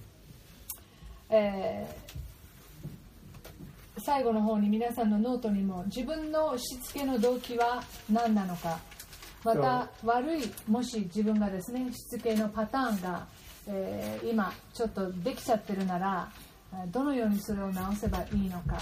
[1.29, 2.21] えー
[4.03, 8.79] 最後の方に皆さんのノートにも自分のしつけの動機は何なのか。
[9.43, 13.27] また悪いもし自分がですねしつけのパターンが、
[13.67, 16.29] えー今ちょっとできちゃってるなら
[16.73, 18.79] えーどのようにそれを直せばいいのか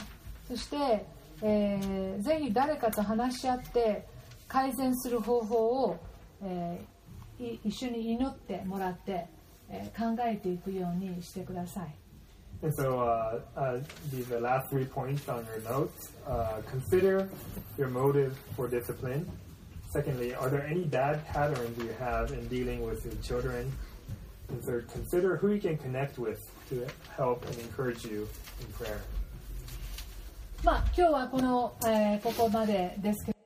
[0.50, 1.06] そして、
[1.44, 4.06] えーぜひ誰かと話し合って
[4.48, 6.00] 改善する方法を、
[6.44, 9.28] えーい一緒に祈ってもらって、
[9.70, 11.96] えー考えていくようにしてください。
[12.62, 13.80] And so uh, uh,
[14.12, 16.12] these are the last three points on your notes.
[16.28, 17.30] Uh, consider
[17.78, 19.26] your motive for discipline.
[19.92, 23.72] Secondly, are there any bad patterns you have in dealing with your children?
[24.50, 26.40] And third, consider who you can connect with
[26.70, 26.86] to
[27.16, 28.28] help and encourage you
[28.60, 29.00] in prayer.
[30.64, 33.39] まあ、今日はこの、えーここまでですけど。